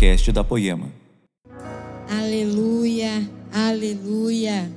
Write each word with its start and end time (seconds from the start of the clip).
podcast 0.00 0.32
da 0.32 0.42
Poema. 0.42 0.90
Aleluia, 2.08 3.28
aleluia. 3.52 4.72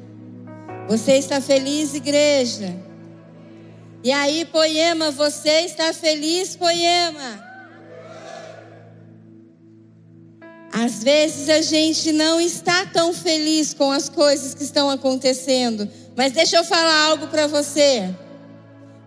Você 0.89 1.13
está 1.13 1.39
feliz, 1.39 1.94
igreja? 1.94 2.76
E 4.04 4.12
aí, 4.12 4.44
Poema, 4.44 5.12
você 5.12 5.62
está 5.62 5.94
feliz, 5.94 6.57
Poema? 6.57 7.41
Às 10.73 11.01
vezes 11.01 11.47
a 11.47 11.62
gente 11.62 12.12
não 12.12 12.42
está 12.42 12.85
tão 12.87 13.13
feliz 13.13 13.74
com 13.74 13.94
as 13.94 14.10
coisas 14.10 14.53
que 14.53 14.63
estão 14.63 14.90
acontecendo, 14.90 15.87
mas 16.17 16.34
deixa 16.34 16.58
eu 16.58 16.66
falar 16.66 17.05
algo 17.05 17.27
para 17.27 17.48
você. 17.48 18.13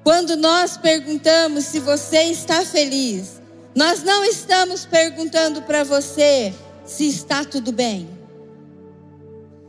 Quando 0.02 0.34
nós 0.34 0.78
perguntamos 0.78 1.64
se 1.64 1.78
você 1.78 2.22
está 2.22 2.64
feliz, 2.64 3.35
nós 3.76 4.02
não 4.02 4.24
estamos 4.24 4.86
perguntando 4.86 5.60
para 5.60 5.84
você 5.84 6.54
se 6.86 7.06
está 7.06 7.44
tudo 7.44 7.70
bem. 7.70 8.08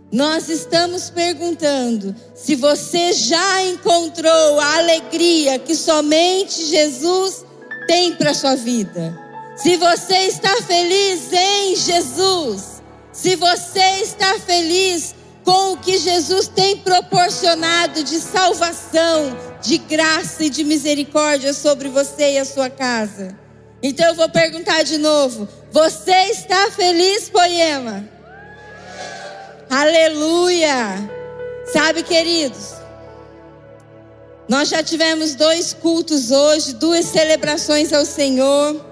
Nós 0.09 0.47
estamos 0.47 1.09
perguntando 1.09 2.15
se 2.33 2.55
você 2.55 3.11
já 3.11 3.65
encontrou 3.65 4.61
a 4.61 4.77
alegria 4.77 5.59
que 5.59 5.75
somente 5.75 6.63
Jesus 6.67 7.45
tem 7.85 8.15
para 8.15 8.33
sua 8.33 8.55
vida. 8.55 9.13
Se 9.57 9.75
você 9.75 10.19
está 10.19 10.55
feliz 10.61 11.33
em 11.33 11.75
Jesus, 11.75 12.81
se 13.11 13.35
você 13.35 14.01
está 14.03 14.39
feliz 14.39 15.13
com 15.43 15.73
o 15.73 15.77
que 15.77 15.97
Jesus 15.97 16.47
tem 16.47 16.77
proporcionado 16.77 18.01
de 18.05 18.21
salvação, 18.21 19.37
de 19.61 19.77
graça 19.77 20.45
e 20.45 20.49
de 20.49 20.63
misericórdia 20.63 21.51
sobre 21.51 21.89
você 21.89 22.35
e 22.35 22.37
a 22.37 22.45
sua 22.45 22.69
casa. 22.69 23.46
Então 23.81 24.07
eu 24.07 24.15
vou 24.15 24.29
perguntar 24.29 24.83
de 24.83 24.97
novo: 24.97 25.47
você 25.71 26.15
está 26.31 26.71
feliz, 26.71 27.29
poema? 27.29 28.07
Aleluia! 29.69 31.17
Sabe, 31.71 32.01
queridos, 32.01 32.73
nós 34.47 34.69
já 34.69 34.81
tivemos 34.81 35.35
dois 35.35 35.73
cultos 35.73 36.31
hoje, 36.31 36.73
duas 36.73 37.05
celebrações 37.05 37.91
ao 37.91 38.05
Senhor. 38.05 38.85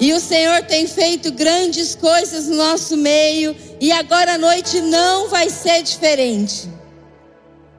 E 0.00 0.12
o 0.12 0.20
Senhor 0.20 0.62
tem 0.62 0.86
feito 0.86 1.32
grandes 1.32 1.96
coisas 1.96 2.46
no 2.46 2.56
nosso 2.56 2.96
meio, 2.96 3.56
e 3.80 3.90
agora 3.90 4.34
à 4.34 4.38
noite 4.38 4.80
não 4.80 5.28
vai 5.28 5.50
ser 5.50 5.82
diferente. 5.82 6.68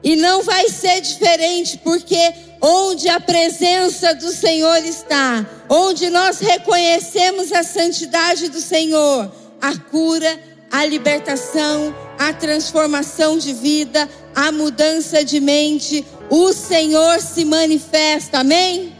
E 0.02 0.16
não 0.16 0.42
vai 0.42 0.68
ser 0.68 1.00
diferente, 1.00 1.78
porque 1.78 2.34
onde 2.60 3.08
a 3.08 3.18
presença 3.18 4.14
do 4.14 4.30
Senhor 4.30 4.84
está, 4.84 5.46
onde 5.68 6.10
nós 6.10 6.38
reconhecemos 6.40 7.52
a 7.52 7.62
santidade 7.62 8.48
do 8.48 8.60
Senhor, 8.60 9.32
a 9.60 9.76
cura, 9.76 10.38
a 10.70 10.84
libertação, 10.84 11.94
a 12.18 12.32
transformação 12.32 13.38
de 13.38 13.52
vida, 13.52 14.08
a 14.34 14.52
mudança 14.52 15.24
de 15.24 15.40
mente, 15.40 16.04
o 16.28 16.52
Senhor 16.52 17.20
se 17.20 17.44
manifesta, 17.44 18.40
amém? 18.40 18.94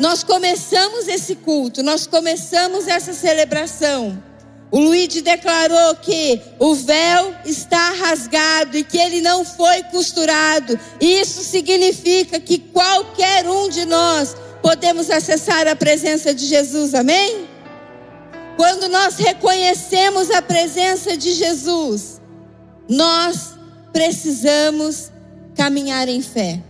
Nós 0.00 0.22
começamos 0.22 1.08
esse 1.08 1.36
culto, 1.36 1.82
nós 1.82 2.06
começamos 2.06 2.86
essa 2.88 3.12
celebração. 3.12 4.27
O 4.70 4.78
Luigi 4.80 5.22
declarou 5.22 5.96
que 5.96 6.40
o 6.58 6.74
véu 6.74 7.34
está 7.44 7.92
rasgado 7.92 8.76
e 8.76 8.84
que 8.84 8.98
ele 8.98 9.20
não 9.20 9.44
foi 9.44 9.82
costurado. 9.84 10.78
Isso 11.00 11.42
significa 11.42 12.38
que 12.38 12.58
qualquer 12.58 13.48
um 13.48 13.68
de 13.70 13.86
nós 13.86 14.36
podemos 14.62 15.10
acessar 15.10 15.66
a 15.66 15.74
presença 15.74 16.34
de 16.34 16.44
Jesus, 16.44 16.94
amém? 16.94 17.48
Quando 18.58 18.88
nós 18.88 19.16
reconhecemos 19.16 20.30
a 20.30 20.42
presença 20.42 21.16
de 21.16 21.32
Jesus, 21.32 22.20
nós 22.88 23.54
precisamos 23.92 25.10
caminhar 25.54 26.08
em 26.08 26.20
fé. 26.20 26.60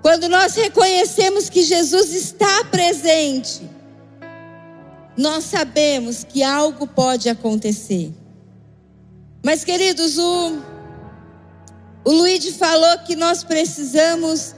Quando 0.00 0.28
nós 0.28 0.54
reconhecemos 0.54 1.48
que 1.48 1.62
Jesus 1.62 2.12
está 2.12 2.64
presente, 2.64 3.62
nós 5.16 5.44
sabemos 5.44 6.24
que 6.24 6.42
algo 6.42 6.86
pode 6.86 7.28
acontecer. 7.28 8.12
Mas, 9.44 9.64
queridos, 9.64 10.18
o, 10.18 10.58
o 12.04 12.10
Luigi 12.10 12.52
falou 12.52 12.98
que 12.98 13.16
nós 13.16 13.44
precisamos 13.44 14.54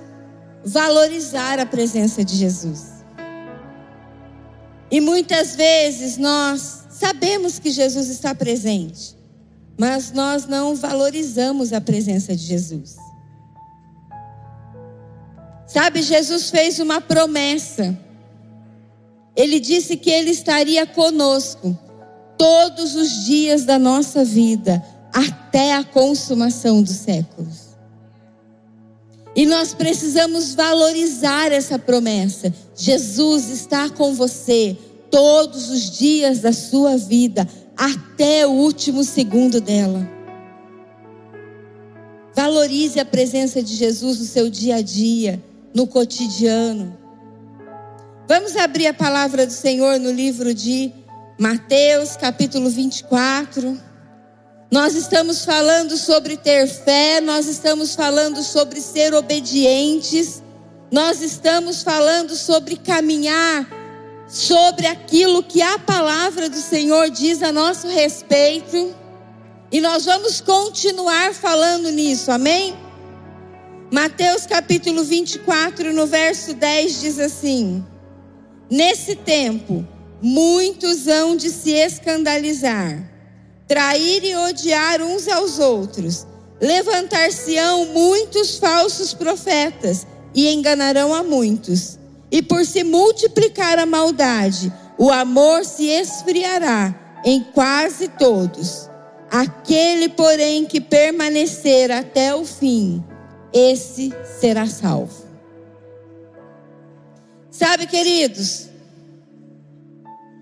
valorizar 0.64 1.58
a 1.58 1.66
presença 1.66 2.24
de 2.24 2.36
Jesus. 2.36 2.92
E 4.90 5.00
muitas 5.00 5.56
vezes 5.56 6.16
nós 6.16 6.84
sabemos 6.90 7.58
que 7.58 7.70
Jesus 7.70 8.08
está 8.08 8.34
presente 8.34 9.14
mas 9.76 10.12
nós 10.12 10.46
não 10.46 10.74
valorizamos 10.74 11.72
a 11.72 11.80
presença 11.80 12.34
de 12.34 12.42
Jesus. 12.42 12.96
Sabe, 15.66 16.02
Jesus 16.02 16.50
fez 16.50 16.78
uma 16.78 17.00
promessa. 17.00 17.98
Ele 19.36 19.58
disse 19.58 19.96
que 19.96 20.10
ele 20.10 20.30
estaria 20.30 20.86
conosco 20.86 21.76
todos 22.38 22.94
os 22.94 23.24
dias 23.24 23.64
da 23.64 23.78
nossa 23.78 24.24
vida, 24.24 24.84
até 25.12 25.74
a 25.74 25.84
consumação 25.84 26.82
dos 26.82 26.96
séculos. 26.96 27.64
E 29.36 29.46
nós 29.46 29.74
precisamos 29.74 30.54
valorizar 30.54 31.50
essa 31.50 31.78
promessa. 31.78 32.52
Jesus 32.76 33.48
está 33.48 33.88
com 33.90 34.14
você 34.14 34.76
todos 35.10 35.70
os 35.70 35.98
dias 35.98 36.40
da 36.40 36.52
sua 36.52 36.96
vida, 36.96 37.48
até 37.76 38.46
o 38.46 38.50
último 38.50 39.02
segundo 39.02 39.60
dela. 39.60 40.08
Valorize 42.34 42.98
a 42.98 43.04
presença 43.04 43.62
de 43.62 43.74
Jesus 43.74 44.18
no 44.18 44.24
seu 44.24 44.50
dia 44.50 44.76
a 44.76 44.80
dia, 44.80 45.42
no 45.72 45.86
cotidiano. 45.86 47.03
Vamos 48.26 48.56
abrir 48.56 48.86
a 48.86 48.94
palavra 48.94 49.46
do 49.46 49.52
Senhor 49.52 50.00
no 50.00 50.10
livro 50.10 50.54
de 50.54 50.90
Mateus, 51.38 52.16
capítulo 52.16 52.70
24. 52.70 53.78
Nós 54.72 54.94
estamos 54.94 55.44
falando 55.44 55.94
sobre 55.98 56.38
ter 56.38 56.66
fé, 56.66 57.20
nós 57.20 57.46
estamos 57.46 57.94
falando 57.94 58.42
sobre 58.42 58.80
ser 58.80 59.12
obedientes, 59.12 60.42
nós 60.90 61.20
estamos 61.20 61.82
falando 61.82 62.34
sobre 62.34 62.76
caminhar 62.76 63.68
sobre 64.26 64.86
aquilo 64.86 65.42
que 65.42 65.60
a 65.60 65.78
palavra 65.78 66.48
do 66.48 66.56
Senhor 66.56 67.10
diz 67.10 67.42
a 67.42 67.52
nosso 67.52 67.88
respeito. 67.88 68.96
E 69.70 69.82
nós 69.82 70.06
vamos 70.06 70.40
continuar 70.40 71.34
falando 71.34 71.90
nisso, 71.90 72.32
amém? 72.32 72.74
Mateus 73.92 74.46
capítulo 74.46 75.04
24, 75.04 75.92
no 75.92 76.06
verso 76.06 76.54
10 76.54 77.00
diz 77.02 77.18
assim: 77.18 77.84
Nesse 78.70 79.14
tempo, 79.14 79.86
muitos 80.22 81.06
hão 81.06 81.36
de 81.36 81.50
se 81.50 81.70
escandalizar, 81.70 83.10
trair 83.68 84.24
e 84.24 84.34
odiar 84.36 85.02
uns 85.02 85.28
aos 85.28 85.58
outros, 85.58 86.26
levantar-se-ão 86.60 87.86
muitos 87.86 88.58
falsos 88.58 89.12
profetas 89.12 90.06
e 90.34 90.52
enganarão 90.52 91.12
a 91.12 91.22
muitos. 91.22 91.98
E 92.30 92.42
por 92.42 92.64
se 92.64 92.82
multiplicar 92.82 93.78
a 93.78 93.86
maldade, 93.86 94.72
o 94.98 95.10
amor 95.10 95.64
se 95.64 95.86
esfriará 95.86 97.22
em 97.24 97.42
quase 97.42 98.08
todos. 98.08 98.88
Aquele, 99.30 100.08
porém, 100.08 100.64
que 100.64 100.80
permanecer 100.80 101.90
até 101.90 102.34
o 102.34 102.44
fim, 102.44 103.04
esse 103.52 104.12
será 104.40 104.66
salvo. 104.66 105.23
Sabe, 107.56 107.86
queridos, 107.86 108.66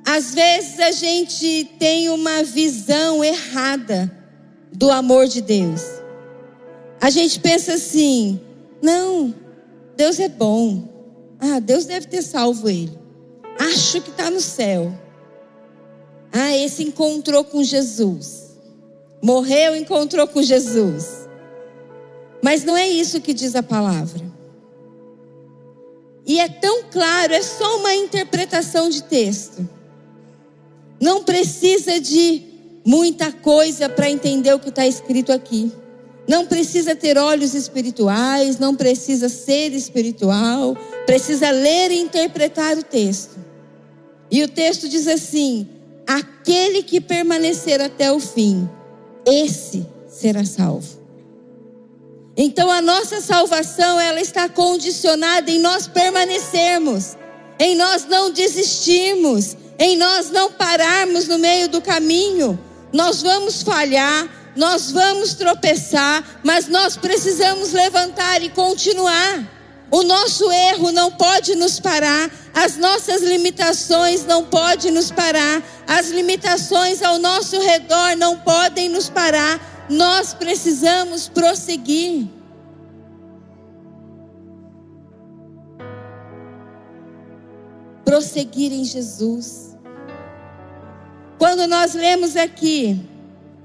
às 0.03 0.33
vezes 0.33 0.81
a 0.81 0.93
gente 0.93 1.71
tem 1.79 2.09
uma 2.09 2.43
visão 2.43 3.23
errada 3.23 4.11
do 4.73 4.91
amor 4.91 5.27
de 5.27 5.43
Deus. 5.43 5.83
A 6.99 7.11
gente 7.11 7.39
pensa 7.39 7.75
assim: 7.75 8.41
não, 8.81 9.35
Deus 9.95 10.19
é 10.19 10.29
bom. 10.31 10.89
Ah, 11.39 11.61
Deus 11.61 11.85
deve 11.85 12.07
ter 12.07 12.23
salvo 12.23 12.67
ele. 12.67 12.99
Acho 13.59 14.01
que 14.01 14.09
está 14.09 14.31
no 14.31 14.41
céu. 14.41 14.91
Ah, 16.33 16.57
esse 16.57 16.83
encontrou 16.83 17.45
com 17.45 17.63
Jesus. 17.63 18.57
Morreu, 19.23 19.77
encontrou 19.77 20.27
com 20.27 20.43
Jesus. 20.43 21.29
Mas 22.43 22.65
não 22.65 22.75
é 22.75 22.89
isso 22.89 23.21
que 23.21 23.35
diz 23.35 23.55
a 23.55 23.63
palavra. 23.63 24.32
E 26.27 26.39
é 26.39 26.49
tão 26.49 26.85
claro, 26.85 27.33
é 27.33 27.43
só 27.43 27.79
uma 27.79 27.95
interpretação 27.95 28.89
de 28.89 29.03
texto. 29.03 29.69
Não 31.01 31.25
precisa 31.25 32.01
de 32.01 32.43
muita 32.85 33.33
coisa 33.33 33.89
para 33.89 34.11
entender 34.11 34.53
o 34.53 34.59
que 34.59 34.69
está 34.69 34.87
escrito 34.87 35.33
aqui. 35.33 35.73
Não 36.29 36.47
precisa 36.47 36.95
ter 36.95 37.19
olhos 37.19 37.55
espirituais, 37.55 38.59
não 38.59 38.77
precisa 38.77 39.29
ser 39.29 39.73
espiritual, 39.73 40.77
precisa 41.05 41.51
ler 41.51 41.91
e 41.91 42.01
interpretar 42.01 42.79
o 42.79 42.83
texto. 42.85 43.37
E 44.31 44.43
o 44.45 44.49
texto 44.49 44.89
diz 44.89 45.09
assim: 45.09 45.69
aquele 46.07 46.85
que 46.85 47.01
permanecer 47.01 47.81
até 47.81 48.13
o 48.13 48.21
fim, 48.21 48.69
esse 49.27 49.85
será 50.09 50.45
salvo. 50.45 51.02
Então 52.37 52.71
a 52.71 52.81
nossa 52.81 53.21
salvação, 53.21 54.01
ela 54.01 54.21
está 54.21 54.49
condicionada 54.49 55.51
em 55.51 55.59
nós 55.59 55.87
permanecermos, 55.87 57.17
em 57.59 57.77
nós 57.77 58.07
não 58.07 58.31
desistirmos, 58.31 59.57
em 59.79 59.97
nós 59.97 60.31
não 60.31 60.51
pararmos 60.51 61.29
no 61.29 61.39
meio 61.39 61.69
do 61.69 61.81
caminho. 61.81 62.59
Nós 62.93 63.23
vamos 63.23 63.63
falhar, 63.63 64.29
nós 64.57 64.91
vamos 64.91 65.35
tropeçar, 65.35 66.41
mas 66.43 66.69
nós 66.69 66.97
precisamos 66.97 67.73
levantar 67.73 68.43
e 68.43 68.49
continuar. 68.49 69.51
O 69.91 70.03
nosso 70.03 70.51
erro 70.51 70.91
não 70.91 71.11
pode 71.11 71.55
nos 71.55 71.79
parar, 71.79 72.31
as 72.55 72.79
nossas 72.79 73.21
limitações 73.21 74.25
não 74.25 74.43
podem 74.43 74.91
nos 74.91 75.11
parar, 75.11 75.63
as 75.87 76.09
limitações 76.09 77.03
ao 77.03 77.19
nosso 77.19 77.61
redor 77.61 78.17
não 78.17 78.39
podem 78.39 78.89
nos 78.89 79.11
parar. 79.11 79.61
Nós 79.93 80.33
precisamos 80.33 81.29
prosseguir. 81.29 82.27
Prosseguir 88.03 88.73
em 88.73 88.85
Jesus. 88.85 89.77
Quando 91.39 91.67
nós 91.67 91.93
lemos 91.93 92.37
aqui, 92.37 93.07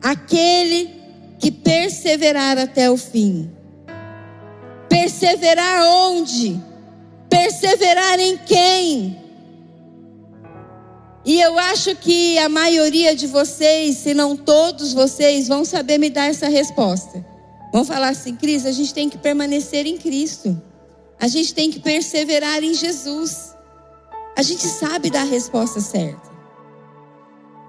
aquele 0.04 1.02
que 1.40 1.50
perseverar 1.50 2.58
até 2.58 2.92
o 2.92 2.98
fim. 2.98 3.50
Perseverar 4.90 5.84
onde? 5.86 6.62
Perseverar 7.30 8.20
em 8.20 8.38
quem? 8.40 9.27
E 11.28 11.42
eu 11.42 11.60
acho 11.60 11.94
que 11.94 12.40
a 12.40 12.48
maioria 12.48 13.14
de 13.14 13.28
vocês, 13.28 13.98
se 13.98 14.14
não 14.14 14.34
todos 14.34 14.94
vocês, 14.94 15.46
vão 15.50 15.66
saber 15.66 15.98
me 15.98 16.10
dar 16.10 16.28
essa 16.28 16.48
resposta. 16.48 17.24
Vão 17.74 17.84
falar 17.84 18.08
assim, 18.08 18.34
Cris, 18.34 18.66
a 18.66 18.72
gente 18.72 18.94
tem 18.94 19.10
que 19.10 19.18
permanecer 19.18 19.86
em 19.86 19.98
Cristo. 19.98 20.60
A 21.20 21.28
gente 21.28 21.54
tem 21.54 21.70
que 21.70 21.82
perseverar 21.82 22.64
em 22.64 22.74
Jesus. 22.74 23.54
A 24.38 24.42
gente 24.42 24.66
sabe 24.68 25.10
dar 25.10 25.24
a 25.24 25.26
resposta 25.26 25.82
certa. 25.82 26.32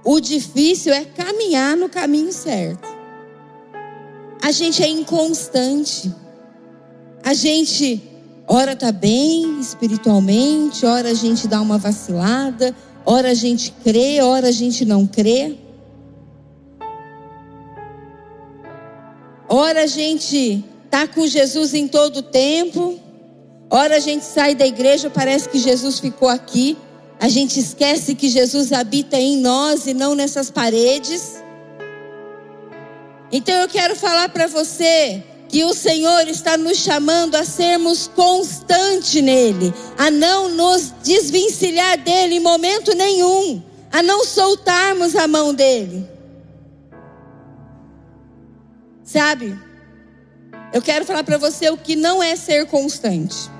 O 0.05 0.21
difícil 0.21 0.93
é 0.93 1.05
caminhar 1.05 1.77
no 1.77 1.89
caminho 1.89 2.33
certo. 2.33 2.87
A 4.41 4.53
gente 4.53 4.85
é 4.85 4.89
inconstante. 4.89 6.15
A 7.25 7.35
gente, 7.35 8.01
ora 8.47 8.75
está 8.75 8.93
bem 8.93 9.59
espiritualmente, 9.59 10.87
ora 10.87 11.11
a 11.11 11.15
gente 11.15 11.49
dá 11.49 11.61
uma 11.61 11.77
vacilada, 11.77 12.73
ora 13.11 13.31
a 13.31 13.35
gente 13.35 13.73
crê, 13.83 14.21
ora 14.21 14.49
a 14.49 14.53
gente 14.53 14.85
não 14.85 15.07
crê. 15.07 15.57
Ora 19.49 19.85
a 19.85 19.87
gente 19.87 20.63
está 20.85 21.09
com 21.09 21.27
Jesus 21.27 21.73
em 21.73 21.89
todo 21.89 22.19
o 22.19 22.23
tempo, 22.23 23.01
ora 23.71 23.97
a 23.97 23.99
gente 23.99 24.27
sai 24.27 24.55
da 24.55 24.67
igreja, 24.67 25.09
parece 25.09 25.49
que 25.49 25.59
Jesus 25.59 25.99
ficou 25.99 26.29
aqui. 26.29 26.77
A 27.19 27.31
gente 27.31 27.59
esquece 27.59 28.15
que 28.15 28.29
Jesus 28.29 28.73
habita 28.73 29.17
em 29.17 29.39
nós 29.39 29.87
e 29.87 29.95
não 29.95 30.15
nessas 30.15 30.51
paredes. 30.51 31.43
Então 33.33 33.55
eu 33.55 33.69
quero 33.69 33.97
falar 33.97 34.29
para 34.29 34.47
você 34.47 35.25
que 35.49 35.65
o 35.65 35.73
Senhor 35.73 36.29
está 36.29 36.56
nos 36.59 36.77
chamando 36.77 37.35
a 37.35 37.45
sermos 37.45 38.06
constantes 38.09 39.23
nele, 39.23 39.73
a 39.97 40.11
não 40.11 40.50
nos 40.50 40.93
desvencilhar 41.03 41.99
dele 41.99 42.37
em 42.37 42.41
momento 42.41 42.95
nenhum, 42.95 43.62
a 43.91 44.03
não 44.03 44.25
soltarmos 44.25 45.17
a 45.17 45.27
mão 45.27 45.55
dele. 45.55 46.06
Sabe? 49.03 49.59
Eu 50.71 50.83
quero 50.83 51.06
falar 51.06 51.25
para 51.25 51.39
você 51.39 51.71
o 51.71 51.79
que 51.79 51.97
não 51.97 52.23
é 52.23 52.37
ser 52.37 52.67
constante. 52.67 53.50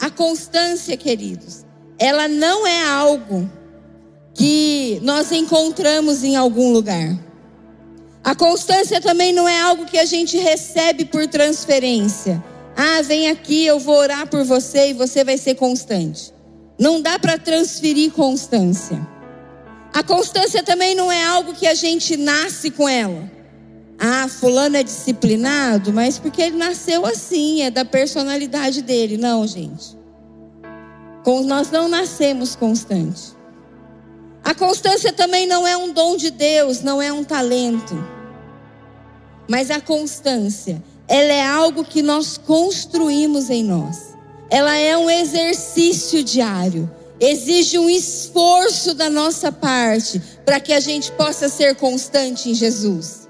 A 0.00 0.10
constância, 0.10 0.96
queridos, 0.96 1.64
ela 1.96 2.26
não 2.26 2.66
é 2.66 2.84
algo 2.88 3.48
que 4.34 4.98
nós 5.02 5.30
encontramos 5.30 6.24
em 6.24 6.34
algum 6.34 6.72
lugar. 6.72 7.29
A 8.22 8.34
constância 8.34 9.00
também 9.00 9.32
não 9.32 9.48
é 9.48 9.60
algo 9.60 9.86
que 9.86 9.98
a 9.98 10.04
gente 10.04 10.36
recebe 10.36 11.06
por 11.06 11.26
transferência. 11.26 12.42
Ah, 12.76 13.02
vem 13.02 13.28
aqui, 13.28 13.64
eu 13.64 13.78
vou 13.78 13.96
orar 13.96 14.26
por 14.28 14.44
você 14.44 14.90
e 14.90 14.92
você 14.92 15.24
vai 15.24 15.38
ser 15.38 15.54
constante. 15.54 16.32
Não 16.78 17.00
dá 17.00 17.18
para 17.18 17.38
transferir 17.38 18.12
constância. 18.12 18.98
A 19.92 20.02
constância 20.02 20.62
também 20.62 20.94
não 20.94 21.10
é 21.10 21.24
algo 21.24 21.52
que 21.52 21.66
a 21.66 21.74
gente 21.74 22.16
nasce 22.16 22.70
com 22.70 22.88
ela. 22.88 23.30
Ah, 23.98 24.28
fulano 24.28 24.76
é 24.76 24.82
disciplinado, 24.82 25.92
mas 25.92 26.18
porque 26.18 26.40
ele 26.40 26.56
nasceu 26.56 27.04
assim, 27.04 27.62
é 27.62 27.70
da 27.70 27.84
personalidade 27.84 28.82
dele. 28.82 29.16
Não, 29.16 29.46
gente. 29.46 29.98
Nós 31.46 31.70
não 31.70 31.88
nascemos 31.88 32.56
constantes. 32.56 33.36
A 34.42 34.54
constância 34.54 35.12
também 35.12 35.46
não 35.46 35.66
é 35.66 35.76
um 35.76 35.92
dom 35.92 36.16
de 36.16 36.30
Deus, 36.30 36.80
não 36.80 37.00
é 37.00 37.12
um 37.12 37.22
talento. 37.22 37.94
Mas 39.48 39.70
a 39.70 39.80
constância, 39.80 40.82
ela 41.06 41.32
é 41.32 41.44
algo 41.44 41.84
que 41.84 42.02
nós 42.02 42.38
construímos 42.38 43.50
em 43.50 43.62
nós. 43.64 44.16
Ela 44.48 44.76
é 44.76 44.96
um 44.96 45.10
exercício 45.10 46.22
diário. 46.22 46.90
Exige 47.20 47.78
um 47.78 47.90
esforço 47.90 48.94
da 48.94 49.10
nossa 49.10 49.52
parte 49.52 50.20
para 50.44 50.58
que 50.58 50.72
a 50.72 50.80
gente 50.80 51.12
possa 51.12 51.48
ser 51.48 51.76
constante 51.76 52.48
em 52.48 52.54
Jesus. 52.54 53.28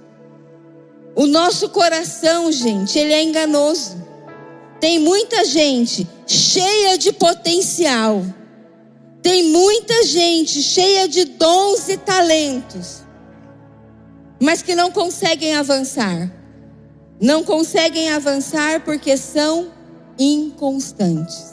O 1.16 1.26
nosso 1.26 1.68
coração, 1.70 2.52
gente, 2.52 2.98
ele 2.98 3.12
é 3.12 3.22
enganoso. 3.22 4.00
Tem 4.78 4.98
muita 4.98 5.44
gente 5.44 6.08
cheia 6.26 6.96
de 6.96 7.12
potencial 7.12 8.24
tem 9.22 9.44
muita 9.44 10.04
gente 10.04 10.62
cheia 10.62 11.06
de 11.06 11.24
dons 11.24 11.88
e 11.88 11.96
talentos, 11.96 13.02
mas 14.40 14.62
que 14.62 14.74
não 14.74 14.90
conseguem 14.90 15.54
avançar. 15.54 16.30
Não 17.20 17.44
conseguem 17.44 18.10
avançar 18.10 18.82
porque 18.82 19.14
são 19.16 19.70
inconstantes. 20.18 21.52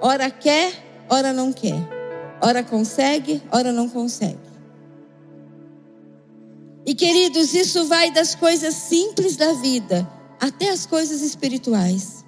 Ora 0.00 0.28
quer, 0.28 0.72
ora 1.08 1.32
não 1.32 1.52
quer. 1.52 1.78
Ora 2.42 2.64
consegue, 2.64 3.40
ora 3.52 3.70
não 3.70 3.88
consegue. 3.88 4.38
E 6.84 6.94
queridos, 6.94 7.54
isso 7.54 7.84
vai 7.86 8.10
das 8.10 8.34
coisas 8.34 8.74
simples 8.74 9.36
da 9.36 9.52
vida 9.52 10.08
até 10.40 10.70
as 10.70 10.86
coisas 10.86 11.20
espirituais. 11.20 12.19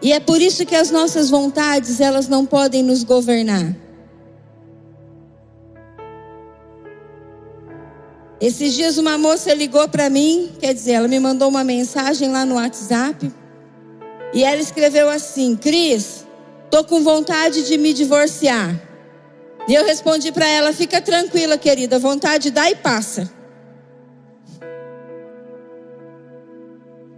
E 0.00 0.12
é 0.12 0.20
por 0.20 0.40
isso 0.40 0.64
que 0.64 0.76
as 0.76 0.90
nossas 0.90 1.28
vontades, 1.28 2.00
elas 2.00 2.28
não 2.28 2.46
podem 2.46 2.82
nos 2.82 3.02
governar. 3.02 3.74
Esses 8.40 8.74
dias 8.74 8.98
uma 8.98 9.18
moça 9.18 9.52
ligou 9.52 9.88
para 9.88 10.08
mim, 10.08 10.52
quer 10.60 10.72
dizer, 10.72 10.92
ela 10.92 11.08
me 11.08 11.18
mandou 11.18 11.48
uma 11.48 11.64
mensagem 11.64 12.30
lá 12.30 12.44
no 12.44 12.54
WhatsApp. 12.54 13.32
E 14.32 14.44
ela 14.44 14.60
escreveu 14.60 15.10
assim: 15.10 15.56
Cris, 15.56 16.24
tô 16.70 16.84
com 16.84 17.02
vontade 17.02 17.66
de 17.66 17.76
me 17.76 17.92
divorciar. 17.92 18.80
E 19.66 19.74
eu 19.74 19.84
respondi 19.84 20.30
para 20.30 20.46
ela: 20.46 20.72
fica 20.72 21.00
tranquila, 21.00 21.58
querida, 21.58 21.98
vontade 21.98 22.52
dá 22.52 22.70
e 22.70 22.76
passa. 22.76 23.37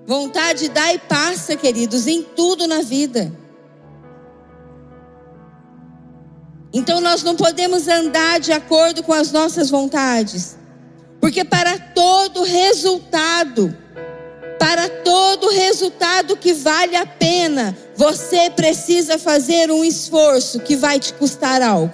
Vontade 0.06 0.68
dá 0.68 0.92
e 0.92 0.98
passa, 0.98 1.56
queridos, 1.56 2.06
em 2.06 2.22
tudo 2.22 2.66
na 2.66 2.82
vida. 2.82 3.32
Então 6.72 7.00
nós 7.00 7.22
não 7.22 7.34
podemos 7.34 7.88
andar 7.88 8.38
de 8.38 8.52
acordo 8.52 9.02
com 9.02 9.12
as 9.12 9.32
nossas 9.32 9.70
vontades. 9.70 10.56
Porque 11.20 11.44
para 11.44 11.78
todo 11.78 12.42
resultado, 12.42 13.76
para 14.58 14.88
todo 14.88 15.50
resultado 15.50 16.36
que 16.36 16.52
vale 16.52 16.96
a 16.96 17.04
pena, 17.04 17.76
você 17.96 18.48
precisa 18.50 19.18
fazer 19.18 19.70
um 19.70 19.84
esforço 19.84 20.60
que 20.60 20.76
vai 20.76 20.98
te 20.98 21.12
custar 21.14 21.60
algo. 21.60 21.92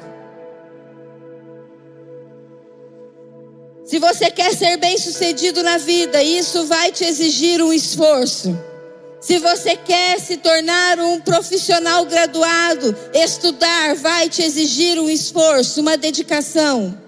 Se 3.86 4.00
você 4.00 4.32
quer 4.32 4.52
ser 4.52 4.76
bem-sucedido 4.78 5.62
na 5.62 5.78
vida, 5.78 6.20
isso 6.20 6.66
vai 6.66 6.90
te 6.90 7.04
exigir 7.04 7.62
um 7.62 7.72
esforço. 7.72 8.58
Se 9.20 9.38
você 9.38 9.76
quer 9.76 10.18
se 10.18 10.38
tornar 10.38 10.98
um 10.98 11.20
profissional 11.20 12.04
graduado, 12.04 12.96
estudar 13.14 13.94
vai 13.94 14.28
te 14.28 14.42
exigir 14.42 14.98
um 14.98 15.08
esforço, 15.08 15.80
uma 15.80 15.96
dedicação. 15.96 16.98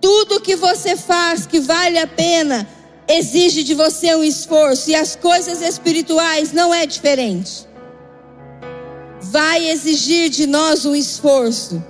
Tudo 0.00 0.40
que 0.40 0.56
você 0.56 0.96
faz 0.96 1.46
que 1.46 1.60
vale 1.60 1.98
a 1.98 2.06
pena 2.06 2.68
exige 3.06 3.62
de 3.62 3.74
você 3.74 4.12
um 4.16 4.24
esforço, 4.24 4.90
e 4.90 4.94
as 4.96 5.14
coisas 5.14 5.62
espirituais 5.62 6.52
não 6.52 6.74
é 6.74 6.84
diferente. 6.84 7.64
vai 9.20 9.68
exigir 9.68 10.30
de 10.30 10.46
nós 10.46 10.84
um 10.84 10.94
esforço. 10.94 11.82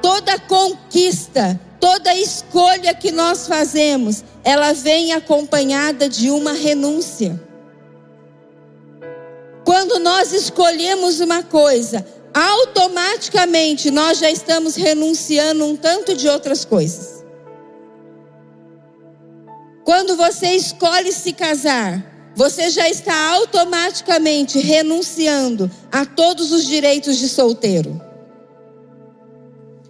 Toda 0.00 0.38
conquista, 0.38 1.60
toda 1.80 2.14
escolha 2.14 2.94
que 2.94 3.10
nós 3.10 3.48
fazemos, 3.48 4.22
ela 4.44 4.72
vem 4.72 5.12
acompanhada 5.12 6.08
de 6.08 6.30
uma 6.30 6.52
renúncia. 6.52 7.40
Quando 9.64 9.98
nós 9.98 10.32
escolhemos 10.32 11.20
uma 11.20 11.42
coisa, 11.42 12.06
automaticamente 12.34 13.90
nós 13.90 14.18
já 14.18 14.30
estamos 14.30 14.76
renunciando 14.76 15.64
um 15.64 15.76
tanto 15.76 16.14
de 16.14 16.28
outras 16.28 16.64
coisas. 16.64 17.24
Quando 19.84 20.16
você 20.16 20.48
escolhe 20.48 21.12
se 21.12 21.32
casar, 21.32 22.32
você 22.36 22.70
já 22.70 22.88
está 22.88 23.32
automaticamente 23.32 24.58
renunciando 24.58 25.70
a 25.90 26.04
todos 26.04 26.52
os 26.52 26.64
direitos 26.64 27.16
de 27.16 27.28
solteiro. 27.28 28.09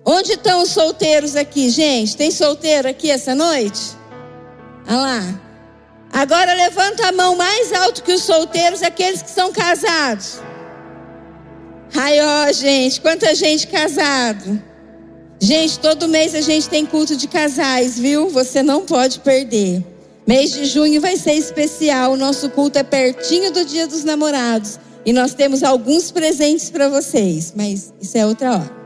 Onde 0.04 0.32
estão 0.32 0.62
os 0.62 0.70
solteiros 0.70 1.36
aqui, 1.36 1.68
gente? 1.68 2.16
Tem 2.16 2.30
solteiro 2.30 2.88
aqui 2.88 3.10
essa 3.10 3.34
noite? 3.34 3.80
Olha 4.88 4.96
lá. 4.96 5.40
Agora 6.12 6.52
levanta 6.54 7.08
a 7.08 7.12
mão 7.12 7.36
mais 7.36 7.72
alto 7.72 8.02
que 8.02 8.12
os 8.12 8.22
solteiros, 8.22 8.82
aqueles 8.82 9.22
que 9.22 9.30
são 9.30 9.52
casados. 9.52 10.40
Ai, 11.94 12.18
ó, 12.20 12.52
gente, 12.52 13.00
quanta 13.00 13.34
gente 13.34 13.66
casado. 13.66 14.60
Gente, 15.38 15.78
todo 15.78 16.08
mês 16.08 16.34
a 16.34 16.40
gente 16.40 16.68
tem 16.68 16.84
culto 16.84 17.16
de 17.16 17.28
casais, 17.28 17.98
viu? 17.98 18.28
Você 18.28 18.62
não 18.62 18.84
pode 18.84 19.20
perder. 19.20 19.84
Mês 20.26 20.52
de 20.52 20.64
junho 20.64 21.00
vai 21.00 21.16
ser 21.16 21.34
especial. 21.34 22.12
O 22.12 22.16
nosso 22.16 22.50
culto 22.50 22.78
é 22.78 22.82
pertinho 22.82 23.52
do 23.52 23.64
Dia 23.64 23.86
dos 23.86 24.04
Namorados. 24.04 24.78
E 25.04 25.12
nós 25.12 25.34
temos 25.34 25.62
alguns 25.62 26.10
presentes 26.10 26.70
para 26.70 26.88
vocês, 26.88 27.52
mas 27.56 27.92
isso 28.00 28.18
é 28.18 28.26
outra 28.26 28.52
hora. 28.52 28.79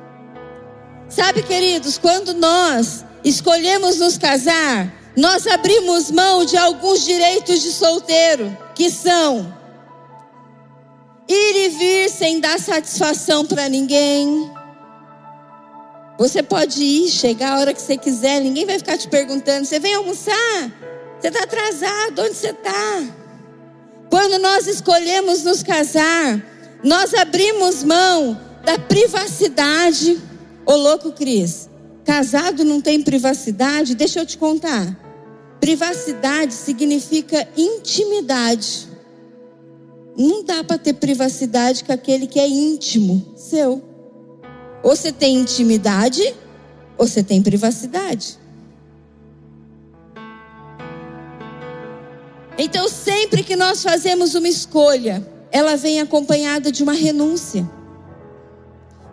Sabe, 1.15 1.45
queridos, 1.45 1.97
quando 1.97 2.35
nós 2.35 3.05
escolhemos 3.23 3.99
nos 3.99 4.19
casar, 4.19 4.93
nós 5.17 5.47
abrimos 5.47 6.11
mão 6.11 6.45
de 6.45 6.57
alguns 6.57 7.05
direitos 7.05 7.63
de 7.63 7.71
solteiro, 7.71 8.57
que 8.75 8.91
são 8.91 9.55
ir 11.29 11.67
e 11.67 11.69
vir 11.69 12.11
sem 12.11 12.41
dar 12.41 12.59
satisfação 12.59 13.47
para 13.47 13.69
ninguém. 13.69 14.51
Você 16.19 16.43
pode 16.43 16.83
ir, 16.83 17.09
chegar 17.09 17.53
a 17.53 17.61
hora 17.61 17.73
que 17.73 17.81
você 17.81 17.97
quiser, 17.97 18.41
ninguém 18.41 18.67
vai 18.67 18.79
ficar 18.79 18.99
te 18.99 19.07
perguntando: 19.07 19.65
você 19.65 19.79
vem 19.79 19.95
almoçar? 19.95 20.35
Você 21.21 21.29
está 21.29 21.45
atrasado, 21.45 22.23
onde 22.23 22.35
você 22.35 22.51
está? 22.51 23.05
Quando 24.11 24.41
nós 24.41 24.67
escolhemos 24.67 25.45
nos 25.45 25.63
casar, 25.63 26.43
nós 26.83 27.15
abrimos 27.15 27.85
mão 27.85 28.41
da 28.65 28.77
privacidade. 28.81 30.34
Ô 30.67 30.75
louco, 30.77 31.13
Cris, 31.13 31.69
casado 32.05 32.65
não 32.65 32.81
tem 32.81 33.03
privacidade? 33.03 33.95
Deixa 33.95 34.21
eu 34.21 34.27
te 34.27 34.39
contar. 34.39 34.99
Privacidade 35.61 36.55
significa 36.55 37.47
intimidade. 37.57 38.89
Não 40.17 40.45
dá 40.45 40.63
para 40.63 40.79
ter 40.79 40.95
privacidade 40.95 41.85
com 41.85 41.93
aquele 41.93 42.27
que 42.27 42.39
é 42.39 42.49
íntimo 42.49 43.35
seu. 43.37 43.83
Ou 44.83 44.95
você 44.95 45.13
tem 45.13 45.37
intimidade, 45.37 46.35
ou 46.97 47.07
você 47.07 47.23
tem 47.23 47.43
privacidade. 47.43 48.39
Então, 52.57 52.89
sempre 52.89 53.43
que 53.43 53.57
nós 53.57 53.83
fazemos 53.83 54.35
uma 54.35 54.49
escolha, 54.49 55.27
ela 55.51 55.77
vem 55.77 56.01
acompanhada 56.01 56.71
de 56.71 56.83
uma 56.83 56.93
renúncia. 56.93 57.69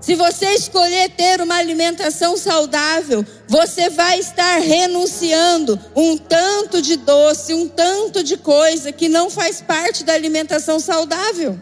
Se 0.02 0.16
você 0.16 0.56
escolher 0.56 1.12
ter 1.12 1.40
uma 1.42 1.58
alimentação 1.58 2.36
saudável, 2.36 3.24
você 3.48 3.88
vai 3.88 4.18
estar 4.18 4.58
renunciando 4.58 5.80
um 5.96 6.18
tanto 6.18 6.82
de 6.82 6.96
doce, 6.96 7.54
um 7.54 7.68
tanto 7.68 8.24
de 8.24 8.36
coisa 8.36 8.92
que 8.92 9.08
não 9.08 9.30
faz 9.30 9.62
parte 9.62 10.04
da 10.04 10.14
alimentação 10.14 10.80
saudável. 10.80 11.58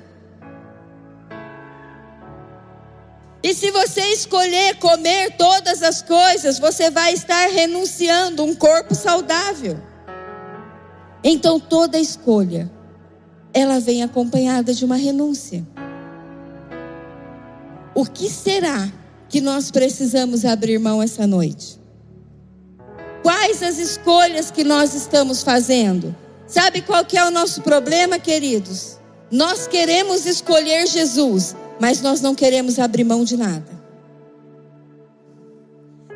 E 3.44 3.54
se 3.54 3.72
você 3.72 4.02
escolher 4.08 4.78
comer 4.78 5.36
todas 5.36 5.84
as 5.84 6.02
coisas, 6.02 6.60
você 6.60 6.90
vai 6.90 7.14
estar 7.14 7.50
renunciando 7.50 8.44
um 8.46 8.56
corpo 8.56 8.96
saudável. 8.96 9.78
Então 11.22 11.60
toda 11.60 12.00
escolha, 12.00 12.72
ela 13.54 13.82
vem 13.82 14.02
acompanhada 14.02 14.74
de 14.74 14.86
uma 14.86 14.96
renúncia. 14.96 15.66
O 17.94 18.06
que 18.06 18.30
será 18.30 18.92
que 19.28 19.42
nós 19.42 19.72
precisamos 19.72 20.46
abrir 20.46 20.80
mão 20.80 21.02
essa 21.02 21.26
noite? 21.26 21.80
Quais 23.24 23.62
as 23.62 23.78
escolhas 23.78 24.50
que 24.52 24.64
nós 24.64 24.94
estamos 24.94 25.44
fazendo? 25.44 26.16
Sabe 26.48 26.82
qual 26.82 27.06
que 27.06 27.18
é 27.18 27.26
o 27.26 27.32
nosso 27.32 27.62
problema, 27.62 28.18
queridos? 28.18 28.98
Nós 29.32 29.68
queremos 29.68 30.26
escolher 30.26 30.88
Jesus, 30.88 31.56
mas 31.80 32.02
nós 32.02 32.22
não 32.22 32.34
queremos 32.34 32.80
abrir 32.80 33.04
mão 33.04 33.24
de 33.24 33.38
nada. 33.38 33.80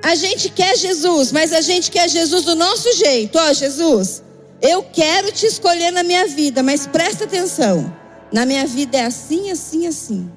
A 0.03 0.15
gente 0.15 0.49
quer 0.49 0.75
Jesus, 0.75 1.31
mas 1.31 1.53
a 1.53 1.61
gente 1.61 1.89
quer 1.91 2.09
Jesus 2.09 2.43
do 2.43 2.55
nosso 2.55 2.91
jeito. 2.97 3.37
Ó, 3.37 3.49
oh, 3.49 3.53
Jesus, 3.53 4.23
eu 4.61 4.83
quero 4.83 5.31
te 5.31 5.45
escolher 5.45 5.91
na 5.91 6.03
minha 6.03 6.27
vida, 6.27 6.63
mas 6.63 6.87
presta 6.87 7.25
atenção. 7.25 7.93
Na 8.31 8.45
minha 8.45 8.65
vida 8.65 8.97
é 8.97 9.05
assim, 9.05 9.51
assim, 9.51 9.87
assim 9.87 10.31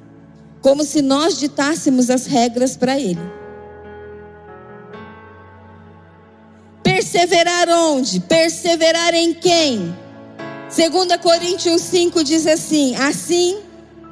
como 0.67 0.83
se 0.83 1.01
nós 1.01 1.39
ditássemos 1.39 2.11
as 2.11 2.27
regras 2.27 2.77
para 2.77 2.99
ele. 2.99 3.21
Perseverar 6.83 7.69
onde? 7.69 8.19
Perseverar 8.19 9.15
em 9.15 9.33
quem? 9.33 9.97
2 10.77 11.21
Coríntios 11.23 11.83
5 11.83 12.25
diz 12.25 12.49
assim: 12.49 12.97
Assim, 12.97 13.61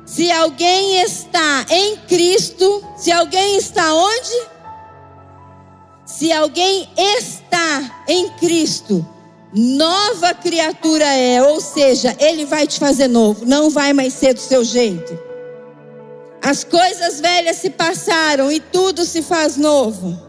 se 0.06 0.30
alguém 0.30 1.00
está 1.02 1.66
em 1.68 1.96
Cristo, 2.06 2.84
se 2.96 3.10
alguém 3.10 3.56
está 3.56 3.92
onde? 3.92 4.46
Se 6.06 6.30
alguém 6.30 6.88
está 6.96 8.04
em 8.06 8.28
Cristo, 8.38 9.04
nova 9.52 10.32
criatura 10.34 11.04
é, 11.04 11.42
ou 11.42 11.60
seja, 11.60 12.16
ele 12.20 12.44
vai 12.44 12.64
te 12.64 12.78
fazer 12.78 13.08
novo, 13.08 13.44
não 13.44 13.70
vai 13.70 13.92
mais 13.92 14.12
ser 14.12 14.34
do 14.34 14.40
seu 14.40 14.62
jeito. 14.62 15.33
As 16.44 16.62
coisas 16.62 17.20
velhas 17.20 17.56
se 17.56 17.70
passaram 17.70 18.52
e 18.52 18.60
tudo 18.60 19.06
se 19.06 19.22
faz 19.22 19.56
novo. 19.56 20.20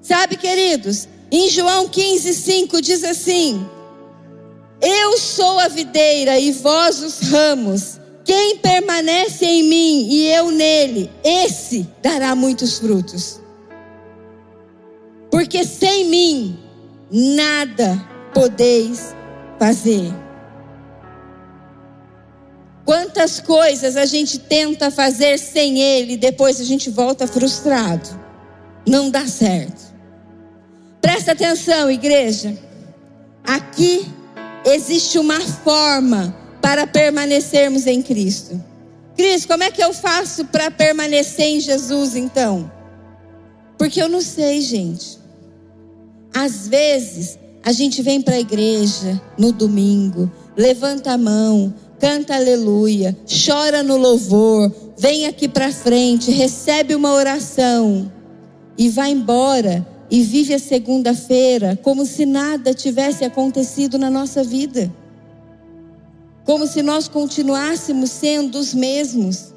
Sabe, 0.00 0.36
queridos, 0.36 1.08
em 1.28 1.50
João 1.50 1.88
15, 1.88 2.32
5 2.32 2.80
diz 2.80 3.02
assim: 3.02 3.68
Eu 4.80 5.18
sou 5.18 5.58
a 5.58 5.66
videira 5.66 6.38
e 6.38 6.52
vós 6.52 7.02
os 7.02 7.18
ramos. 7.18 7.98
Quem 8.24 8.58
permanece 8.58 9.44
em 9.44 9.64
mim 9.64 10.06
e 10.08 10.28
eu 10.28 10.52
nele, 10.52 11.10
esse 11.24 11.88
dará 12.00 12.36
muitos 12.36 12.78
frutos. 12.78 13.40
Porque 15.32 15.64
sem 15.64 16.04
mim 16.04 16.60
nada 17.10 18.00
podeis 18.32 19.16
fazer. 19.58 20.25
Quantas 22.86 23.40
coisas 23.40 23.96
a 23.96 24.06
gente 24.06 24.38
tenta 24.38 24.92
fazer 24.92 25.40
sem 25.40 25.80
Ele, 25.80 26.16
depois 26.16 26.60
a 26.60 26.64
gente 26.64 26.88
volta 26.88 27.26
frustrado. 27.26 28.08
Não 28.86 29.10
dá 29.10 29.26
certo. 29.26 29.92
Presta 31.00 31.32
atenção, 31.32 31.90
igreja. 31.90 32.56
Aqui 33.42 34.06
existe 34.64 35.18
uma 35.18 35.40
forma 35.40 36.34
para 36.62 36.86
permanecermos 36.86 37.88
em 37.88 38.00
Cristo. 38.00 38.62
Cristo, 39.16 39.48
como 39.48 39.64
é 39.64 39.70
que 39.72 39.82
eu 39.82 39.92
faço 39.92 40.44
para 40.44 40.70
permanecer 40.70 41.46
em 41.46 41.60
Jesus 41.60 42.14
então? 42.14 42.70
Porque 43.76 44.00
eu 44.00 44.08
não 44.08 44.20
sei, 44.20 44.60
gente. 44.60 45.18
Às 46.32 46.68
vezes, 46.68 47.36
a 47.64 47.72
gente 47.72 48.00
vem 48.00 48.22
para 48.22 48.36
a 48.36 48.40
igreja 48.40 49.20
no 49.36 49.50
domingo, 49.50 50.30
levanta 50.56 51.12
a 51.12 51.18
mão, 51.18 51.74
canta 51.98 52.34
aleluia, 52.34 53.16
chora 53.26 53.82
no 53.82 53.96
louvor, 53.96 54.72
vem 54.96 55.26
aqui 55.26 55.48
para 55.48 55.72
frente, 55.72 56.30
recebe 56.30 56.94
uma 56.94 57.12
oração 57.12 58.10
e 58.78 58.88
vai 58.88 59.10
embora 59.10 59.86
e 60.10 60.22
vive 60.22 60.54
a 60.54 60.58
segunda-feira 60.58 61.78
como 61.82 62.06
se 62.06 62.24
nada 62.24 62.72
tivesse 62.72 63.24
acontecido 63.24 63.98
na 63.98 64.10
nossa 64.10 64.42
vida. 64.44 64.92
Como 66.44 66.66
se 66.66 66.82
nós 66.82 67.08
continuássemos 67.08 68.10
sendo 68.10 68.58
os 68.58 68.72
mesmos. 68.72 69.52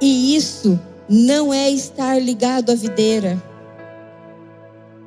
E 0.00 0.36
isso 0.36 0.78
não 1.08 1.52
é 1.52 1.70
estar 1.70 2.20
ligado 2.22 2.70
à 2.70 2.74
videira. 2.74 3.42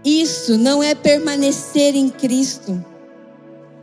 Isso 0.04 0.58
não 0.58 0.84
é 0.84 0.94
permanecer 0.94 1.96
em 1.96 2.10
Cristo. 2.10 2.84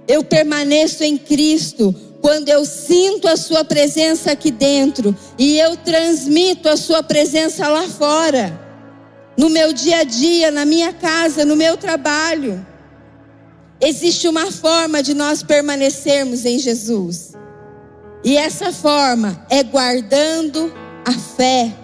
Eu 0.07 0.23
permaneço 0.23 1.03
em 1.03 1.17
Cristo 1.17 1.95
quando 2.25 2.49
eu 2.49 2.65
sinto 2.65 3.29
a 3.29 3.37
Sua 3.37 3.67
presença 3.67 4.33
aqui 4.33 4.51
dentro 4.51 5.15
e 5.39 5.59
eu 5.59 5.77
transmito 5.77 6.71
a 6.71 6.77
Sua 6.79 7.03
presença 7.03 7.69
lá 7.69 7.83
fora, 7.83 8.59
no 9.37 9.51
meu 9.51 9.75
dia 9.75 9.99
a 9.99 10.05
dia, 10.05 10.51
na 10.51 10.65
minha 10.65 10.91
casa, 10.91 11.45
no 11.45 11.55
meu 11.55 11.77
trabalho. 11.77 12.67
Existe 13.79 14.27
uma 14.27 14.51
forma 14.51 15.03
de 15.03 15.13
nós 15.13 15.43
permanecermos 15.43 16.47
em 16.47 16.59
Jesus. 16.59 17.35
E 18.25 18.39
essa 18.39 18.73
forma 18.73 19.45
é 19.51 19.63
guardando 19.63 20.73
a 21.05 21.13
fé. 21.13 21.75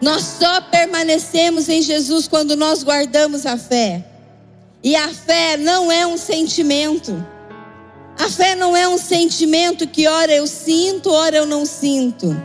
Nós 0.00 0.22
só 0.22 0.60
permanecemos 0.60 1.68
em 1.68 1.82
Jesus 1.82 2.28
quando 2.28 2.54
nós 2.54 2.84
guardamos 2.84 3.44
a 3.46 3.56
fé. 3.58 4.04
E 4.80 4.94
a 4.94 5.12
fé 5.12 5.56
não 5.56 5.90
é 5.90 6.06
um 6.06 6.16
sentimento. 6.16 7.36
A 8.18 8.28
fé 8.28 8.56
não 8.56 8.76
é 8.76 8.88
um 8.88 8.98
sentimento 8.98 9.86
que 9.86 10.08
ora 10.08 10.32
eu 10.32 10.46
sinto, 10.46 11.10
ora 11.10 11.36
eu 11.36 11.46
não 11.46 11.64
sinto. 11.64 12.36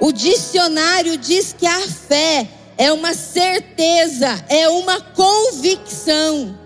O 0.00 0.10
dicionário 0.10 1.16
diz 1.18 1.52
que 1.52 1.66
a 1.66 1.80
fé 1.80 2.48
é 2.78 2.90
uma 2.90 3.12
certeza, 3.12 4.42
é 4.48 4.68
uma 4.68 5.00
convicção. 5.00 6.58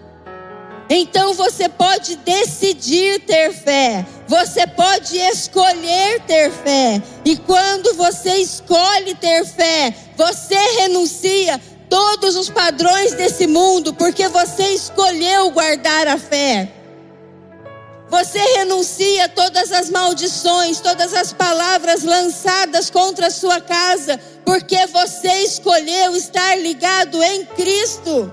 Então 0.88 1.34
você 1.34 1.68
pode 1.68 2.16
decidir 2.16 3.20
ter 3.26 3.52
fé, 3.52 4.06
você 4.26 4.66
pode 4.66 5.18
escolher 5.18 6.20
ter 6.20 6.50
fé, 6.50 7.02
e 7.24 7.36
quando 7.36 7.92
você 7.94 8.36
escolhe 8.36 9.14
ter 9.16 9.44
fé, 9.44 9.94
você 10.16 10.56
renuncia 10.80 11.60
todos 11.90 12.36
os 12.36 12.48
padrões 12.48 13.12
desse 13.12 13.46
mundo, 13.46 13.92
porque 13.92 14.28
você 14.28 14.68
escolheu 14.68 15.50
guardar 15.50 16.06
a 16.06 16.16
fé. 16.16 16.77
Você 18.10 18.38
renuncia 18.38 19.28
todas 19.28 19.70
as 19.70 19.90
maldições, 19.90 20.80
todas 20.80 21.12
as 21.12 21.32
palavras 21.32 22.02
lançadas 22.04 22.88
contra 22.88 23.26
a 23.26 23.30
sua 23.30 23.60
casa, 23.60 24.18
porque 24.44 24.86
você 24.86 25.42
escolheu 25.42 26.16
estar 26.16 26.56
ligado 26.56 27.22
em 27.22 27.44
Cristo. 27.44 28.32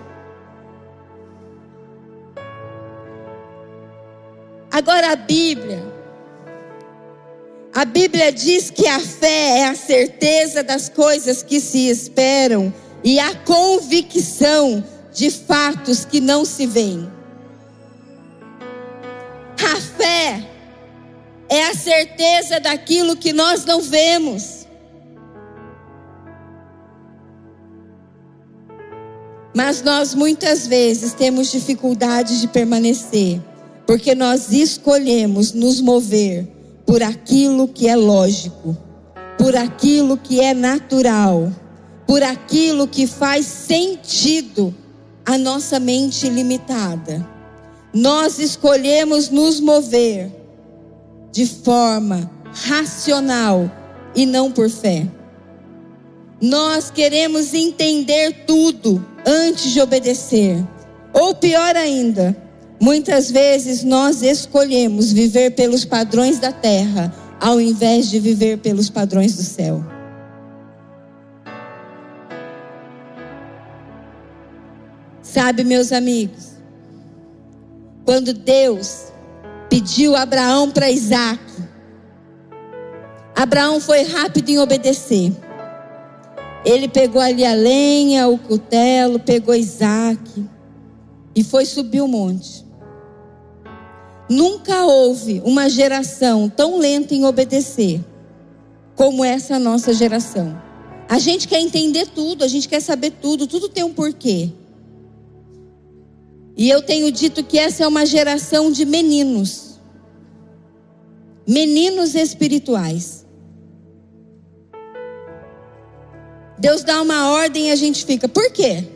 Agora 4.71 5.11
a 5.11 5.15
Bíblia. 5.15 5.83
A 7.73 7.83
Bíblia 7.83 8.31
diz 8.31 8.69
que 8.69 8.87
a 8.87 9.01
fé 9.01 9.59
é 9.59 9.65
a 9.65 9.75
certeza 9.75 10.63
das 10.63 10.87
coisas 10.87 11.43
que 11.43 11.59
se 11.59 11.89
esperam 11.89 12.73
e 13.03 13.19
a 13.19 13.35
convicção 13.35 14.81
de 15.11 15.29
fatos 15.29 16.05
que 16.05 16.21
não 16.21 16.45
se 16.45 16.65
veem. 16.65 17.14
É 21.49 21.67
a 21.67 21.73
certeza 21.73 22.59
daquilo 22.59 23.15
que 23.15 23.31
nós 23.33 23.65
não 23.65 23.81
vemos. 23.81 24.65
Mas 29.55 29.81
nós 29.81 30.13
muitas 30.13 30.67
vezes 30.67 31.13
temos 31.13 31.51
dificuldade 31.51 32.41
de 32.41 32.47
permanecer 32.47 33.41
porque 33.85 34.15
nós 34.15 34.51
escolhemos 34.51 35.53
nos 35.53 35.79
mover 35.79 36.47
por 36.85 37.01
aquilo 37.03 37.67
que 37.67 37.87
é 37.87 37.95
lógico, 37.95 38.75
por 39.37 39.55
aquilo 39.55 40.17
que 40.17 40.41
é 40.41 40.53
natural, 40.53 41.51
por 42.07 42.23
aquilo 42.23 42.87
que 42.87 43.07
faz 43.07 43.45
sentido 43.45 44.73
à 45.25 45.37
nossa 45.37 45.79
mente 45.79 46.27
limitada. 46.29 47.27
Nós 47.93 48.39
escolhemos 48.39 49.29
nos 49.29 49.59
mover 49.59 50.31
de 51.35 51.45
forma 51.45 52.31
racional 52.53 53.69
e 54.15 54.25
não 54.25 54.49
por 54.49 54.69
fé. 54.69 55.05
Nós 56.41 56.89
queremos 56.89 57.53
entender 57.53 58.45
tudo 58.45 59.05
antes 59.25 59.71
de 59.71 59.81
obedecer. 59.81 60.63
Ou 61.13 61.35
pior 61.35 61.75
ainda, 61.75 62.35
Muitas 62.79 63.31
vezes 63.31 63.83
nós 63.83 64.21
escolhemos 64.21 65.11
viver 65.11 65.51
pelos 65.51 65.85
padrões 65.85 66.39
da 66.39 66.51
terra, 66.51 67.13
ao 67.39 67.59
invés 67.59 68.09
de 68.09 68.19
viver 68.19 68.57
pelos 68.57 68.89
padrões 68.89 69.35
do 69.35 69.43
céu. 69.43 69.83
Sabe, 75.21 75.63
meus 75.63 75.91
amigos, 75.91 76.51
quando 78.05 78.33
Deus 78.33 79.05
pediu 79.69 80.15
Abraão 80.15 80.71
para 80.71 80.89
Isaac, 80.89 81.39
Abraão 83.35 83.81
foi 83.81 84.03
rápido 84.03 84.49
em 84.49 84.59
obedecer. 84.59 85.33
Ele 86.63 86.87
pegou 86.87 87.21
ali 87.21 87.45
a 87.45 87.53
lenha, 87.53 88.27
o 88.27 88.37
cutelo, 88.37 89.19
pegou 89.19 89.53
Isaac 89.53 90.45
e 91.35 91.43
foi 91.43 91.65
subir 91.65 92.01
o 92.01 92.07
monte. 92.07 92.65
Nunca 94.29 94.85
houve 94.85 95.41
uma 95.45 95.69
geração 95.69 96.49
tão 96.49 96.79
lenta 96.79 97.13
em 97.13 97.25
obedecer 97.25 98.03
como 98.95 99.23
essa 99.23 99.59
nossa 99.59 99.93
geração. 99.93 100.59
A 101.07 101.19
gente 101.19 101.47
quer 101.47 101.59
entender 101.59 102.07
tudo, 102.07 102.43
a 102.43 102.47
gente 102.47 102.67
quer 102.67 102.79
saber 102.79 103.11
tudo, 103.21 103.45
tudo 103.45 103.69
tem 103.69 103.83
um 103.83 103.93
porquê. 103.93 104.49
E 106.57 106.69
eu 106.69 106.81
tenho 106.81 107.11
dito 107.11 107.43
que 107.43 107.59
essa 107.59 107.83
é 107.83 107.87
uma 107.87 108.05
geração 108.05 108.71
de 108.71 108.85
meninos. 108.85 109.79
Meninos 111.47 112.15
espirituais. 112.15 113.25
Deus 116.57 116.83
dá 116.83 117.01
uma 117.01 117.31
ordem 117.31 117.67
e 117.67 117.71
a 117.71 117.75
gente 117.75 118.05
fica, 118.05 118.27
por 118.27 118.49
quê? 118.51 118.87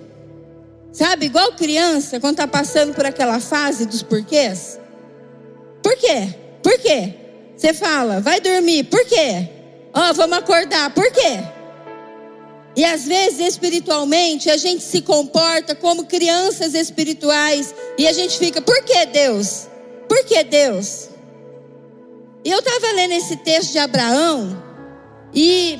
Sabe, 0.91 1.27
igual 1.27 1.51
criança, 1.53 2.19
quando 2.19 2.35
está 2.35 2.47
passando 2.47 2.93
por 2.93 3.05
aquela 3.05 3.39
fase 3.39 3.85
dos 3.85 4.01
porquês. 4.01 4.79
Por 5.83 5.95
quê? 5.97 6.33
Por 6.63 6.79
quê? 6.79 7.13
Você 7.55 7.73
fala, 7.73 8.21
vai 8.21 8.39
dormir, 8.39 8.85
por 8.85 9.05
quê? 9.05 9.49
Ó, 9.93 10.09
oh, 10.09 10.13
vamos 10.13 10.37
acordar, 10.37 10.93
por 10.93 11.11
quê? 11.11 11.58
E 12.75 12.85
às 12.85 13.05
vezes, 13.05 13.39
espiritualmente, 13.39 14.49
a 14.49 14.57
gente 14.57 14.83
se 14.83 15.01
comporta 15.01 15.75
como 15.75 16.05
crianças 16.05 16.73
espirituais 16.73 17.73
e 17.97 18.07
a 18.07 18.13
gente 18.13 18.37
fica, 18.37 18.61
por 18.61 18.83
que 18.83 19.05
Deus? 19.07 19.67
Por 20.07 20.23
que 20.25 20.43
Deus? 20.43 21.09
E 22.43 22.51
eu 22.51 22.59
estava 22.59 22.93
lendo 22.93 23.13
esse 23.13 23.35
texto 23.37 23.71
de 23.73 23.79
Abraão 23.79 24.63
e 25.33 25.79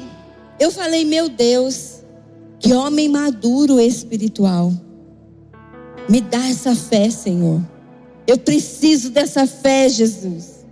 eu 0.59 0.71
falei, 0.71 1.05
meu 1.05 1.29
Deus, 1.29 2.03
que 2.59 2.73
homem 2.73 3.07
maduro 3.07 3.79
espiritual. 3.79 4.73
Me 6.09 6.19
dá 6.19 6.49
essa 6.49 6.75
fé, 6.75 7.09
Senhor. 7.09 7.61
Eu 8.27 8.37
preciso 8.37 9.09
dessa 9.09 9.47
fé, 9.47 9.87
Jesus. 9.87 10.65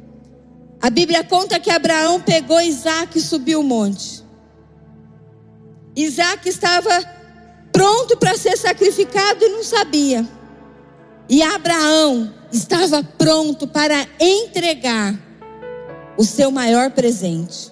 A 0.81 0.89
Bíblia 0.89 1.23
conta 1.23 1.59
que 1.59 1.71
Abraão 1.71 2.19
pegou 2.19 2.59
Isaac 2.59 3.17
e 3.17 3.21
subiu 3.21 3.61
o 3.61 3.63
monte. 3.63 4.26
Isaac 5.97 6.47
estava 6.47 6.89
pronto 7.71 8.15
para 8.17 8.37
ser 8.37 8.57
sacrificado 8.57 9.43
e 9.43 9.49
não 9.49 9.63
sabia. 9.63 10.25
E 11.29 11.43
Abraão 11.43 12.33
estava 12.51 13.03
pronto 13.03 13.67
para 13.67 14.07
entregar 14.19 15.13
o 16.17 16.23
seu 16.23 16.51
maior 16.51 16.91
presente. 16.91 17.71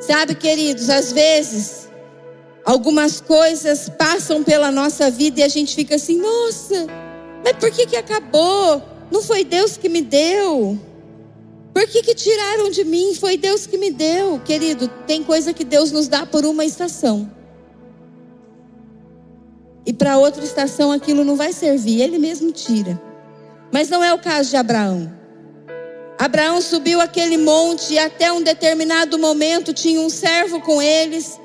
Sabe, 0.00 0.34
queridos, 0.34 0.88
às 0.88 1.12
vezes 1.12 1.84
Algumas 2.64 3.20
coisas 3.20 3.90
passam 3.90 4.42
pela 4.42 4.70
nossa 4.70 5.10
vida 5.10 5.40
e 5.40 5.42
a 5.42 5.48
gente 5.48 5.74
fica 5.74 5.96
assim: 5.96 6.18
nossa, 6.18 6.86
mas 7.44 7.52
por 7.58 7.70
que, 7.70 7.86
que 7.86 7.96
acabou? 7.96 8.82
Não 9.10 9.22
foi 9.22 9.44
Deus 9.44 9.76
que 9.76 9.88
me 9.88 10.00
deu? 10.00 10.80
Por 11.84 11.90
que, 11.90 12.02
que 12.02 12.14
tiraram 12.14 12.70
de 12.70 12.82
mim? 12.82 13.14
Foi 13.14 13.36
Deus 13.36 13.66
que 13.66 13.76
me 13.76 13.90
deu. 13.90 14.40
Querido, 14.40 14.88
tem 15.06 15.22
coisa 15.22 15.52
que 15.52 15.62
Deus 15.62 15.92
nos 15.92 16.08
dá 16.08 16.24
por 16.24 16.46
uma 16.46 16.64
estação. 16.64 17.30
E 19.84 19.92
para 19.92 20.16
outra 20.16 20.42
estação 20.42 20.90
aquilo 20.90 21.26
não 21.26 21.36
vai 21.36 21.52
servir, 21.52 22.00
Ele 22.00 22.18
mesmo 22.18 22.50
tira. 22.52 22.98
Mas 23.70 23.90
não 23.90 24.02
é 24.02 24.14
o 24.14 24.18
caso 24.18 24.48
de 24.48 24.56
Abraão. 24.56 25.12
Abraão 26.18 26.58
subiu 26.62 27.02
aquele 27.02 27.36
monte 27.36 27.92
e 27.92 27.98
até 27.98 28.32
um 28.32 28.42
determinado 28.42 29.18
momento 29.18 29.74
tinha 29.74 30.00
um 30.00 30.08
servo 30.08 30.62
com 30.62 30.80
eles. 30.80 31.38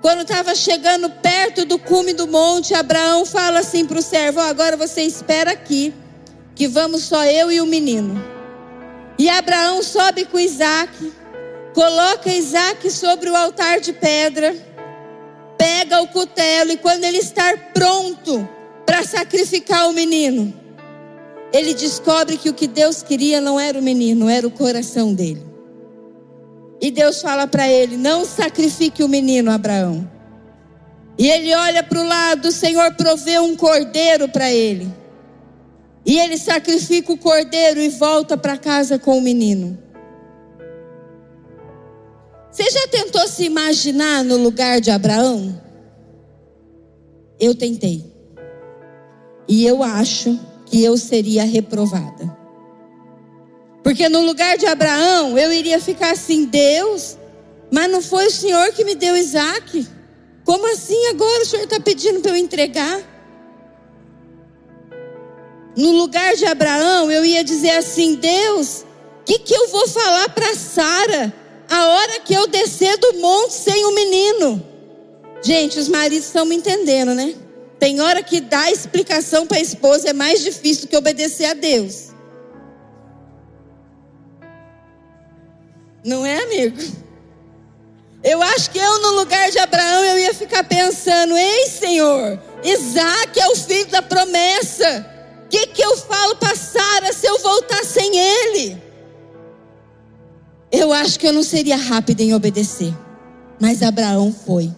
Quando 0.00 0.22
estava 0.22 0.54
chegando 0.54 1.10
perto 1.10 1.66
do 1.66 1.78
cume 1.78 2.14
do 2.14 2.26
monte, 2.26 2.72
Abraão 2.72 3.26
fala 3.26 3.58
assim 3.58 3.84
para 3.84 3.98
o 3.98 4.02
servo: 4.02 4.40
oh, 4.40 4.44
Agora 4.44 4.78
você 4.78 5.02
espera 5.02 5.50
aqui, 5.50 5.92
que 6.54 6.66
vamos 6.66 7.02
só 7.02 7.22
eu 7.26 7.52
e 7.52 7.60
o 7.60 7.66
menino. 7.66 8.33
E 9.18 9.28
Abraão 9.28 9.82
sobe 9.82 10.24
com 10.24 10.38
Isaac, 10.38 11.12
coloca 11.72 12.30
Isaac 12.30 12.90
sobre 12.90 13.30
o 13.30 13.36
altar 13.36 13.80
de 13.80 13.92
pedra, 13.92 14.54
pega 15.56 16.00
o 16.00 16.08
cutelo 16.08 16.72
e 16.72 16.76
quando 16.76 17.04
ele 17.04 17.18
está 17.18 17.56
pronto 17.72 18.48
para 18.84 19.04
sacrificar 19.04 19.88
o 19.88 19.92
menino, 19.92 20.52
ele 21.52 21.72
descobre 21.72 22.36
que 22.36 22.50
o 22.50 22.54
que 22.54 22.66
Deus 22.66 23.02
queria 23.02 23.40
não 23.40 23.58
era 23.60 23.78
o 23.78 23.82
menino, 23.82 24.28
era 24.28 24.46
o 24.46 24.50
coração 24.50 25.14
dele. 25.14 25.44
E 26.80 26.90
Deus 26.90 27.22
fala 27.22 27.46
para 27.46 27.68
ele: 27.68 27.96
Não 27.96 28.24
sacrifique 28.24 29.02
o 29.02 29.08
menino, 29.08 29.50
Abraão. 29.50 30.10
E 31.16 31.30
ele 31.30 31.54
olha 31.54 31.82
para 31.82 32.00
o 32.00 32.06
lado, 32.06 32.48
o 32.48 32.52
Senhor 32.52 32.92
provê 32.94 33.38
um 33.38 33.54
cordeiro 33.54 34.28
para 34.28 34.50
ele. 34.52 34.92
E 36.04 36.18
ele 36.18 36.36
sacrifica 36.36 37.12
o 37.12 37.18
cordeiro 37.18 37.80
e 37.80 37.88
volta 37.88 38.36
para 38.36 38.58
casa 38.58 38.98
com 38.98 39.16
o 39.16 39.22
menino. 39.22 39.78
Você 42.50 42.70
já 42.70 42.86
tentou 42.88 43.26
se 43.26 43.44
imaginar 43.44 44.22
no 44.22 44.36
lugar 44.36 44.80
de 44.80 44.90
Abraão? 44.90 45.60
Eu 47.40 47.54
tentei. 47.54 48.04
E 49.48 49.66
eu 49.66 49.82
acho 49.82 50.38
que 50.66 50.82
eu 50.82 50.96
seria 50.96 51.44
reprovada. 51.44 52.36
Porque 53.82 54.08
no 54.08 54.20
lugar 54.20 54.56
de 54.56 54.66
Abraão, 54.66 55.38
eu 55.38 55.52
iria 55.52 55.80
ficar 55.80 56.12
assim: 56.12 56.44
Deus, 56.44 57.18
mas 57.70 57.90
não 57.90 58.00
foi 58.00 58.26
o 58.26 58.30
Senhor 58.30 58.72
que 58.72 58.84
me 58.84 58.94
deu 58.94 59.16
Isaac? 59.16 59.86
Como 60.44 60.66
assim 60.72 61.06
agora 61.08 61.42
o 61.42 61.46
Senhor 61.46 61.64
está 61.64 61.80
pedindo 61.80 62.20
para 62.20 62.30
eu 62.30 62.36
entregar? 62.36 63.13
No 65.76 65.90
lugar 65.90 66.34
de 66.36 66.44
Abraão, 66.44 67.10
eu 67.10 67.24
ia 67.24 67.42
dizer 67.42 67.72
assim: 67.72 68.14
Deus, 68.14 68.84
o 69.20 69.24
que, 69.24 69.38
que 69.38 69.54
eu 69.54 69.68
vou 69.68 69.88
falar 69.88 70.28
para 70.28 70.54
Sara 70.54 71.32
a 71.68 71.86
hora 71.88 72.20
que 72.20 72.34
eu 72.34 72.46
descer 72.46 72.96
do 72.98 73.14
monte 73.14 73.54
sem 73.54 73.84
o 73.84 73.94
menino? 73.94 74.64
Gente, 75.42 75.78
os 75.78 75.88
maridos 75.88 76.26
estão 76.26 76.44
me 76.44 76.54
entendendo, 76.54 77.14
né? 77.14 77.34
Tem 77.78 78.00
hora 78.00 78.22
que 78.22 78.40
dar 78.40 78.70
explicação 78.70 79.46
para 79.46 79.58
a 79.58 79.60
esposa 79.60 80.08
é 80.08 80.12
mais 80.12 80.42
difícil 80.42 80.82
do 80.82 80.88
que 80.88 80.96
obedecer 80.96 81.46
a 81.46 81.54
Deus. 81.54 82.14
Não 86.04 86.24
é, 86.24 86.42
amigo? 86.42 86.78
Eu 88.22 88.42
acho 88.42 88.70
que 88.70 88.78
eu, 88.78 89.02
no 89.02 89.10
lugar 89.10 89.50
de 89.50 89.58
Abraão, 89.58 90.04
eu 90.04 90.18
ia 90.18 90.32
ficar 90.32 90.64
pensando: 90.64 91.36
ei, 91.36 91.66
Senhor, 91.66 92.40
Isaac 92.62 93.38
é 93.38 93.48
o 93.48 93.56
filho 93.56 93.88
da 93.88 94.00
promessa. 94.00 95.13
O 95.44 95.48
que, 95.48 95.66
que 95.68 95.82
eu 95.82 95.96
falo 95.96 96.36
para 96.36 96.56
Sara 96.56 97.12
se 97.12 97.26
eu 97.26 97.38
voltar 97.38 97.84
sem 97.84 98.16
ele? 98.16 98.82
Eu 100.72 100.92
acho 100.92 101.20
que 101.20 101.26
eu 101.26 101.32
não 101.32 101.42
seria 101.42 101.76
rápida 101.76 102.22
em 102.22 102.34
obedecer. 102.34 102.92
Mas 103.60 103.82
Abraão 103.82 104.34
foi. 104.44 104.72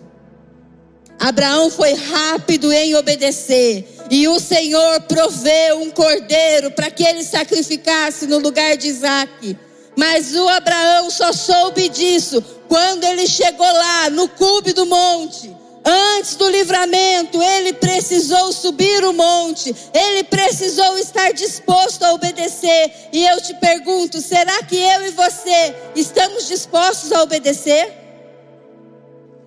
Abraão 1.18 1.70
foi 1.70 1.94
rápido 1.94 2.70
em 2.72 2.94
obedecer. 2.94 3.88
E 4.10 4.28
o 4.28 4.38
Senhor 4.38 5.00
proveu 5.02 5.80
um 5.80 5.90
cordeiro 5.90 6.70
para 6.72 6.90
que 6.90 7.02
ele 7.02 7.24
sacrificasse 7.24 8.26
no 8.26 8.38
lugar 8.38 8.76
de 8.76 8.88
Isaac. 8.88 9.56
Mas 9.96 10.34
o 10.34 10.46
Abraão 10.48 11.10
só 11.10 11.32
soube 11.32 11.88
disso 11.88 12.42
quando 12.68 13.04
ele 13.04 13.26
chegou 13.26 13.66
lá 13.66 14.10
no 14.10 14.28
cume 14.28 14.74
do 14.74 14.84
monte. 14.84 15.55
Antes 15.88 16.34
do 16.34 16.48
livramento, 16.48 17.40
ele 17.40 17.72
precisou 17.74 18.52
subir 18.52 19.04
o 19.04 19.12
monte, 19.12 19.72
ele 19.94 20.24
precisou 20.24 20.98
estar 20.98 21.32
disposto 21.32 22.02
a 22.02 22.12
obedecer. 22.12 22.92
E 23.12 23.24
eu 23.24 23.40
te 23.40 23.54
pergunto: 23.54 24.20
será 24.20 24.64
que 24.64 24.74
eu 24.74 25.06
e 25.06 25.10
você 25.10 25.76
estamos 25.94 26.48
dispostos 26.48 27.12
a 27.12 27.22
obedecer? 27.22 27.92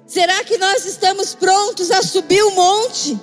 Será 0.08 0.41
que 0.45 0.58
nós 0.58 0.86
estamos 0.86 1.36
prontos 1.36 1.91
a 1.91 2.02
subir 2.02 2.41
o 2.41 2.52
monte? 2.52 3.19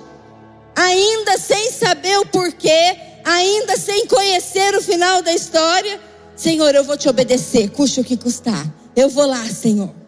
Ainda 0.75 1.39
sem 1.39 1.71
saber 1.71 2.19
o 2.19 2.25
porquê, 2.27 2.95
ainda 3.25 3.77
sem 3.77 4.05
conhecer 4.05 4.75
o 4.75 4.81
final 4.81 5.23
da 5.23 5.33
história? 5.33 5.99
Senhor, 6.35 6.75
eu 6.75 6.83
vou 6.83 6.95
te 6.95 7.09
obedecer, 7.09 7.71
custe 7.71 7.99
o 7.99 8.03
que 8.03 8.15
custar. 8.15 8.71
Eu 8.95 9.09
vou 9.09 9.25
lá, 9.25 9.43
Senhor. 9.45 10.06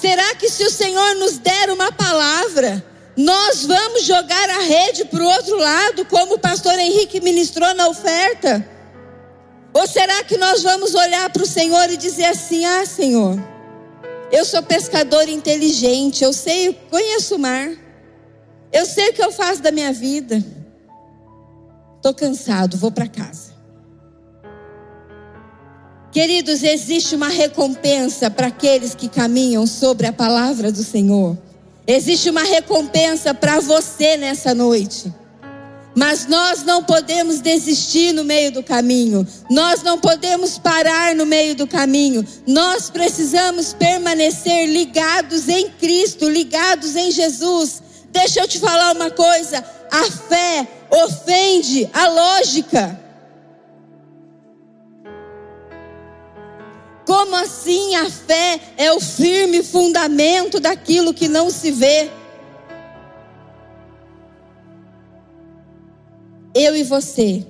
Será 0.00 0.32
que 0.36 0.48
se 0.48 0.62
o 0.62 0.70
Senhor 0.70 1.16
nos 1.16 1.38
der 1.38 1.70
uma 1.70 1.90
palavra, 1.90 2.84
nós 3.16 3.66
vamos 3.66 4.04
jogar 4.04 4.48
a 4.50 4.60
rede 4.60 5.04
para 5.06 5.24
o 5.24 5.26
outro 5.26 5.56
lado, 5.56 6.04
como 6.04 6.34
o 6.34 6.38
pastor 6.38 6.78
Henrique 6.78 7.20
ministrou 7.20 7.74
na 7.74 7.88
oferta? 7.88 8.64
Ou 9.74 9.88
será 9.88 10.22
que 10.22 10.36
nós 10.36 10.62
vamos 10.62 10.94
olhar 10.94 11.28
para 11.30 11.42
o 11.42 11.46
Senhor 11.46 11.90
e 11.90 11.96
dizer 11.96 12.26
assim: 12.26 12.64
Ah, 12.64 12.86
Senhor, 12.86 13.36
eu 14.30 14.44
sou 14.44 14.62
pescador 14.62 15.28
inteligente, 15.28 16.22
eu 16.22 16.32
sei, 16.32 16.68
eu 16.68 16.74
conheço 16.74 17.34
o 17.34 17.38
mar, 17.38 17.68
eu 18.72 18.86
sei 18.86 19.08
o 19.08 19.12
que 19.12 19.22
eu 19.22 19.32
faço 19.32 19.60
da 19.60 19.72
minha 19.72 19.92
vida. 19.92 20.44
Estou 21.96 22.14
cansado, 22.14 22.76
vou 22.78 22.92
para 22.92 23.08
casa. 23.08 23.57
Queridos, 26.18 26.64
existe 26.64 27.14
uma 27.14 27.28
recompensa 27.28 28.28
para 28.28 28.48
aqueles 28.48 28.92
que 28.92 29.08
caminham 29.08 29.68
sobre 29.68 30.04
a 30.04 30.12
palavra 30.12 30.72
do 30.72 30.82
Senhor. 30.82 31.38
Existe 31.86 32.28
uma 32.28 32.42
recompensa 32.42 33.32
para 33.32 33.60
você 33.60 34.16
nessa 34.16 34.52
noite. 34.52 35.14
Mas 35.94 36.26
nós 36.26 36.64
não 36.64 36.82
podemos 36.82 37.38
desistir 37.38 38.10
no 38.10 38.24
meio 38.24 38.50
do 38.50 38.64
caminho, 38.64 39.24
nós 39.48 39.84
não 39.84 39.96
podemos 39.96 40.58
parar 40.58 41.14
no 41.14 41.24
meio 41.24 41.54
do 41.54 41.68
caminho, 41.68 42.26
nós 42.44 42.90
precisamos 42.90 43.72
permanecer 43.72 44.66
ligados 44.68 45.48
em 45.48 45.70
Cristo, 45.70 46.28
ligados 46.28 46.96
em 46.96 47.12
Jesus. 47.12 47.80
Deixa 48.10 48.40
eu 48.40 48.48
te 48.48 48.58
falar 48.58 48.92
uma 48.92 49.12
coisa: 49.12 49.64
a 49.88 50.10
fé 50.10 50.66
ofende 50.90 51.88
a 51.92 52.08
lógica. 52.08 53.07
Como 57.08 57.34
assim 57.34 57.96
a 57.96 58.08
fé 58.08 58.60
é 58.76 58.92
o 58.92 59.00
firme 59.00 59.64
fundamento 59.64 60.60
daquilo 60.60 61.12
que 61.12 61.26
não 61.26 61.50
se 61.50 61.72
vê? 61.72 62.10
eu 66.58 66.74
e 66.74 66.82
você, 66.82 67.46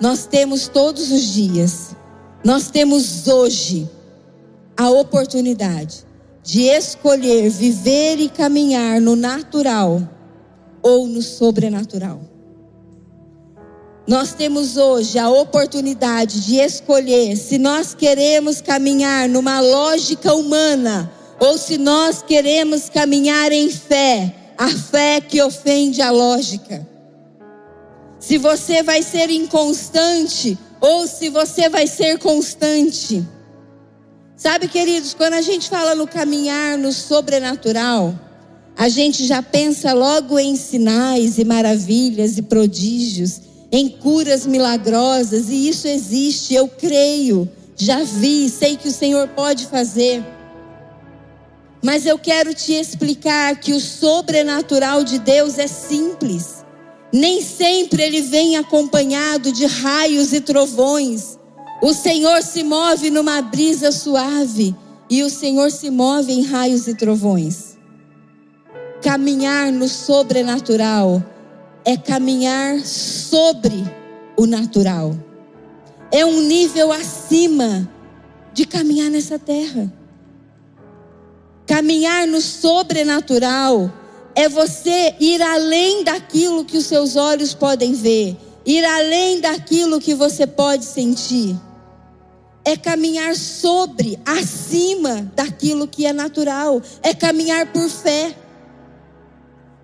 nós 0.00 0.26
temos 0.26 0.66
todos 0.66 1.12
os 1.12 1.22
dias, 1.22 1.94
nós 2.44 2.70
temos 2.70 3.28
hoje 3.28 3.88
a 4.76 4.90
oportunidade 4.90 6.04
de 6.42 6.62
escolher 6.62 7.48
viver 7.48 8.18
e 8.18 8.28
caminhar 8.28 9.00
no 9.00 9.14
natural 9.14 10.02
ou 10.82 11.06
no 11.06 11.22
sobrenatural. 11.22 12.31
Nós 14.06 14.32
temos 14.32 14.76
hoje 14.76 15.18
a 15.18 15.30
oportunidade 15.30 16.44
de 16.44 16.56
escolher 16.56 17.36
se 17.36 17.56
nós 17.56 17.94
queremos 17.94 18.60
caminhar 18.60 19.28
numa 19.28 19.60
lógica 19.60 20.34
humana 20.34 21.12
ou 21.38 21.56
se 21.56 21.78
nós 21.78 22.20
queremos 22.20 22.88
caminhar 22.88 23.52
em 23.52 23.70
fé, 23.70 24.34
a 24.58 24.68
fé 24.68 25.20
que 25.20 25.40
ofende 25.40 26.02
a 26.02 26.10
lógica. 26.10 26.86
Se 28.18 28.38
você 28.38 28.82
vai 28.82 29.02
ser 29.02 29.30
inconstante 29.30 30.58
ou 30.80 31.06
se 31.06 31.28
você 31.28 31.68
vai 31.68 31.86
ser 31.86 32.18
constante. 32.18 33.24
Sabe, 34.36 34.66
queridos, 34.66 35.14
quando 35.14 35.34
a 35.34 35.42
gente 35.42 35.68
fala 35.68 35.94
no 35.94 36.08
caminhar 36.08 36.76
no 36.76 36.92
sobrenatural, 36.92 38.12
a 38.76 38.88
gente 38.88 39.24
já 39.24 39.40
pensa 39.40 39.92
logo 39.92 40.38
em 40.40 40.56
sinais 40.56 41.38
e 41.38 41.44
maravilhas 41.44 42.36
e 42.38 42.42
prodígios, 42.42 43.40
em 43.72 43.88
curas 43.88 44.46
milagrosas, 44.46 45.48
e 45.48 45.66
isso 45.66 45.88
existe, 45.88 46.52
eu 46.52 46.68
creio, 46.68 47.50
já 47.74 48.04
vi, 48.04 48.50
sei 48.50 48.76
que 48.76 48.88
o 48.88 48.92
Senhor 48.92 49.28
pode 49.28 49.66
fazer. 49.66 50.22
Mas 51.82 52.04
eu 52.04 52.18
quero 52.18 52.52
te 52.52 52.74
explicar 52.74 53.58
que 53.58 53.72
o 53.72 53.80
sobrenatural 53.80 55.02
de 55.02 55.18
Deus 55.18 55.58
é 55.58 55.66
simples. 55.66 56.62
Nem 57.10 57.42
sempre 57.42 58.02
ele 58.02 58.20
vem 58.20 58.56
acompanhado 58.56 59.50
de 59.50 59.66
raios 59.66 60.32
e 60.32 60.40
trovões. 60.40 61.38
O 61.82 61.92
Senhor 61.92 62.42
se 62.42 62.62
move 62.62 63.10
numa 63.10 63.42
brisa 63.42 63.90
suave 63.90 64.76
e 65.10 65.24
o 65.24 65.30
Senhor 65.30 65.70
se 65.72 65.90
move 65.90 66.32
em 66.32 66.42
raios 66.42 66.86
e 66.86 66.94
trovões. 66.94 67.76
Caminhar 69.02 69.72
no 69.72 69.88
sobrenatural 69.88 71.22
é 71.84 71.96
caminhar 71.96 72.80
sobre 72.80 73.84
o 74.36 74.46
natural. 74.46 75.16
É 76.10 76.24
um 76.24 76.42
nível 76.42 76.92
acima 76.92 77.88
de 78.52 78.66
caminhar 78.66 79.10
nessa 79.10 79.38
terra. 79.38 79.92
Caminhar 81.66 82.26
no 82.26 82.40
sobrenatural 82.40 83.90
é 84.34 84.48
você 84.48 85.14
ir 85.18 85.40
além 85.40 86.04
daquilo 86.04 86.64
que 86.64 86.76
os 86.76 86.86
seus 86.86 87.16
olhos 87.16 87.54
podem 87.54 87.92
ver, 87.92 88.36
ir 88.64 88.84
além 88.84 89.40
daquilo 89.40 90.00
que 90.00 90.14
você 90.14 90.46
pode 90.46 90.84
sentir. 90.84 91.56
É 92.64 92.76
caminhar 92.76 93.34
sobre, 93.34 94.18
acima 94.24 95.30
daquilo 95.34 95.88
que 95.88 96.06
é 96.06 96.12
natural, 96.12 96.80
é 97.02 97.12
caminhar 97.12 97.72
por 97.72 97.88
fé. 97.88 98.34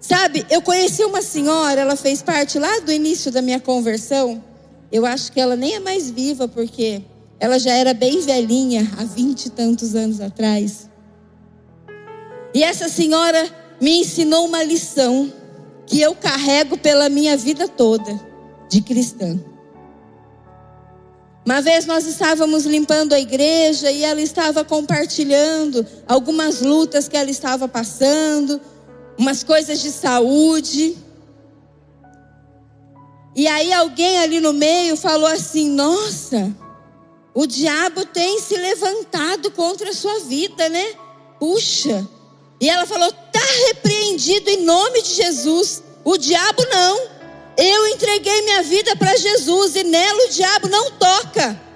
Sabe, 0.01 0.47
eu 0.49 0.63
conheci 0.63 1.05
uma 1.05 1.23
senhora, 1.23 1.81
ela 1.81 1.97
fez 1.97 2.23
parte 2.23 2.59
lá 2.59 2.81
do 2.81 2.93
início 2.93 3.33
da 3.33 3.43
minha 3.43 3.61
conversão. 3.61 4.43
Eu 4.91 5.05
acho 5.05 5.33
que 5.33 5.41
ela 5.41 5.57
nem 5.57 5.75
é 5.75 5.81
mais 5.81 6.11
viva, 6.11 6.47
porque 6.47 7.03
ela 7.41 7.59
já 7.59 7.73
era 7.73 7.93
bem 7.93 8.21
velhinha, 8.21 8.91
há 8.97 9.05
vinte 9.05 9.47
e 9.47 9.51
tantos 9.51 9.95
anos 9.95 10.21
atrás. 10.21 10.89
E 12.55 12.63
essa 12.63 12.89
senhora 12.89 13.45
me 13.81 14.01
ensinou 14.01 14.47
uma 14.47 14.63
lição 14.63 15.33
que 15.87 16.01
eu 16.01 16.15
carrego 16.15 16.79
pela 16.79 17.09
minha 17.09 17.37
vida 17.37 17.67
toda 17.69 18.19
de 18.69 18.81
cristã. 18.81 19.39
Uma 21.45 21.63
vez 21.63 21.87
nós 21.87 22.07
estávamos 22.07 22.67
limpando 22.67 23.15
a 23.15 23.21
igreja 23.21 23.91
e 23.91 24.05
ela 24.05 24.21
estava 24.21 24.65
compartilhando 24.65 25.87
algumas 26.07 26.61
lutas 26.61 27.09
que 27.09 27.17
ela 27.17 27.31
estava 27.31 27.67
passando, 27.67 28.61
umas 29.19 29.43
coisas 29.43 29.81
de 29.81 29.91
saúde. 29.91 30.97
E 33.35 33.47
aí 33.49 33.73
alguém 33.73 34.19
ali 34.19 34.41
no 34.41 34.53
meio 34.53 34.97
falou 34.97 35.27
assim: 35.27 35.69
Nossa, 35.69 36.55
o 37.35 37.47
diabo 37.47 38.07
tem 38.07 38.41
se 38.41 38.57
levantado 38.57 39.51
contra 39.51 39.91
a 39.91 39.95
sua 39.95 40.21
vida, 40.21 40.69
né? 40.69 40.95
Puxa. 41.39 42.09
E 42.61 42.71
ela 42.71 42.87
falou: 42.87 43.09
Está 43.09 43.45
repreendido 43.67 44.49
em 44.49 44.65
nome 44.65 45.03
de 45.03 45.15
Jesus. 45.15 45.83
O 46.05 46.17
diabo 46.17 46.65
não. 46.71 47.19
Eu 47.57 47.89
entreguei 47.89 48.43
minha 48.43 48.63
vida 48.63 48.95
para 48.95 49.17
Jesus 49.17 49.75
e 49.75 49.83
nela 49.83 50.27
o 50.27 50.31
diabo 50.31 50.69
não 50.69 50.93
toca. 50.93 51.68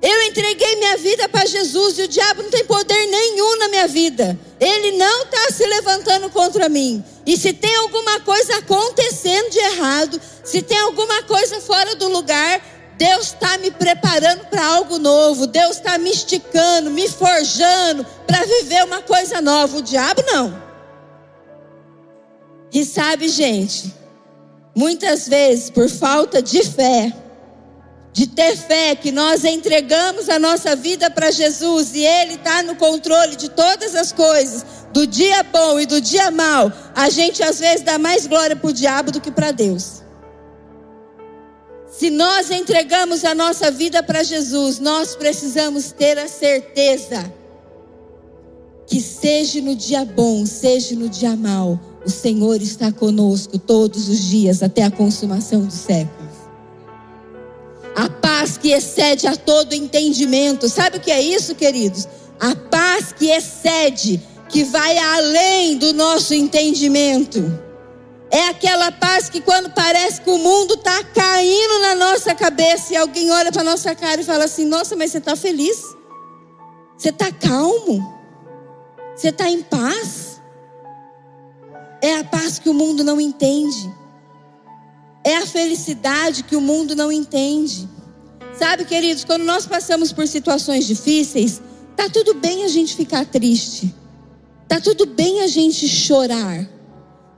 Eu 0.00 0.22
entreguei 0.22 0.76
minha 0.76 0.96
vida 0.96 1.28
para 1.28 1.44
Jesus 1.46 1.98
e 1.98 2.02
o 2.02 2.08
diabo 2.08 2.42
não 2.42 2.50
tem 2.50 2.64
poder 2.64 3.06
nenhum 3.06 3.58
na 3.58 3.68
minha 3.68 3.88
vida. 3.88 4.38
Ele 4.60 4.96
não 4.96 5.24
está 5.24 5.50
se 5.50 5.66
levantando 5.66 6.30
contra 6.30 6.68
mim. 6.68 7.04
E 7.26 7.36
se 7.36 7.52
tem 7.52 7.74
alguma 7.76 8.20
coisa 8.20 8.58
acontecendo 8.58 9.50
de 9.50 9.58
errado, 9.58 10.20
se 10.44 10.62
tem 10.62 10.78
alguma 10.78 11.22
coisa 11.24 11.60
fora 11.60 11.96
do 11.96 12.08
lugar, 12.08 12.60
Deus 12.96 13.28
está 13.28 13.58
me 13.58 13.70
preparando 13.72 14.46
para 14.46 14.64
algo 14.64 14.98
novo. 14.98 15.46
Deus 15.46 15.76
está 15.76 15.98
me 15.98 16.10
esticando, 16.10 16.90
me 16.90 17.08
forjando 17.08 18.06
para 18.26 18.44
viver 18.44 18.84
uma 18.84 19.02
coisa 19.02 19.40
nova. 19.40 19.78
O 19.78 19.82
diabo 19.82 20.22
não. 20.26 20.68
E 22.72 22.84
sabe, 22.84 23.28
gente, 23.28 23.92
Muitas 24.78 25.26
vezes, 25.26 25.70
por 25.70 25.88
falta 25.88 26.40
de 26.40 26.62
fé, 26.62 27.12
de 28.18 28.26
ter 28.26 28.56
fé 28.56 28.96
que 28.96 29.12
nós 29.12 29.44
entregamos 29.44 30.28
a 30.28 30.40
nossa 30.40 30.74
vida 30.74 31.08
para 31.08 31.30
Jesus 31.30 31.94
e 31.94 32.04
Ele 32.04 32.34
está 32.34 32.64
no 32.64 32.74
controle 32.74 33.36
de 33.36 33.48
todas 33.48 33.94
as 33.94 34.10
coisas, 34.10 34.66
do 34.92 35.06
dia 35.06 35.44
bom 35.44 35.78
e 35.78 35.86
do 35.86 36.00
dia 36.00 36.28
mal, 36.28 36.72
a 36.96 37.08
gente 37.10 37.44
às 37.44 37.60
vezes 37.60 37.82
dá 37.82 37.96
mais 37.96 38.26
glória 38.26 38.56
para 38.56 38.70
o 38.70 38.72
diabo 38.72 39.12
do 39.12 39.20
que 39.20 39.30
para 39.30 39.52
Deus. 39.52 40.02
Se 41.88 42.10
nós 42.10 42.50
entregamos 42.50 43.24
a 43.24 43.36
nossa 43.36 43.70
vida 43.70 44.02
para 44.02 44.24
Jesus, 44.24 44.80
nós 44.80 45.14
precisamos 45.14 45.92
ter 45.92 46.18
a 46.18 46.26
certeza 46.26 47.32
que 48.84 49.00
seja 49.00 49.60
no 49.60 49.76
dia 49.76 50.04
bom, 50.04 50.44
seja 50.44 50.96
no 50.96 51.08
dia 51.08 51.36
mal, 51.36 51.78
o 52.04 52.10
Senhor 52.10 52.60
está 52.60 52.90
conosco 52.90 53.60
todos 53.60 54.08
os 54.08 54.18
dias 54.18 54.60
até 54.60 54.82
a 54.82 54.90
consumação 54.90 55.60
dos 55.60 55.74
séculos. 55.74 56.27
A 57.98 58.08
paz 58.08 58.56
que 58.56 58.70
excede 58.70 59.26
a 59.26 59.34
todo 59.34 59.72
entendimento. 59.72 60.68
Sabe 60.68 60.98
o 60.98 61.00
que 61.00 61.10
é 61.10 61.20
isso, 61.20 61.56
queridos? 61.56 62.06
A 62.38 62.54
paz 62.54 63.12
que 63.12 63.28
excede, 63.28 64.22
que 64.48 64.62
vai 64.62 64.96
além 64.96 65.76
do 65.76 65.92
nosso 65.92 66.32
entendimento. 66.32 67.60
É 68.30 68.46
aquela 68.50 68.92
paz 68.92 69.28
que 69.28 69.40
quando 69.40 69.70
parece 69.70 70.20
que 70.20 70.30
o 70.30 70.38
mundo 70.38 70.74
está 70.74 71.02
caindo 71.02 71.80
na 71.80 71.96
nossa 71.96 72.36
cabeça 72.36 72.92
e 72.92 72.96
alguém 72.96 73.32
olha 73.32 73.50
para 73.50 73.64
nossa 73.64 73.92
cara 73.96 74.20
e 74.20 74.24
fala 74.24 74.44
assim: 74.44 74.64
Nossa, 74.64 74.94
mas 74.94 75.10
você 75.10 75.18
está 75.18 75.34
feliz? 75.34 75.82
Você 76.96 77.08
está 77.08 77.32
calmo? 77.32 78.16
Você 79.16 79.30
está 79.30 79.50
em 79.50 79.60
paz? 79.60 80.40
É 82.00 82.14
a 82.14 82.22
paz 82.22 82.60
que 82.60 82.68
o 82.68 82.74
mundo 82.74 83.02
não 83.02 83.20
entende. 83.20 83.92
É 85.28 85.36
a 85.36 85.46
felicidade 85.46 86.42
que 86.42 86.56
o 86.56 86.60
mundo 86.60 86.96
não 86.96 87.12
entende. 87.12 87.86
Sabe, 88.58 88.86
queridos, 88.86 89.24
quando 89.24 89.42
nós 89.44 89.66
passamos 89.66 90.10
por 90.10 90.26
situações 90.26 90.86
difíceis, 90.86 91.60
tá 91.94 92.08
tudo 92.08 92.32
bem 92.32 92.64
a 92.64 92.68
gente 92.68 92.96
ficar 92.96 93.26
triste. 93.26 93.94
Tá 94.66 94.80
tudo 94.80 95.04
bem 95.04 95.42
a 95.42 95.46
gente 95.46 95.86
chorar. 95.86 96.66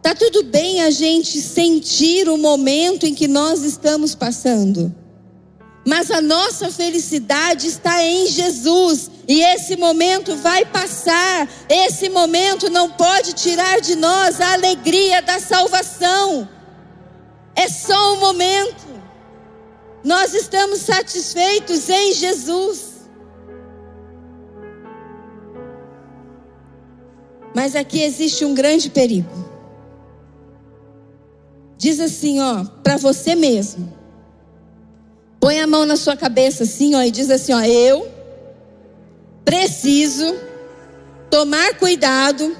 Tá 0.00 0.14
tudo 0.14 0.44
bem 0.44 0.82
a 0.82 0.90
gente 0.92 1.42
sentir 1.42 2.28
o 2.28 2.38
momento 2.38 3.06
em 3.06 3.12
que 3.12 3.26
nós 3.26 3.64
estamos 3.64 4.14
passando. 4.14 4.94
Mas 5.84 6.12
a 6.12 6.20
nossa 6.20 6.70
felicidade 6.70 7.66
está 7.66 8.04
em 8.04 8.28
Jesus. 8.28 9.10
E 9.26 9.42
esse 9.42 9.76
momento 9.76 10.36
vai 10.36 10.64
passar. 10.64 11.48
Esse 11.68 12.08
momento 12.08 12.70
não 12.70 12.88
pode 12.88 13.32
tirar 13.32 13.80
de 13.80 13.96
nós 13.96 14.40
a 14.40 14.52
alegria 14.52 15.20
da 15.20 15.40
salvação. 15.40 16.48
É 17.54 17.68
só 17.68 18.14
um 18.14 18.20
momento. 18.20 18.86
Nós 20.02 20.34
estamos 20.34 20.80
satisfeitos 20.80 21.88
em 21.88 22.12
Jesus. 22.12 22.90
Mas 27.54 27.74
aqui 27.74 28.02
existe 28.02 28.44
um 28.44 28.54
grande 28.54 28.88
perigo. 28.88 29.50
Diz 31.76 31.98
assim, 31.98 32.40
ó, 32.40 32.64
para 32.82 32.96
você 32.96 33.34
mesmo. 33.34 33.92
Põe 35.40 35.60
a 35.60 35.66
mão 35.66 35.86
na 35.86 35.96
sua 35.96 36.16
cabeça 36.16 36.64
assim, 36.64 36.94
ó, 36.94 37.02
e 37.02 37.10
diz 37.10 37.30
assim, 37.30 37.52
ó, 37.52 37.60
eu 37.60 38.06
preciso 39.44 40.36
tomar 41.30 41.74
cuidado 41.78 42.54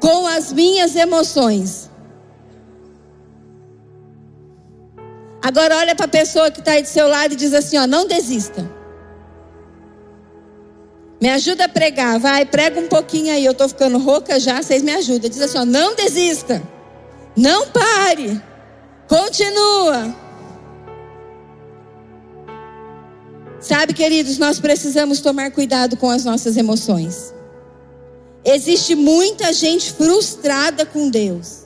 com 0.00 0.26
as 0.26 0.52
minhas 0.52 0.94
emoções. 0.94 1.90
Agora 5.44 5.76
olha 5.76 5.94
para 5.94 6.06
a 6.06 6.08
pessoa 6.08 6.50
que 6.50 6.60
está 6.60 6.72
aí 6.72 6.80
do 6.80 6.88
seu 6.88 7.06
lado 7.06 7.34
e 7.34 7.36
diz 7.36 7.52
assim, 7.52 7.76
ó, 7.76 7.86
não 7.86 8.06
desista. 8.06 8.66
Me 11.20 11.28
ajuda 11.28 11.66
a 11.66 11.68
pregar, 11.68 12.18
vai, 12.18 12.46
prega 12.46 12.80
um 12.80 12.88
pouquinho 12.88 13.30
aí, 13.30 13.44
eu 13.44 13.52
estou 13.52 13.68
ficando 13.68 13.98
rouca 13.98 14.40
já, 14.40 14.62
vocês 14.62 14.82
me 14.82 14.94
ajudam. 14.94 15.28
Diz 15.28 15.42
assim, 15.42 15.58
ó, 15.58 15.64
não 15.66 15.94
desista. 15.94 16.62
Não 17.36 17.66
pare. 17.66 18.42
Continua. 19.06 20.16
Sabe, 23.60 23.92
queridos, 23.92 24.38
nós 24.38 24.58
precisamos 24.58 25.20
tomar 25.20 25.50
cuidado 25.50 25.94
com 25.98 26.08
as 26.08 26.24
nossas 26.24 26.56
emoções. 26.56 27.34
Existe 28.42 28.94
muita 28.94 29.52
gente 29.52 29.92
frustrada 29.92 30.86
com 30.86 31.10
Deus. 31.10 31.63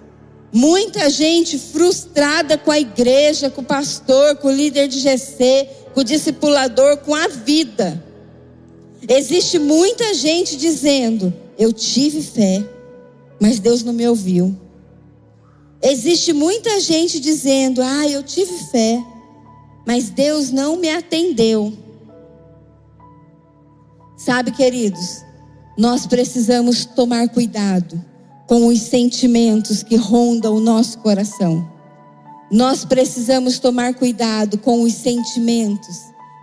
Muita 0.53 1.11
gente 1.11 1.59
frustrada 1.59 2.57
com 2.57 2.71
a 2.71 2.81
igreja, 2.81 3.51
com 3.51 3.61
o 3.61 3.65
pastor, 3.65 4.37
com 4.37 4.49
o 4.49 4.53
líder 4.53 4.89
de 4.89 4.99
GC, 4.99 5.69
com 5.93 6.01
o 6.01 6.05
discipulador, 6.05 6.97
com 6.99 7.15
a 7.15 7.29
vida. 7.29 8.03
Existe 9.07 9.59
muita 9.59 10.15
gente 10.15 10.57
dizendo: 10.57 11.33
Eu 11.59 11.73
tive 11.73 12.23
fé, 12.23 12.65
mas 13.39 13.59
Deus 13.59 13.83
não 13.83 13.93
me 13.93 14.09
ouviu. 14.09 14.57
Existe 15.83 16.33
muita 16.33 16.81
gente 16.81 17.21
dizendo: 17.21 17.83
Ah, 17.83 18.09
eu 18.09 18.23
tive 18.23 18.57
fé, 18.71 19.05
mas 19.87 20.09
Deus 20.09 20.51
não 20.51 20.77
me 20.77 20.89
atendeu. 20.89 21.77
Sabe, 24.17 24.51
queridos, 24.51 25.23
nós 25.77 26.07
precisamos 26.07 26.87
tomar 26.87 27.29
cuidado 27.29 28.03
com 28.49 28.67
os 28.67 28.81
sentimentos 28.81 29.83
que 29.83 29.95
rondam 29.95 30.57
o 30.57 30.61
nosso 30.61 30.99
coração. 30.99 31.69
Nós 32.51 32.83
precisamos 32.83 33.59
tomar 33.59 33.95
cuidado 33.95 34.57
com 34.57 34.83
os 34.83 34.95
sentimentos 34.95 35.97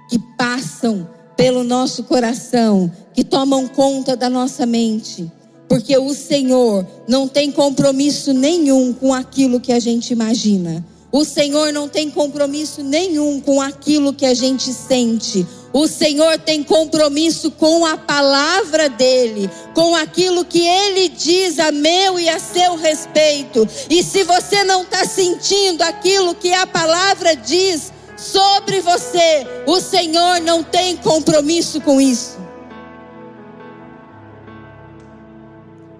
que 0.08 0.20
passam 0.38 1.10
pelo 1.36 1.63
nosso 1.63 2.04
coração, 2.04 2.91
que 3.12 3.24
tomam 3.24 3.68
conta 3.68 4.15
da 4.15 4.30
nossa 4.30 4.68
mente. 4.68 5.30
Porque 5.68 5.98
o 5.98 6.13
Senhor 6.13 6.86
não 7.08 7.28
tem 7.28 7.52
compromisso 7.52 8.32
nenhum 8.34 8.94
com 8.94 9.12
aquilo 9.12 9.60
que 9.60 9.74
a 9.74 9.80
gente 9.80 10.13
imagina. 10.13 10.86
O 11.12 11.24
Senhor 11.24 11.72
não 11.72 11.88
tem 11.88 12.10
compromisso 12.10 12.84
nenhum 12.84 13.39
com 13.39 13.62
aquilo 13.62 14.13
que 14.13 14.26
a 14.26 14.34
gente 14.34 14.74
sente. 14.74 15.48
O 15.72 15.88
Senhor 15.88 16.38
tem 16.39 16.63
compromisso 16.63 17.52
com 17.52 17.86
a 17.86 17.98
palavra 17.98 18.88
dele, 18.88 19.50
com 19.74 19.96
aquilo 19.96 20.46
que 20.46 20.65
ele 20.65 21.10
diz 21.10 21.60
a 21.60 21.72
meu 21.72 22.18
e 22.18 22.30
a 22.30 22.39
seu 22.39 22.76
respeito. 22.76 23.68
E 23.89 24.02
se 24.02 24.24
você 24.24 24.63
não 24.63 24.84
está 24.84 25.06
sentindo 25.06 25.82
aquilo 25.82 26.34
que 26.34 26.54
a 26.54 26.65
palavra 26.65 27.36
diz 27.36 27.91
sobre 28.18 28.80
você, 28.80 29.46
o 29.65 29.82
Senhor 29.82 30.39
não 30.39 30.63
tem 30.63 30.96
compromisso 30.96 31.82
com 31.82 32.00
isso. 32.00 32.38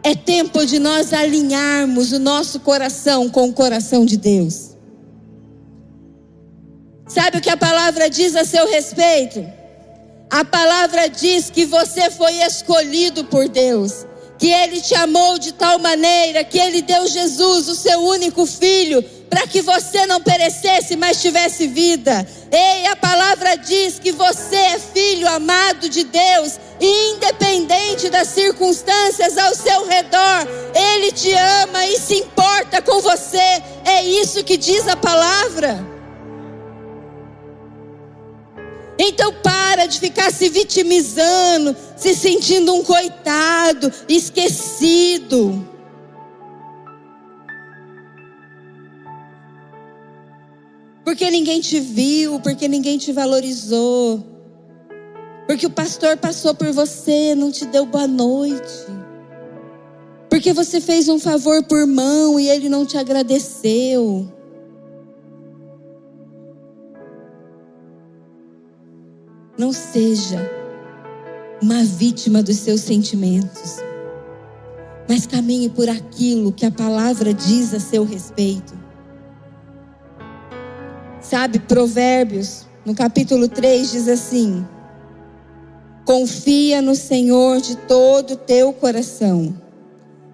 É 0.04 0.14
tempo 0.14 0.66
de 0.66 0.80
nós 0.80 1.12
alinharmos 1.14 2.12
o 2.12 2.20
nosso 2.20 2.60
coração 2.60 3.28
com 3.28 3.50
o 3.50 3.54
coração 3.54 4.06
de 4.06 4.16
Deus. 4.16 4.75
Sabe 7.16 7.38
o 7.38 7.42
que 7.42 7.50
a 7.50 7.56
palavra 7.56 8.10
diz 8.10 8.36
a 8.36 8.44
seu 8.44 8.70
respeito? 8.70 9.50
A 10.30 10.44
palavra 10.44 11.08
diz 11.08 11.50
que 11.50 11.66
você 11.66 12.12
foi 12.12 12.42
escolhido 12.42 13.24
por 13.24 13.48
Deus, 13.48 14.06
que 14.38 14.52
Ele 14.52 14.82
te 14.82 14.94
amou 14.96 15.40
de 15.40 15.54
tal 15.54 15.80
maneira 15.80 16.44
que 16.44 16.60
Ele 16.60 16.82
deu 16.82 17.08
Jesus, 17.08 17.70
o 17.70 17.76
seu 17.76 18.02
único 18.02 18.46
filho, 18.46 19.02
para 19.30 19.48
que 19.48 19.62
você 19.62 20.06
não 20.06 20.20
perecesse, 20.20 20.98
mas 20.98 21.22
tivesse 21.22 21.68
vida. 21.68 22.28
Ei, 22.52 22.88
a 22.88 22.98
palavra 22.98 23.56
diz 23.56 23.98
que 23.98 24.12
você 24.12 24.58
é 24.58 24.78
filho 24.78 25.26
amado 25.30 25.88
de 25.88 26.04
Deus, 26.04 26.60
independente 26.82 28.10
das 28.10 28.28
circunstâncias 28.28 29.38
ao 29.38 29.56
seu 29.56 29.88
redor, 29.88 30.46
Ele 30.76 31.14
te 31.14 31.32
ama 31.64 31.86
e 31.86 31.98
se 31.98 32.16
importa 32.16 32.82
com 32.82 33.00
você. 33.00 33.64
É 33.86 34.04
isso 34.04 34.44
que 34.44 34.58
diz 34.58 34.86
a 34.90 34.98
palavra. 34.98 35.95
Então 38.98 39.34
para 39.44 39.86
de 39.86 40.00
ficar 40.00 40.32
se 40.32 40.48
vitimizando, 40.50 41.76
se 41.98 42.16
sentindo 42.16 42.74
um 42.74 42.84
coitado, 42.84 43.92
esquecido. 44.08 45.68
Porque 51.04 51.30
ninguém 51.30 51.62
te 51.62 51.80
viu, 51.80 52.40
porque 52.40 52.68
ninguém 52.68 52.98
te 52.98 53.12
valorizou. 53.12 54.24
Porque 55.46 55.68
o 55.68 55.70
pastor 55.70 56.18
passou 56.18 56.56
por 56.56 56.72
você, 56.72 57.36
não 57.36 57.52
te 57.52 57.66
deu 57.66 57.86
boa 57.86 58.08
noite. 58.08 58.86
Porque 60.30 60.52
você 60.52 60.82
fez 60.82 61.08
um 61.08 61.20
favor 61.20 61.64
por 61.64 61.80
irmão 61.80 62.40
e 62.40 62.50
ele 62.50 62.68
não 62.68 62.86
te 62.86 62.98
agradeceu. 62.98 64.35
Não 69.58 69.72
seja 69.72 70.52
uma 71.62 71.82
vítima 71.82 72.44
dos 72.44 72.58
seus 72.58 72.82
sentimentos, 72.82 73.78
mas 75.08 75.26
caminhe 75.26 75.70
por 75.70 75.88
aquilo 75.88 76.52
que 76.52 76.66
a 76.66 76.72
palavra 76.72 77.34
diz 77.34 77.74
a 77.74 77.80
seu 77.80 78.04
respeito. 78.04 78.78
Sabe, 81.22 81.60
Provérbios, 81.60 82.68
no 82.86 82.94
capítulo 82.94 83.48
3, 83.48 83.92
diz 83.92 84.10
assim: 84.10 84.68
Confia 86.04 86.82
no 86.82 86.94
Senhor 86.94 87.62
de 87.62 87.78
todo 87.78 88.32
o 88.32 88.38
teu 88.38 88.74
coração, 88.74 89.56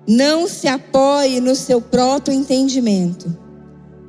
não 0.08 0.48
se 0.48 0.68
apoie 0.68 1.40
no 1.40 1.54
seu 1.54 1.80
próprio 1.80 2.34
entendimento, 2.34 3.38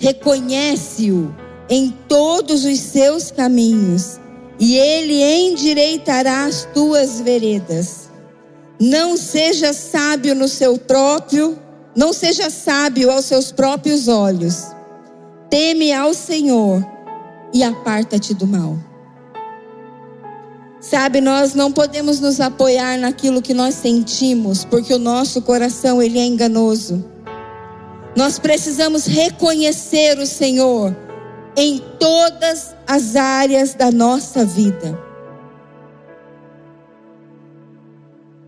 reconhece-o 0.00 1.34
em 1.68 1.90
todos 2.08 2.64
os 2.64 2.78
seus 2.78 3.30
caminhos 3.30 4.21
e 4.62 4.76
ele 4.76 5.20
endireitará 5.20 6.44
as 6.44 6.68
tuas 6.72 7.20
veredas. 7.20 8.08
Não 8.80 9.16
seja 9.16 9.72
sábio 9.72 10.36
no 10.36 10.46
seu 10.46 10.78
próprio, 10.78 11.58
não 11.96 12.12
seja 12.12 12.48
sábio 12.48 13.10
aos 13.10 13.24
seus 13.24 13.50
próprios 13.50 14.06
olhos. 14.06 14.68
Teme 15.50 15.92
ao 15.92 16.14
Senhor 16.14 16.80
e 17.52 17.64
aparta-te 17.64 18.34
do 18.34 18.46
mal. 18.46 18.78
Sabe, 20.80 21.20
nós 21.20 21.54
não 21.54 21.72
podemos 21.72 22.20
nos 22.20 22.40
apoiar 22.40 22.96
naquilo 22.96 23.42
que 23.42 23.52
nós 23.52 23.74
sentimos, 23.74 24.64
porque 24.64 24.94
o 24.94 24.98
nosso 24.98 25.42
coração 25.42 26.00
ele 26.00 26.20
é 26.20 26.24
enganoso. 26.24 27.04
Nós 28.16 28.38
precisamos 28.38 29.06
reconhecer 29.06 30.20
o 30.20 30.26
Senhor 30.26 30.96
em 31.56 31.78
todas 31.98 32.74
as 32.86 33.16
áreas 33.16 33.74
da 33.74 33.90
nossa 33.90 34.44
vida. 34.44 34.98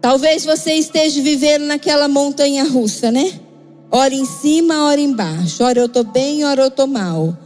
Talvez 0.00 0.44
você 0.44 0.74
esteja 0.74 1.22
vivendo 1.22 1.62
naquela 1.62 2.08
montanha 2.08 2.64
russa, 2.64 3.10
né? 3.10 3.40
Ora 3.90 4.14
em 4.14 4.26
cima, 4.26 4.84
ora 4.84 5.00
embaixo. 5.00 5.64
Ora 5.64 5.78
eu 5.78 5.86
estou 5.86 6.04
bem, 6.04 6.44
ora 6.44 6.62
eu 6.62 6.68
estou 6.68 6.86
mal. 6.86 7.36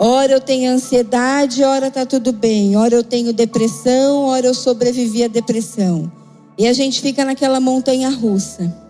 Ora 0.00 0.32
eu 0.32 0.40
tenho 0.40 0.70
ansiedade, 0.70 1.62
ora 1.62 1.88
está 1.88 2.04
tudo 2.04 2.32
bem. 2.32 2.76
Ora 2.76 2.94
eu 2.94 3.04
tenho 3.04 3.32
depressão, 3.32 4.24
ora 4.24 4.46
eu 4.46 4.54
sobrevivi 4.54 5.22
à 5.22 5.28
depressão. 5.28 6.10
E 6.56 6.66
a 6.66 6.72
gente 6.72 7.00
fica 7.00 7.24
naquela 7.24 7.60
montanha 7.60 8.10
russa. 8.10 8.87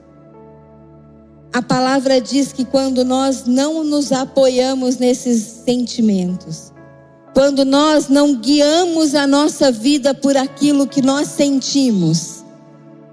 A 1.53 1.63
palavra 1.63 2.21
diz 2.21 2.53
que 2.53 2.65
quando 2.65 3.05
nós 3.05 3.45
não 3.47 3.83
nos 3.83 4.13
apoiamos 4.13 4.99
nesses 4.99 5.43
sentimentos, 5.65 6.73
quando 7.35 7.65
nós 7.65 8.09
não 8.09 8.35
guiamos 8.35 9.15
a 9.15 9.27
nossa 9.27 9.73
vida 9.73 10.13
por 10.13 10.37
aquilo 10.37 10.87
que 10.87 11.01
nós 11.01 11.29
sentimos, 11.29 12.45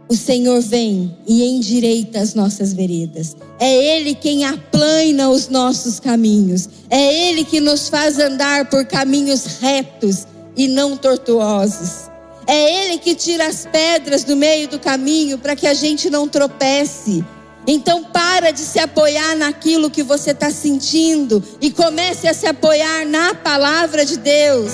o 0.07 0.15
Senhor 0.15 0.61
vem 0.61 1.17
e 1.27 1.43
endireita 1.43 2.19
as 2.19 2.35
nossas 2.35 2.73
veredas. 2.73 3.35
É 3.59 3.73
Ele 3.73 4.13
quem 4.13 4.45
aplana 4.45 5.29
os 5.29 5.47
nossos 5.47 5.99
caminhos. 5.99 6.69
É 6.89 7.29
Ele 7.29 7.43
que 7.43 7.59
nos 7.59 7.89
faz 7.89 8.19
andar 8.19 8.69
por 8.69 8.85
caminhos 8.85 9.45
retos 9.59 10.27
e 10.55 10.67
não 10.67 10.95
tortuosos. 10.95 12.09
É 12.45 12.85
Ele 12.85 12.99
que 12.99 13.15
tira 13.15 13.47
as 13.47 13.65
pedras 13.65 14.23
do 14.23 14.35
meio 14.35 14.67
do 14.67 14.79
caminho 14.79 15.39
para 15.39 15.55
que 15.55 15.65
a 15.65 15.73
gente 15.73 16.09
não 16.09 16.27
tropece. 16.27 17.23
Então 17.67 18.03
para 18.03 18.51
de 18.51 18.59
se 18.59 18.79
apoiar 18.79 19.35
naquilo 19.35 19.89
que 19.89 20.03
você 20.03 20.31
está 20.31 20.51
sentindo 20.51 21.43
e 21.59 21.71
comece 21.71 22.27
a 22.27 22.33
se 22.33 22.45
apoiar 22.45 23.05
na 23.05 23.33
palavra 23.33 24.05
de 24.05 24.17
Deus. 24.17 24.71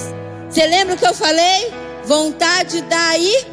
Você 0.49 0.67
lembra 0.67 0.95
o 0.95 0.97
que 0.97 1.07
eu 1.07 1.13
falei? 1.13 1.71
Vontade 2.05 2.81
daí, 2.81 3.45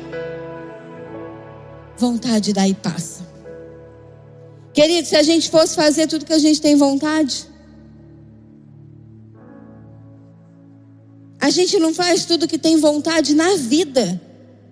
vontade 1.97 2.53
daí 2.53 2.75
passa. 2.75 3.27
Querido, 4.73 5.07
se 5.07 5.17
a 5.17 5.23
gente 5.23 5.51
fosse 5.51 5.75
fazer 5.75 6.07
tudo 6.07 6.25
que 6.25 6.33
a 6.33 6.39
gente 6.39 6.61
tem 6.61 6.77
vontade, 6.77 7.47
a 11.41 11.51
gente 11.51 11.79
não 11.79 11.95
faz 11.95 12.25
tudo 12.25 12.49
que 12.49 12.59
tem 12.59 12.77
vontade 12.79 13.35
na 13.35 13.55
vida. 13.57 14.21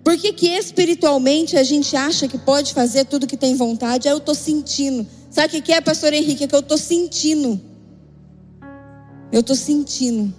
Por 0.07 0.17
que, 0.17 0.31
que 0.31 0.47
espiritualmente 0.47 1.57
a 1.57 1.63
gente 1.63 1.93
acha 1.93 2.29
que 2.29 2.37
pode 2.37 2.73
fazer 2.73 3.03
tudo 3.03 3.27
que 3.27 3.35
tem 3.35 3.57
vontade? 3.57 4.07
Aí 4.07 4.13
eu 4.13 4.19
estou 4.19 4.33
sentindo. 4.33 5.05
Sabe 5.29 5.57
o 5.57 5.61
que 5.61 5.73
é, 5.73 5.81
pastor 5.81 6.13
Henrique? 6.13 6.45
É 6.45 6.47
que 6.47 6.55
eu 6.55 6.61
estou 6.61 6.77
sentindo. 6.77 7.59
Eu 9.33 9.41
estou 9.41 9.53
sentindo. 9.53 10.33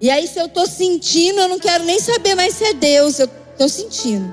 E 0.00 0.08
aí, 0.08 0.28
se 0.28 0.38
eu 0.38 0.46
estou 0.46 0.64
sentindo, 0.64 1.40
eu 1.40 1.48
não 1.48 1.58
quero 1.58 1.82
nem 1.82 1.98
saber 1.98 2.36
mais 2.36 2.54
se 2.54 2.62
é 2.62 2.72
Deus. 2.72 3.18
Eu 3.18 3.28
estou 3.50 3.68
sentindo. 3.68 4.32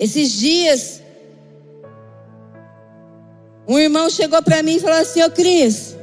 Esses 0.00 0.32
dias, 0.32 1.00
um 3.68 3.78
irmão 3.78 4.10
chegou 4.10 4.42
para 4.42 4.64
mim 4.64 4.78
e 4.78 4.80
falou 4.80 4.98
assim: 4.98 5.22
Ô 5.22 5.30
Cris, 5.30 5.93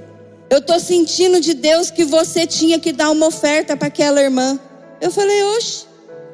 eu 0.51 0.57
estou 0.57 0.81
sentindo 0.81 1.39
de 1.39 1.53
Deus 1.53 1.89
que 1.89 2.03
você 2.03 2.45
tinha 2.45 2.77
que 2.77 2.91
dar 2.91 3.09
uma 3.09 3.27
oferta 3.27 3.77
para 3.77 3.87
aquela 3.87 4.21
irmã. 4.21 4.59
Eu 4.99 5.09
falei, 5.09 5.41
oxe, 5.55 5.85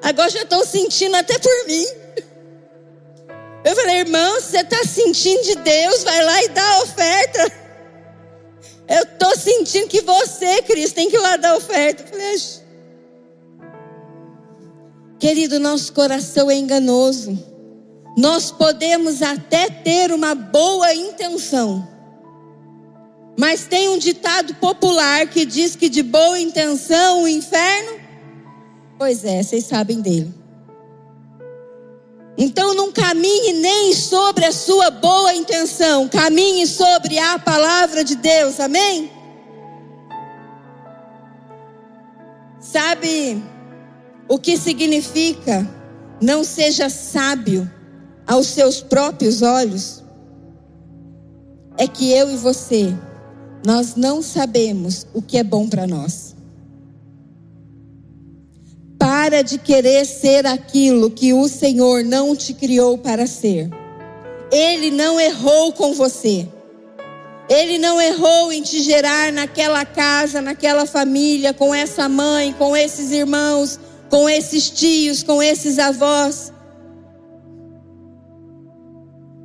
agora 0.02 0.28
já 0.28 0.42
estou 0.42 0.66
sentindo 0.66 1.16
até 1.16 1.38
por 1.38 1.68
mim. 1.68 1.86
Eu 3.64 3.76
falei, 3.76 3.98
irmão, 3.98 4.42
você 4.42 4.58
está 4.58 4.84
sentindo 4.86 5.44
de 5.44 5.56
Deus, 5.58 6.02
vai 6.02 6.24
lá 6.24 6.44
e 6.44 6.48
dá 6.50 6.68
a 6.68 6.82
oferta. 6.82 7.54
Eu 8.88 9.04
estou 9.04 9.38
sentindo 9.38 9.88
que 9.88 10.02
você, 10.02 10.64
Cristo, 10.64 10.96
tem 10.96 11.12
que 11.12 11.16
ir 11.16 11.20
lá 11.20 11.38
dar 11.38 11.52
a 11.52 11.58
oferta. 11.58 12.02
Eu 12.02 12.08
falei, 12.08 12.34
oxe. 12.34 12.62
Querido, 15.20 15.60
nosso 15.60 15.94
coração 15.94 16.50
é 16.50 16.56
enganoso. 16.56 17.38
Nós 18.18 18.50
podemos 18.50 19.22
até 19.22 19.70
ter 19.70 20.12
uma 20.12 20.34
boa 20.34 20.92
intenção 20.92 21.97
mas 23.38 23.66
tem 23.66 23.88
um 23.90 24.00
ditado 24.00 24.56
popular 24.56 25.28
que 25.28 25.46
diz 25.46 25.76
que 25.76 25.90
de 25.90 26.02
boa 26.02 26.40
intenção 26.40 27.22
o 27.22 27.28
inferno. 27.28 28.00
Pois 28.98 29.24
é, 29.24 29.44
vocês 29.44 29.64
sabem 29.66 30.02
dele. 30.02 30.34
Então 32.36 32.74
não 32.74 32.92
caminhe 32.92 33.54
nem 33.54 33.94
sobre 33.94 34.44
a 34.44 34.52
sua 34.52 34.90
boa 34.90 35.36
intenção, 35.36 36.08
caminhe 36.08 36.66
sobre 36.66 37.20
a 37.20 37.38
palavra 37.38 38.04
de 38.04 38.16
Deus, 38.16 38.60
amém? 38.60 39.12
Sabe 42.60 43.42
o 44.28 44.40
que 44.40 44.58
significa 44.58 45.68
não 46.20 46.44
seja 46.44 46.90
sábio 46.90 47.70
aos 48.26 48.48
seus 48.48 48.82
próprios 48.82 49.44
olhos? 49.44 50.04
É 51.78 51.88
que 51.88 52.12
eu 52.12 52.32
e 52.32 52.36
você 52.36 52.96
nós 53.66 53.96
não 53.96 54.22
sabemos 54.22 55.06
o 55.14 55.22
que 55.22 55.38
é 55.38 55.44
bom 55.44 55.68
para 55.68 55.86
nós. 55.86 56.38
para 59.28 59.42
de 59.42 59.58
querer 59.58 60.06
ser 60.06 60.46
aquilo 60.46 61.12
que 61.12 61.34
o 61.34 61.48
Senhor 61.48 62.04
não 62.04 62.36
te 62.36 62.54
criou 62.54 62.98
para 62.98 63.28
ser. 63.28 63.70
Ele 64.52 64.90
não 64.90 65.20
errou 65.20 65.72
com 65.74 65.94
você. 65.94 66.48
Ele 67.50 67.78
não 67.78 68.02
errou 68.02 68.52
em 68.52 68.62
te 68.62 68.82
gerar 68.82 69.32
naquela 69.32 69.86
casa, 69.86 70.42
naquela 70.42 70.86
família, 70.86 71.54
com 71.54 71.74
essa 71.74 72.10
mãe, 72.10 72.54
com 72.54 72.76
esses 72.76 73.12
irmãos, 73.12 73.80
com 74.10 74.30
esses 74.30 74.70
tios, 74.70 75.24
com 75.24 75.42
esses 75.42 75.80
avós. 75.80 76.52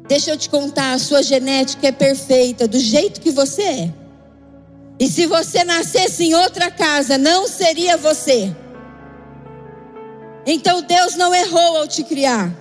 Deixa 0.09 0.33
eu 0.33 0.37
te 0.37 0.51
contar, 0.51 0.93
a 0.93 0.99
sua 0.99 1.23
genética 1.23 1.87
é 1.89 1.93
perfeita 1.93 2.67
do 2.67 2.79
jeito 2.79 3.21
que 3.21 3.31
você 3.31 3.63
é. 3.63 4.02
E 4.99 5.09
se 5.09 5.27
você 5.27 5.65
nascesse 5.65 6.25
em 6.25 6.35
outra 6.35 6.71
casa, 6.71 7.19
não 7.19 7.49
seria 7.49 7.97
você. 7.97 8.55
Então 10.47 10.83
Deus 10.83 11.17
não 11.17 11.35
errou 11.35 11.79
ao 11.79 11.89
te 11.89 12.03
criar. 12.03 12.53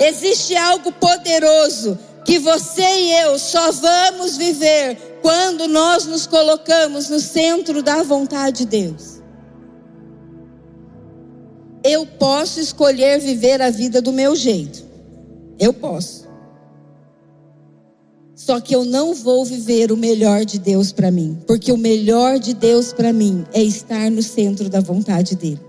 Existe 0.00 0.56
algo 0.56 0.92
poderoso 0.92 1.98
que 2.24 2.38
você 2.38 2.82
e 2.82 3.12
eu 3.20 3.38
só 3.38 3.70
vamos 3.72 4.36
viver 4.36 5.18
quando 5.20 5.68
nós 5.68 6.06
nos 6.06 6.26
colocamos 6.26 7.08
no 7.08 7.20
centro 7.20 7.82
da 7.82 8.02
vontade 8.02 8.58
de 8.58 8.66
Deus. 8.66 9.20
Eu 11.82 12.06
posso 12.06 12.60
escolher 12.60 13.18
viver 13.18 13.60
a 13.60 13.70
vida 13.70 14.02
do 14.02 14.12
meu 14.12 14.36
jeito. 14.36 14.84
Eu 15.58 15.72
posso. 15.72 16.19
Só 18.50 18.58
que 18.58 18.74
eu 18.74 18.84
não 18.84 19.14
vou 19.14 19.44
viver 19.44 19.92
o 19.92 19.96
melhor 19.96 20.44
de 20.44 20.58
Deus 20.58 20.90
para 20.90 21.08
mim, 21.08 21.38
porque 21.46 21.70
o 21.70 21.76
melhor 21.76 22.36
de 22.40 22.52
Deus 22.52 22.92
para 22.92 23.12
mim 23.12 23.44
é 23.52 23.62
estar 23.62 24.10
no 24.10 24.24
centro 24.24 24.68
da 24.68 24.80
vontade 24.80 25.36
dele. 25.36 25.60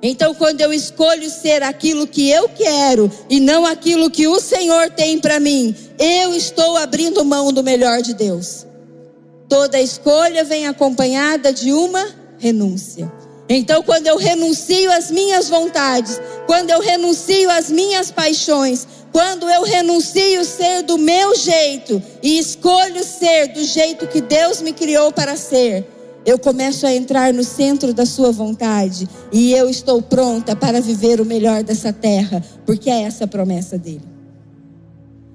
Então, 0.00 0.32
quando 0.32 0.60
eu 0.60 0.72
escolho 0.72 1.28
ser 1.28 1.60
aquilo 1.64 2.06
que 2.06 2.30
eu 2.30 2.48
quero 2.48 3.10
e 3.28 3.40
não 3.40 3.66
aquilo 3.66 4.12
que 4.12 4.28
o 4.28 4.38
Senhor 4.38 4.90
tem 4.90 5.18
para 5.18 5.40
mim, 5.40 5.74
eu 5.98 6.32
estou 6.36 6.76
abrindo 6.76 7.24
mão 7.24 7.52
do 7.52 7.64
melhor 7.64 8.00
de 8.00 8.14
Deus. 8.14 8.64
Toda 9.48 9.80
escolha 9.80 10.44
vem 10.44 10.68
acompanhada 10.68 11.52
de 11.52 11.72
uma 11.72 12.06
renúncia. 12.38 13.10
Então, 13.54 13.82
quando 13.82 14.06
eu 14.06 14.16
renuncio 14.16 14.90
às 14.90 15.10
minhas 15.10 15.50
vontades, 15.50 16.18
quando 16.46 16.70
eu 16.70 16.80
renuncio 16.80 17.50
às 17.50 17.70
minhas 17.70 18.10
paixões, 18.10 18.86
quando 19.12 19.46
eu 19.46 19.62
renuncio 19.62 20.42
ser 20.42 20.82
do 20.82 20.96
meu 20.96 21.34
jeito 21.34 22.02
e 22.22 22.38
escolho 22.38 23.04
ser 23.04 23.48
do 23.48 23.62
jeito 23.62 24.06
que 24.06 24.22
Deus 24.22 24.62
me 24.62 24.72
criou 24.72 25.12
para 25.12 25.36
ser, 25.36 25.86
eu 26.24 26.38
começo 26.38 26.86
a 26.86 26.94
entrar 26.94 27.30
no 27.34 27.44
centro 27.44 27.92
da 27.92 28.06
sua 28.06 28.32
vontade 28.32 29.06
e 29.30 29.52
eu 29.52 29.68
estou 29.68 30.00
pronta 30.00 30.56
para 30.56 30.80
viver 30.80 31.20
o 31.20 31.24
melhor 31.26 31.62
dessa 31.62 31.92
terra, 31.92 32.42
porque 32.64 32.88
é 32.88 33.02
essa 33.02 33.24
a 33.24 33.28
promessa 33.28 33.76
dele. 33.76 34.08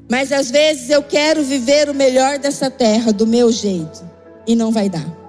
Mas 0.10 0.32
às 0.32 0.50
vezes 0.50 0.90
eu 0.90 1.04
quero 1.04 1.44
viver 1.44 1.88
o 1.88 1.94
melhor 1.94 2.40
dessa 2.40 2.72
terra 2.72 3.14
do 3.14 3.28
meu 3.28 3.52
jeito 3.52 4.04
e 4.48 4.56
não 4.56 4.72
vai 4.72 4.90
dar. 4.90 5.27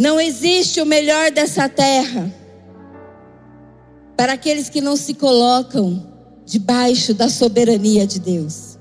Não 0.00 0.18
existe 0.18 0.80
o 0.80 0.86
melhor 0.86 1.30
dessa 1.30 1.68
terra 1.68 2.34
para 4.16 4.32
aqueles 4.32 4.70
que 4.70 4.80
não 4.80 4.96
se 4.96 5.12
colocam 5.12 6.10
debaixo 6.46 7.12
da 7.12 7.28
soberania 7.28 8.06
de 8.06 8.18
Deus. 8.18 8.78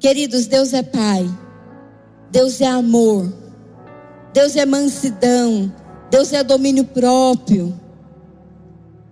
Queridos, 0.00 0.48
Deus 0.48 0.72
é 0.72 0.82
Pai. 0.82 1.30
Deus 2.28 2.60
é 2.60 2.66
amor. 2.66 3.32
Deus 4.34 4.56
é 4.56 4.66
mansidão. 4.66 5.72
Deus 6.10 6.32
é 6.32 6.42
domínio 6.42 6.84
próprio. 6.84 7.72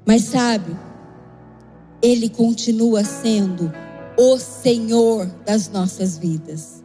Mas 0.05 0.25
sabe, 0.25 0.77
Ele 2.03 2.29
continua 2.29 3.05
sendo 3.05 3.73
o 4.19 4.37
Senhor 4.37 5.27
das 5.47 5.69
nossas 5.69 6.19
vidas. 6.19 6.83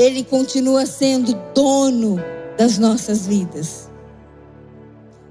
Ele 0.00 0.24
continua 0.24 0.86
sendo 0.86 1.34
dono 1.54 2.18
das 2.56 2.78
nossas 2.78 3.26
vidas. 3.26 3.90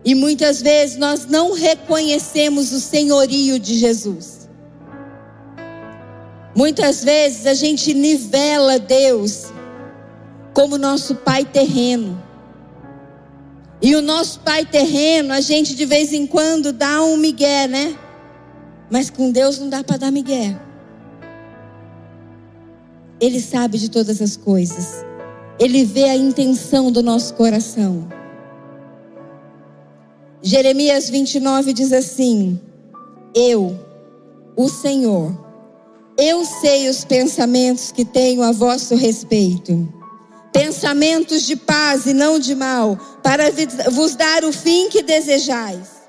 E 0.05 0.13
muitas 0.13 0.61
vezes 0.61 0.95
nós 0.95 1.25
não 1.25 1.53
reconhecemos 1.53 2.71
o 2.71 2.79
senhorio 2.79 3.57
de 3.57 3.73
Jesus. 3.73 4.47
Muitas 6.55 7.03
vezes 7.03 7.47
a 7.47 7.55
gente 7.55 7.95
nivela 7.95 8.77
Deus 8.77 9.47
como 10.53 10.77
nosso 10.77 11.15
pai 11.15 11.43
terreno. 11.45 12.23
E 13.81 13.95
o 13.95 14.03
nosso 14.03 14.41
pai 14.41 14.67
terreno, 14.67 15.33
a 15.33 15.41
gente 15.41 15.73
de 15.73 15.85
vez 15.85 16.13
em 16.13 16.27
quando 16.27 16.71
dá 16.71 17.01
um 17.01 17.17
migué, 17.17 17.67
né? 17.67 17.97
Mas 18.87 19.09
com 19.09 19.31
Deus 19.31 19.57
não 19.57 19.67
dá 19.67 19.83
para 19.83 19.97
dar 19.97 20.11
migué. 20.11 20.68
Ele 23.19 23.41
sabe 23.41 23.77
de 23.77 23.89
todas 23.89 24.21
as 24.21 24.37
coisas. 24.37 25.05
Ele 25.59 25.83
vê 25.83 26.05
a 26.05 26.15
intenção 26.15 26.91
do 26.91 27.03
nosso 27.03 27.33
coração. 27.33 28.07
Jeremias 30.41 31.09
29 31.09 31.73
diz 31.73 31.91
assim: 31.91 32.59
Eu, 33.35 33.77
o 34.55 34.69
Senhor, 34.69 35.37
eu 36.17 36.45
sei 36.45 36.89
os 36.89 37.03
pensamentos 37.03 37.91
que 37.91 38.05
tenho 38.05 38.41
a 38.41 38.51
vosso 38.51 38.95
respeito. 38.95 39.87
Pensamentos 40.51 41.45
de 41.45 41.55
paz 41.55 42.05
e 42.05 42.13
não 42.13 42.39
de 42.39 42.55
mal, 42.55 42.97
para 43.21 43.45
vos 43.91 44.15
dar 44.15 44.43
o 44.43 44.51
fim 44.51 44.89
que 44.89 45.01
desejais. 45.01 45.99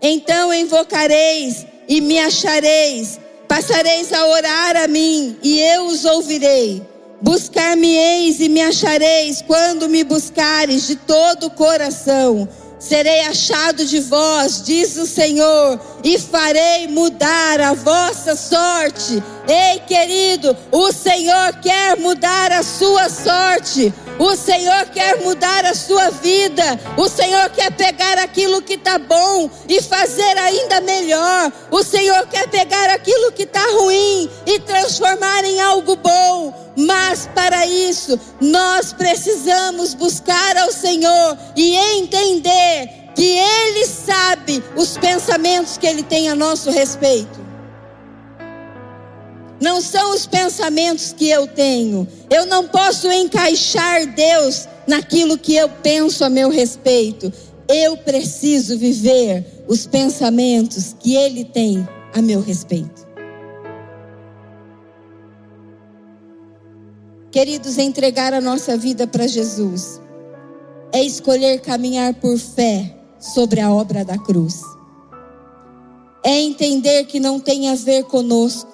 Então 0.00 0.54
invocareis 0.54 1.66
e 1.88 2.00
me 2.00 2.18
achareis, 2.18 3.18
passareis 3.48 4.12
a 4.12 4.26
orar 4.26 4.76
a 4.76 4.86
mim 4.86 5.36
e 5.42 5.58
eu 5.58 5.86
os 5.86 6.04
ouvirei. 6.04 6.82
Buscar-me-eis 7.20 8.38
e 8.38 8.48
me 8.48 8.62
achareis 8.62 9.42
quando 9.42 9.88
me 9.88 10.04
buscares 10.04 10.86
de 10.86 10.94
todo 10.94 11.46
o 11.46 11.50
coração 11.50 12.48
serei 12.78 13.20
achado 13.22 13.84
de 13.84 14.00
vós, 14.00 14.62
diz 14.62 14.96
o 14.96 15.06
Senhor, 15.06 15.80
e 16.04 16.18
farei 16.18 16.86
mudar 16.88 17.60
a 17.60 17.74
vossa 17.74 18.36
sorte. 18.36 19.22
Ei, 19.48 19.80
querido, 19.80 20.56
o 20.70 20.92
Senhor 20.92 21.54
quer 21.60 21.96
mudar 21.96 22.52
a 22.52 22.62
sua 22.62 23.08
sorte. 23.08 23.92
O 24.18 24.34
Senhor 24.34 24.86
quer 24.86 25.20
mudar 25.22 25.64
a 25.64 25.74
sua 25.74 26.10
vida. 26.10 26.78
O 26.96 27.08
Senhor 27.08 27.48
quer 27.50 27.70
pegar 27.70 28.18
aquilo 28.18 28.60
que 28.60 28.74
está 28.74 28.98
bom 28.98 29.48
e 29.68 29.80
fazer 29.80 30.36
ainda 30.38 30.80
melhor. 30.80 31.52
O 31.70 31.82
Senhor 31.84 32.26
quer 32.26 32.48
pegar 32.48 32.90
aquilo 32.90 33.32
que 33.32 33.44
está 33.44 33.62
ruim 33.72 34.28
transformar 34.60 35.44
em 35.44 35.60
algo 35.60 35.96
bom. 35.96 36.72
Mas 36.76 37.28
para 37.34 37.66
isso, 37.66 38.18
nós 38.40 38.92
precisamos 38.92 39.94
buscar 39.94 40.56
ao 40.56 40.70
Senhor 40.70 41.36
e 41.56 41.74
entender 41.74 43.08
que 43.14 43.24
Ele 43.24 43.84
sabe 43.86 44.62
os 44.76 44.96
pensamentos 44.96 45.76
que 45.76 45.86
Ele 45.86 46.02
tem 46.02 46.28
a 46.28 46.34
nosso 46.36 46.70
respeito. 46.70 47.48
Não 49.60 49.80
são 49.80 50.14
os 50.14 50.24
pensamentos 50.24 51.12
que 51.12 51.28
eu 51.28 51.46
tenho. 51.48 52.06
Eu 52.30 52.46
não 52.46 52.68
posso 52.68 53.10
encaixar 53.10 54.06
Deus 54.06 54.68
naquilo 54.86 55.36
que 55.36 55.56
eu 55.56 55.68
penso 55.68 56.24
a 56.24 56.30
meu 56.30 56.48
respeito. 56.48 57.32
Eu 57.68 57.96
preciso 57.96 58.78
viver 58.78 59.64
os 59.66 59.84
pensamentos 59.84 60.94
que 60.98 61.16
Ele 61.16 61.44
tem 61.44 61.86
a 62.14 62.22
meu 62.22 62.40
respeito. 62.40 63.07
Queridos, 67.30 67.76
entregar 67.76 68.32
a 68.32 68.40
nossa 68.40 68.74
vida 68.74 69.06
para 69.06 69.26
Jesus 69.26 70.00
é 70.90 71.02
escolher 71.02 71.60
caminhar 71.60 72.14
por 72.14 72.38
fé 72.38 72.96
sobre 73.20 73.60
a 73.60 73.70
obra 73.70 74.02
da 74.02 74.16
cruz. 74.16 74.62
É 76.24 76.40
entender 76.40 77.04
que 77.04 77.20
não 77.20 77.38
tem 77.38 77.68
a 77.68 77.74
ver 77.74 78.04
conosco, 78.04 78.72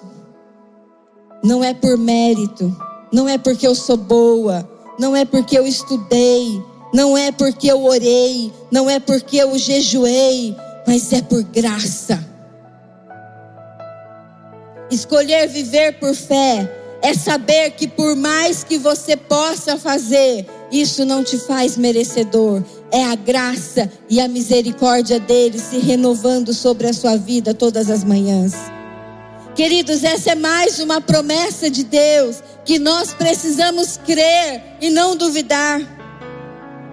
não 1.43 1.61
é 1.61 1.73
por 1.73 1.97
mérito, 1.97 2.73
não 3.11 3.27
é 3.27 3.37
porque 3.37 3.67
eu 3.67 3.75
sou 3.75 3.97
boa, 3.97 4.67
não 4.97 5.13
é 5.13 5.25
porque 5.25 5.57
eu 5.59 5.67
estudei, 5.67 6.63
não 6.93 7.17
é 7.17 7.33
porque 7.33 7.69
eu 7.69 7.83
orei, 7.83 8.53
não 8.71 8.89
é 8.89 9.01
porque 9.01 9.35
eu 9.35 9.57
jejuei, 9.57 10.55
mas 10.87 11.11
é 11.11 11.21
por 11.21 11.43
graça. 11.43 12.25
Escolher 14.89 15.49
viver 15.49 15.99
por 15.99 16.15
fé 16.15 16.83
é 17.05 17.13
saber 17.13 17.69
que 17.71 17.87
por 17.87 18.15
mais 18.15 18.63
que 18.63 18.79
você 18.79 19.15
possa 19.15 19.77
fazer, 19.77 20.43
isso 20.71 21.05
não 21.05 21.23
te 21.23 21.37
faz 21.37 21.77
merecedor. 21.77 22.63
É 22.91 23.03
a 23.03 23.13
graça 23.13 23.91
e 24.09 24.19
a 24.19 24.27
misericórdia 24.27 25.19
dele 25.19 25.59
se 25.59 25.77
renovando 25.77 26.51
sobre 26.51 26.87
a 26.87 26.93
sua 26.93 27.15
vida 27.15 27.53
todas 27.53 27.91
as 27.91 28.03
manhãs. 28.03 28.55
Queridos, 29.53 30.03
essa 30.03 30.31
é 30.31 30.35
mais 30.35 30.79
uma 30.79 30.99
promessa 30.99 31.69
de 31.69 31.83
Deus 31.83 32.41
que 32.65 32.79
nós 32.79 33.13
precisamos 33.13 33.97
crer 33.97 34.63
e 34.81 34.89
não 34.89 35.15
duvidar. 35.15 35.79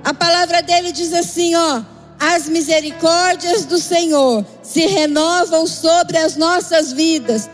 A 0.05 0.13
palavra 0.13 0.61
dele 0.61 0.93
diz 0.93 1.15
assim, 1.15 1.55
ó: 1.55 1.83
as 2.21 2.51
misericórdias 2.51 3.65
do 3.65 3.79
Senhor 3.79 4.45
se 4.63 4.85
renovam 4.85 5.67
sobre 5.67 6.19
as 6.19 6.37
nossas 6.37 6.93
vidas 6.93 7.49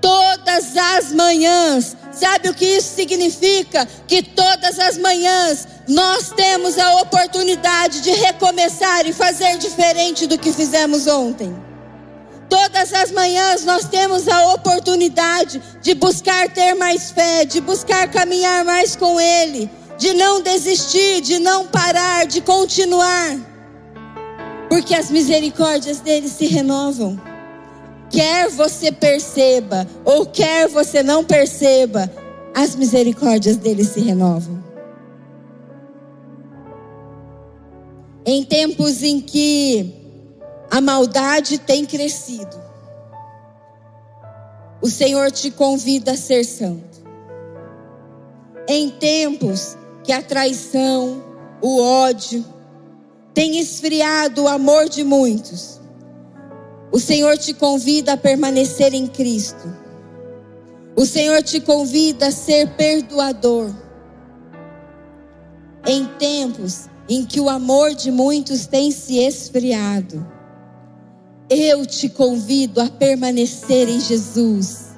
todas 0.00 0.76
as 0.76 1.12
manhãs. 1.12 1.96
Sabe 2.12 2.48
o 2.48 2.54
que 2.54 2.64
isso 2.64 2.94
significa? 2.96 3.86
Que 4.06 4.22
todas 4.22 4.78
as 4.78 4.96
manhãs 4.98 5.68
nós 5.86 6.30
temos 6.30 6.78
a 6.78 7.00
oportunidade 7.00 8.00
de 8.00 8.10
recomeçar 8.10 9.06
e 9.06 9.12
fazer 9.12 9.56
diferente 9.58 10.26
do 10.26 10.38
que 10.38 10.52
fizemos 10.52 11.06
ontem. 11.06 11.54
Todas 12.48 12.92
as 12.94 13.10
manhãs 13.10 13.64
nós 13.64 13.84
temos 13.84 14.26
a 14.26 14.52
oportunidade 14.54 15.62
de 15.82 15.94
buscar 15.94 16.48
ter 16.48 16.74
mais 16.74 17.10
fé, 17.10 17.44
de 17.44 17.60
buscar 17.60 18.10
caminhar 18.10 18.64
mais 18.64 18.96
com 18.96 19.20
Ele, 19.20 19.70
de 19.98 20.14
não 20.14 20.40
desistir, 20.40 21.20
de 21.20 21.38
não 21.38 21.66
parar, 21.66 22.26
de 22.26 22.40
continuar. 22.40 23.36
Porque 24.68 24.94
as 24.94 25.10
misericórdias 25.10 26.00
dele 26.00 26.28
se 26.28 26.46
renovam. 26.46 27.27
Quer 28.10 28.48
você 28.48 28.90
perceba 28.90 29.86
ou 30.04 30.24
quer 30.24 30.68
você 30.68 31.02
não 31.02 31.24
perceba, 31.24 32.10
as 32.54 32.74
misericórdias 32.74 33.56
dele 33.56 33.84
se 33.84 34.00
renovam. 34.00 34.62
Em 38.24 38.44
tempos 38.44 39.02
em 39.02 39.20
que 39.20 39.94
a 40.70 40.80
maldade 40.80 41.58
tem 41.58 41.86
crescido, 41.86 42.56
o 44.80 44.88
Senhor 44.88 45.30
te 45.30 45.50
convida 45.50 46.12
a 46.12 46.16
ser 46.16 46.44
santo. 46.44 46.98
Em 48.66 48.90
tempos 48.90 49.76
que 50.04 50.12
a 50.12 50.22
traição, 50.22 51.22
o 51.60 51.80
ódio, 51.80 52.44
tem 53.34 53.58
esfriado 53.58 54.42
o 54.42 54.48
amor 54.48 54.88
de 54.88 55.04
muitos, 55.04 55.77
o 56.90 56.98
Senhor 56.98 57.36
te 57.36 57.52
convida 57.52 58.14
a 58.14 58.16
permanecer 58.16 58.94
em 58.94 59.06
Cristo. 59.06 59.76
O 60.96 61.04
Senhor 61.04 61.42
te 61.42 61.60
convida 61.60 62.28
a 62.28 62.32
ser 62.32 62.68
perdoador. 62.70 63.70
Em 65.86 66.04
tempos 66.18 66.86
em 67.08 67.24
que 67.24 67.40
o 67.40 67.48
amor 67.48 67.94
de 67.94 68.10
muitos 68.10 68.66
tem 68.66 68.90
se 68.90 69.18
esfriado, 69.18 70.26
eu 71.48 71.86
te 71.86 72.08
convido 72.08 72.80
a 72.80 72.90
permanecer 72.90 73.88
em 73.88 74.00
Jesus. 74.00 74.88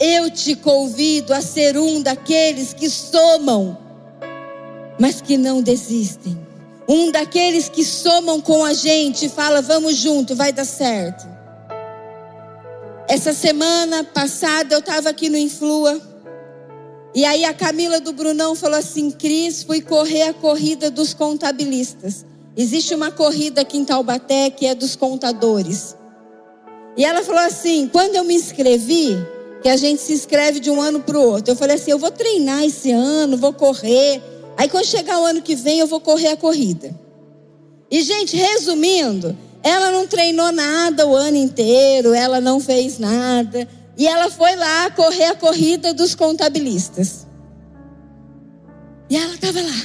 Eu 0.00 0.28
te 0.30 0.56
convido 0.56 1.32
a 1.32 1.40
ser 1.40 1.78
um 1.78 2.02
daqueles 2.02 2.72
que 2.72 2.90
somam, 2.90 3.78
mas 4.98 5.20
que 5.20 5.36
não 5.36 5.62
desistem. 5.62 6.43
Um 6.88 7.10
daqueles 7.10 7.68
que 7.68 7.84
somam 7.84 8.40
com 8.40 8.64
a 8.64 8.74
gente 8.74 9.28
fala: 9.28 9.62
vamos 9.62 9.96
junto, 9.96 10.34
vai 10.34 10.52
dar 10.52 10.64
certo. 10.64 11.26
Essa 13.08 13.32
semana 13.32 14.04
passada 14.04 14.74
eu 14.74 14.78
estava 14.80 15.10
aqui 15.10 15.28
no 15.28 15.36
Influa. 15.36 16.00
E 17.14 17.24
aí 17.24 17.44
a 17.44 17.54
Camila 17.54 18.00
do 18.00 18.12
Brunão 18.12 18.54
falou 18.54 18.78
assim: 18.78 19.10
Cris, 19.10 19.62
fui 19.62 19.80
correr 19.80 20.22
a 20.22 20.34
corrida 20.34 20.90
dos 20.90 21.14
contabilistas. 21.14 22.24
Existe 22.56 22.94
uma 22.94 23.10
corrida 23.10 23.62
aqui 23.62 23.78
em 23.78 23.84
Taubaté 23.84 24.50
que 24.50 24.66
é 24.66 24.74
dos 24.74 24.94
contadores. 24.94 25.96
E 26.96 27.04
ela 27.04 27.22
falou 27.22 27.42
assim: 27.42 27.88
quando 27.88 28.16
eu 28.16 28.24
me 28.24 28.34
inscrevi, 28.34 29.16
que 29.62 29.68
a 29.68 29.76
gente 29.76 30.02
se 30.02 30.12
inscreve 30.12 30.60
de 30.60 30.70
um 30.70 30.80
ano 30.80 31.00
para 31.00 31.18
o 31.18 31.22
outro, 31.22 31.52
eu 31.52 31.56
falei 31.56 31.76
assim: 31.76 31.90
eu 31.90 31.98
vou 31.98 32.10
treinar 32.10 32.62
esse 32.64 32.90
ano, 32.90 33.36
vou 33.36 33.52
correr. 33.52 34.22
Aí 34.56 34.68
quando 34.68 34.86
chegar 34.86 35.20
o 35.20 35.24
ano 35.24 35.42
que 35.42 35.54
vem, 35.54 35.80
eu 35.80 35.86
vou 35.86 36.00
correr 36.00 36.28
a 36.28 36.36
corrida. 36.36 36.94
E, 37.90 38.02
gente, 38.02 38.36
resumindo, 38.36 39.36
ela 39.62 39.90
não 39.90 40.06
treinou 40.06 40.52
nada 40.52 41.06
o 41.06 41.14
ano 41.14 41.36
inteiro, 41.36 42.12
ela 42.12 42.40
não 42.40 42.60
fez 42.60 42.98
nada. 42.98 43.68
E 43.96 44.06
ela 44.06 44.30
foi 44.30 44.56
lá 44.56 44.90
correr 44.90 45.26
a 45.26 45.36
corrida 45.36 45.94
dos 45.94 46.14
contabilistas. 46.14 47.26
E 49.08 49.16
ela 49.16 49.34
estava 49.34 49.60
lá, 49.60 49.82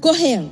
correndo. 0.00 0.50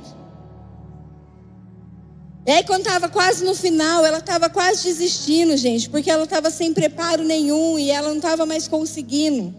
E 2.45 2.51
aí, 2.51 2.63
quando 2.63 2.81
estava 2.81 3.07
quase 3.07 3.43
no 3.43 3.53
final, 3.53 4.03
ela 4.03 4.17
estava 4.17 4.49
quase 4.49 4.83
desistindo, 4.85 5.55
gente, 5.55 5.89
porque 5.89 6.09
ela 6.09 6.23
estava 6.23 6.49
sem 6.49 6.73
preparo 6.73 7.23
nenhum 7.23 7.77
e 7.77 7.91
ela 7.91 8.09
não 8.09 8.17
estava 8.17 8.45
mais 8.45 8.67
conseguindo. 8.67 9.53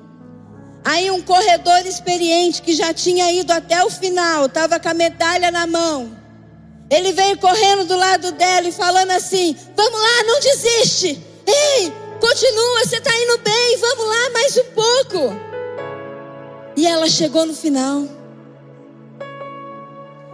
Aí 0.85 1.11
um 1.11 1.23
corredor 1.23 1.87
experiente 1.87 2.61
que 2.61 2.75
já 2.75 2.93
tinha 2.93 3.31
ido 3.33 3.53
até 3.53 3.85
o 3.85 3.91
final, 3.91 4.47
estava 4.47 4.81
com 4.81 4.89
a 4.89 4.95
medalha 4.95 5.51
na 5.51 5.67
mão. 5.67 6.17
Ele 6.91 7.13
veio 7.13 7.39
correndo 7.39 7.85
do 7.85 7.97
lado 7.97 8.33
dela 8.33 8.69
e 8.69 8.73
falando 8.73 9.13
assim: 9.13 9.57
Vamos 9.77 10.01
lá, 10.01 10.25
não 10.25 10.41
desiste. 10.41 11.23
Ei, 11.47 11.93
continua, 12.21 12.85
você 12.85 12.97
está 12.97 13.11
indo 13.17 13.39
bem, 13.39 13.77
vamos 13.79 14.07
lá 14.07 14.31
mais 14.31 14.57
um 14.57 14.65
pouco. 14.75 15.53
E 16.77 16.87
ela 16.87 17.09
chegou 17.09 17.47
no 17.47 17.55
final. 17.55 18.22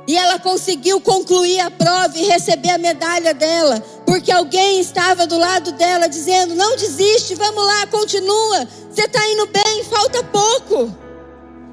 E 0.08 0.16
ela 0.16 0.38
conseguiu 0.38 1.02
concluir 1.02 1.60
a 1.60 1.70
prova 1.70 2.16
e 2.16 2.24
receber 2.24 2.70
a 2.70 2.78
medalha 2.78 3.34
dela, 3.34 3.78
porque 4.06 4.32
alguém 4.32 4.80
estava 4.80 5.26
do 5.26 5.36
lado 5.36 5.70
dela 5.72 6.08
dizendo: 6.08 6.54
Não 6.54 6.76
desiste, 6.76 7.34
vamos 7.34 7.62
lá, 7.62 7.86
continua. 7.88 8.66
Você 8.90 9.02
está 9.02 9.28
indo 9.28 9.46
bem, 9.48 9.84
falta 9.84 10.24
pouco. 10.24 10.96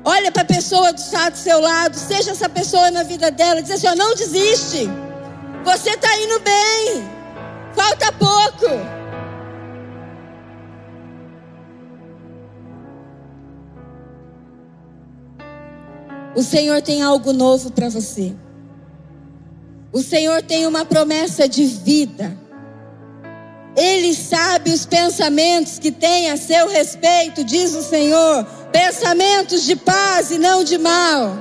Olha 0.03 0.33
para 0.33 0.41
a 0.41 0.45
pessoa 0.45 0.91
do 0.91 0.99
seu 0.99 1.61
lado, 1.61 1.95
seja 1.95 2.31
essa 2.31 2.49
pessoa 2.49 2.91
na 2.91 3.03
vida 3.03 3.31
dela, 3.31 3.61
diz 3.61 3.71
assim: 3.71 3.95
Não 3.95 4.13
desiste. 4.13 4.89
Você 5.63 5.91
está 5.91 6.19
indo 6.19 6.37
bem, 6.41 7.09
falta 7.73 8.11
pouco. 8.11 9.04
O 16.35 16.43
Senhor 16.43 16.81
tem 16.81 17.01
algo 17.01 17.31
novo 17.31 17.71
para 17.71 17.87
você. 17.87 18.33
O 19.93 20.03
Senhor 20.03 20.41
tem 20.41 20.67
uma 20.67 20.83
promessa 20.83 21.47
de 21.47 21.65
vida. 21.65 22.37
Ele 23.77 24.13
sabe 24.13 24.71
os 24.71 24.85
pensamentos 24.85 25.79
que 25.79 25.91
tem 25.91 26.29
a 26.29 26.37
seu 26.37 26.67
respeito, 26.67 27.43
diz 27.43 27.73
o 27.73 27.81
Senhor, 27.81 28.45
pensamentos 28.71 29.63
de 29.63 29.75
paz 29.77 30.31
e 30.31 30.37
não 30.37 30.63
de 30.63 30.77
mal. 30.77 31.37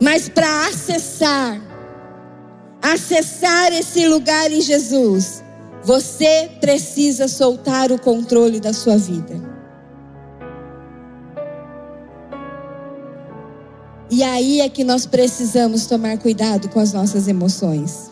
Mas 0.00 0.28
para 0.28 0.66
acessar, 0.66 1.60
acessar 2.80 3.72
esse 3.72 4.08
lugar 4.08 4.50
em 4.50 4.60
Jesus, 4.60 5.44
você 5.84 6.50
precisa 6.60 7.28
soltar 7.28 7.92
o 7.92 7.98
controle 7.98 8.60
da 8.60 8.72
sua 8.72 8.96
vida. 8.96 9.51
E 14.12 14.22
aí 14.22 14.60
é 14.60 14.68
que 14.68 14.84
nós 14.84 15.06
precisamos 15.06 15.86
tomar 15.86 16.18
cuidado 16.18 16.68
com 16.68 16.78
as 16.78 16.92
nossas 16.92 17.28
emoções. 17.28 18.10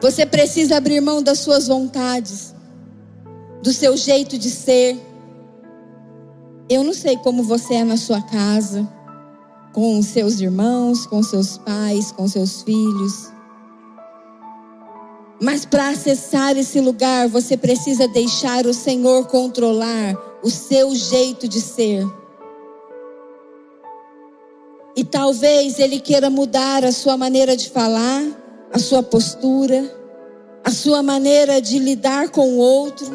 Você 0.00 0.24
precisa 0.24 0.78
abrir 0.78 1.02
mão 1.02 1.22
das 1.22 1.40
suas 1.40 1.68
vontades, 1.68 2.54
do 3.62 3.74
seu 3.74 3.94
jeito 3.94 4.38
de 4.38 4.48
ser. 4.48 4.98
Eu 6.66 6.82
não 6.82 6.94
sei 6.94 7.14
como 7.18 7.42
você 7.42 7.74
é 7.74 7.84
na 7.84 7.98
sua 7.98 8.22
casa, 8.22 8.88
com 9.74 9.98
os 9.98 10.06
seus 10.06 10.40
irmãos, 10.40 11.04
com 11.04 11.22
seus 11.22 11.58
pais, 11.58 12.10
com 12.10 12.26
seus 12.26 12.62
filhos. 12.62 13.30
Mas 15.42 15.66
para 15.66 15.90
acessar 15.90 16.56
esse 16.56 16.80
lugar, 16.80 17.28
você 17.28 17.54
precisa 17.54 18.08
deixar 18.08 18.64
o 18.64 18.72
Senhor 18.72 19.26
controlar 19.26 20.16
o 20.42 20.48
seu 20.48 20.94
jeito 20.94 21.46
de 21.46 21.60
ser. 21.60 22.19
E 24.96 25.04
talvez 25.04 25.78
ele 25.78 26.00
queira 26.00 26.28
mudar 26.28 26.84
a 26.84 26.92
sua 26.92 27.16
maneira 27.16 27.56
de 27.56 27.70
falar, 27.70 28.22
a 28.72 28.78
sua 28.78 29.02
postura, 29.02 29.90
a 30.64 30.70
sua 30.70 31.02
maneira 31.02 31.60
de 31.60 31.78
lidar 31.78 32.30
com 32.30 32.48
o 32.48 32.58
outro. 32.58 33.08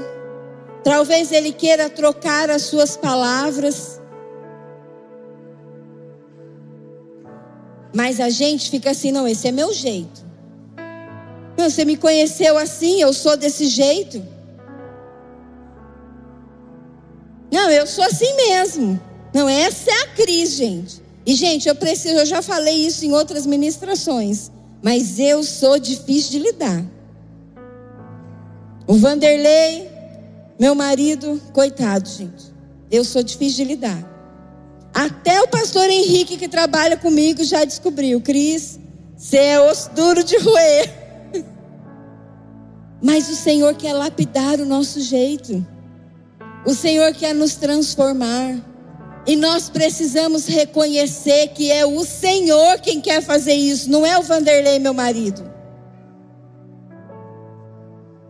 Talvez 0.83 1.31
ele 1.31 1.51
queira 1.51 1.89
trocar 1.89 2.49
as 2.49 2.63
suas 2.63 2.95
palavras. 2.95 3.99
Mas 7.93 8.19
a 8.19 8.29
gente 8.29 8.69
fica 8.69 8.91
assim, 8.91 9.11
não, 9.11 9.27
esse 9.27 9.47
é 9.47 9.51
meu 9.51 9.73
jeito. 9.73 10.23
Não, 11.57 11.69
você 11.69 11.85
me 11.85 11.95
conheceu 11.95 12.57
assim, 12.57 13.01
eu 13.01 13.13
sou 13.13 13.37
desse 13.37 13.67
jeito. 13.67 14.21
Não, 17.51 17.69
eu 17.69 17.87
sou 17.87 18.03
assim 18.03 18.35
mesmo. 18.35 18.99
Não, 19.33 19.47
essa 19.47 19.89
é 19.89 20.03
a 20.03 20.07
Cris, 20.09 20.55
gente. 20.55 21.04
E, 21.25 21.33
gente, 21.33 21.67
eu 21.67 21.75
preciso, 21.75 22.15
eu 22.15 22.25
já 22.25 22.41
falei 22.41 22.85
isso 22.85 23.05
em 23.05 23.11
outras 23.11 23.45
ministrações, 23.45 24.51
mas 24.83 25.17
eu 25.17 25.43
sou 25.43 25.79
difícil 25.79 26.31
de 26.31 26.39
lidar. 26.39 26.85
O 28.85 28.93
Vanderlei, 28.93 29.89
meu 30.59 30.75
marido, 30.75 31.41
coitado, 31.51 32.07
gente. 32.07 32.53
Eu 32.91 33.03
sou 33.03 33.23
difícil 33.23 33.65
de 33.65 33.73
lidar. 33.73 34.15
Até 34.93 35.41
o 35.41 35.47
pastor 35.47 35.89
Henrique, 35.89 36.37
que 36.37 36.47
trabalha 36.47 36.95
comigo, 36.95 37.43
já 37.43 37.65
descobriu. 37.65 38.21
Cris, 38.21 38.79
você 39.17 39.37
é 39.37 39.59
osso 39.59 39.89
duro 39.95 40.23
de 40.23 40.37
roer. 40.37 40.93
Mas 43.01 43.27
o 43.29 43.35
Senhor 43.35 43.73
quer 43.75 43.93
lapidar 43.93 44.59
o 44.59 44.65
nosso 44.65 45.01
jeito. 45.01 45.65
O 46.65 46.73
Senhor 46.73 47.11
quer 47.13 47.33
nos 47.33 47.55
transformar. 47.55 48.55
E 49.27 49.35
nós 49.35 49.69
precisamos 49.69 50.45
reconhecer 50.45 51.47
que 51.49 51.71
é 51.71 51.85
o 51.85 52.05
Senhor 52.05 52.79
quem 52.79 53.01
quer 53.01 53.23
fazer 53.23 53.53
isso, 53.53 53.89
não 53.89 54.05
é 54.05 54.17
o 54.19 54.21
Vanderlei, 54.21 54.77
meu 54.77 54.93
marido. 54.93 55.51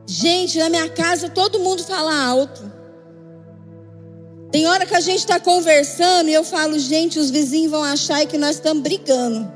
Gente, 0.08 0.58
na 0.58 0.70
minha 0.70 0.88
casa 0.90 1.28
todo 1.28 1.60
mundo 1.60 1.84
fala 1.84 2.26
alto. 2.26 2.72
Tem 4.52 4.68
hora 4.68 4.86
que 4.86 4.96
a 4.96 5.02
gente 5.02 5.20
está 5.20 5.38
conversando 5.38 6.30
e 6.30 6.34
eu 6.34 6.44
falo, 6.44 6.80
gente, 6.80 7.20
os 7.20 7.30
vizinhos 7.30 7.72
vão 7.72 7.84
achar 7.84 8.26
que 8.26 8.38
nós 8.38 8.56
estamos 8.56 8.82
brigando. 8.82 9.52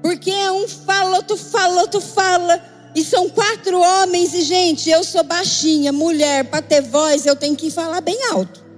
Porque 0.00 0.30
é 0.30 0.52
um 0.52 0.68
fala, 0.68 1.16
outro 1.16 1.36
fala, 1.36 1.80
outro 1.80 2.00
fala. 2.00 2.62
E 2.94 3.04
são 3.04 3.28
quatro 3.28 3.80
homens, 3.80 4.34
e 4.34 4.42
gente, 4.42 4.90
eu 4.90 5.02
sou 5.04 5.22
baixinha, 5.22 5.92
mulher, 5.92 6.44
para 6.44 6.62
ter 6.62 6.82
voz, 6.82 7.24
eu 7.24 7.36
tenho 7.36 7.56
que 7.56 7.70
falar 7.70 8.00
bem 8.00 8.18
alto. 8.30 8.69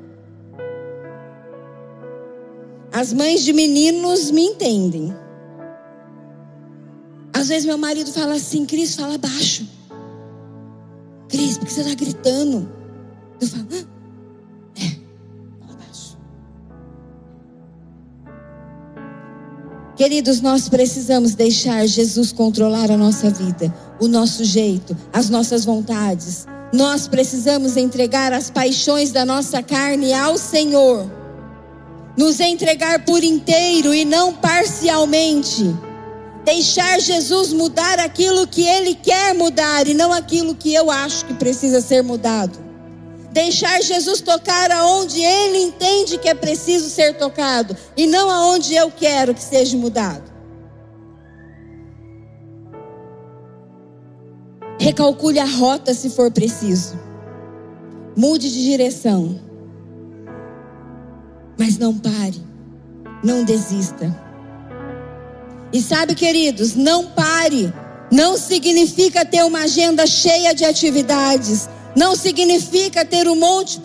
As 2.92 3.12
mães 3.12 3.42
de 3.42 3.52
meninos 3.52 4.30
me 4.30 4.42
entendem. 4.42 5.14
Às 7.32 7.48
vezes 7.48 7.64
meu 7.64 7.78
marido 7.78 8.12
fala 8.12 8.34
assim, 8.34 8.66
Cris, 8.66 8.94
fala 8.94 9.16
baixo. 9.16 9.66
Cris, 11.28 11.56
por 11.56 11.66
que 11.66 11.72
você 11.72 11.80
está 11.80 11.94
gritando? 11.94 12.70
Eu 13.40 13.48
falo, 13.48 13.66
Hã? 13.72 13.92
Queridos, 20.02 20.40
nós 20.40 20.68
precisamos 20.68 21.36
deixar 21.36 21.86
Jesus 21.86 22.32
controlar 22.32 22.90
a 22.90 22.96
nossa 22.96 23.30
vida, 23.30 23.72
o 24.00 24.08
nosso 24.08 24.42
jeito, 24.42 24.96
as 25.12 25.30
nossas 25.30 25.64
vontades. 25.64 26.44
Nós 26.72 27.06
precisamos 27.06 27.76
entregar 27.76 28.32
as 28.32 28.50
paixões 28.50 29.12
da 29.12 29.24
nossa 29.24 29.62
carne 29.62 30.12
ao 30.12 30.36
Senhor. 30.36 31.21
Nos 32.16 32.40
entregar 32.40 33.04
por 33.04 33.24
inteiro 33.24 33.94
e 33.94 34.04
não 34.04 34.34
parcialmente. 34.34 35.74
Deixar 36.44 37.00
Jesus 37.00 37.52
mudar 37.52 37.98
aquilo 37.98 38.46
que 38.46 38.66
Ele 38.66 38.94
quer 38.94 39.34
mudar 39.34 39.86
e 39.86 39.94
não 39.94 40.12
aquilo 40.12 40.54
que 40.54 40.74
eu 40.74 40.90
acho 40.90 41.24
que 41.24 41.34
precisa 41.34 41.80
ser 41.80 42.02
mudado. 42.02 42.72
Deixar 43.32 43.80
Jesus 43.80 44.20
tocar 44.20 44.70
aonde 44.70 45.22
ele 45.22 45.56
entende 45.56 46.18
que 46.18 46.28
é 46.28 46.34
preciso 46.34 46.90
ser 46.90 47.16
tocado 47.16 47.74
e 47.96 48.06
não 48.06 48.30
aonde 48.30 48.74
eu 48.74 48.90
quero 48.90 49.34
que 49.34 49.42
seja 49.42 49.74
mudado. 49.74 50.30
Recalcule 54.78 55.38
a 55.38 55.46
rota 55.46 55.94
se 55.94 56.10
for 56.10 56.30
preciso. 56.30 56.98
Mude 58.14 58.50
de 58.50 58.64
direção. 58.64 59.51
Mas 61.62 61.78
não 61.78 61.94
pare. 61.96 62.42
Não 63.22 63.44
desista. 63.44 64.14
E 65.72 65.80
sabe, 65.80 66.14
queridos, 66.14 66.74
não 66.74 67.06
pare. 67.06 67.72
Não 68.10 68.36
significa 68.36 69.24
ter 69.24 69.44
uma 69.44 69.60
agenda 69.60 70.06
cheia 70.06 70.54
de 70.54 70.64
atividades 70.64 71.68
não 71.94 72.16
significa 72.16 73.04
ter 73.04 73.28
um 73.28 73.36
monte 73.36 73.80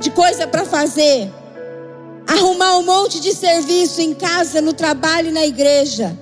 de 0.00 0.10
coisa 0.10 0.46
para 0.46 0.64
fazer, 0.64 1.30
arrumar 2.26 2.78
um 2.78 2.84
monte 2.84 3.20
de 3.20 3.34
serviço 3.34 4.00
em 4.00 4.14
casa, 4.14 4.60
no 4.60 4.72
trabalho 4.72 5.28
e 5.28 5.32
na 5.32 5.44
igreja. 5.44 6.16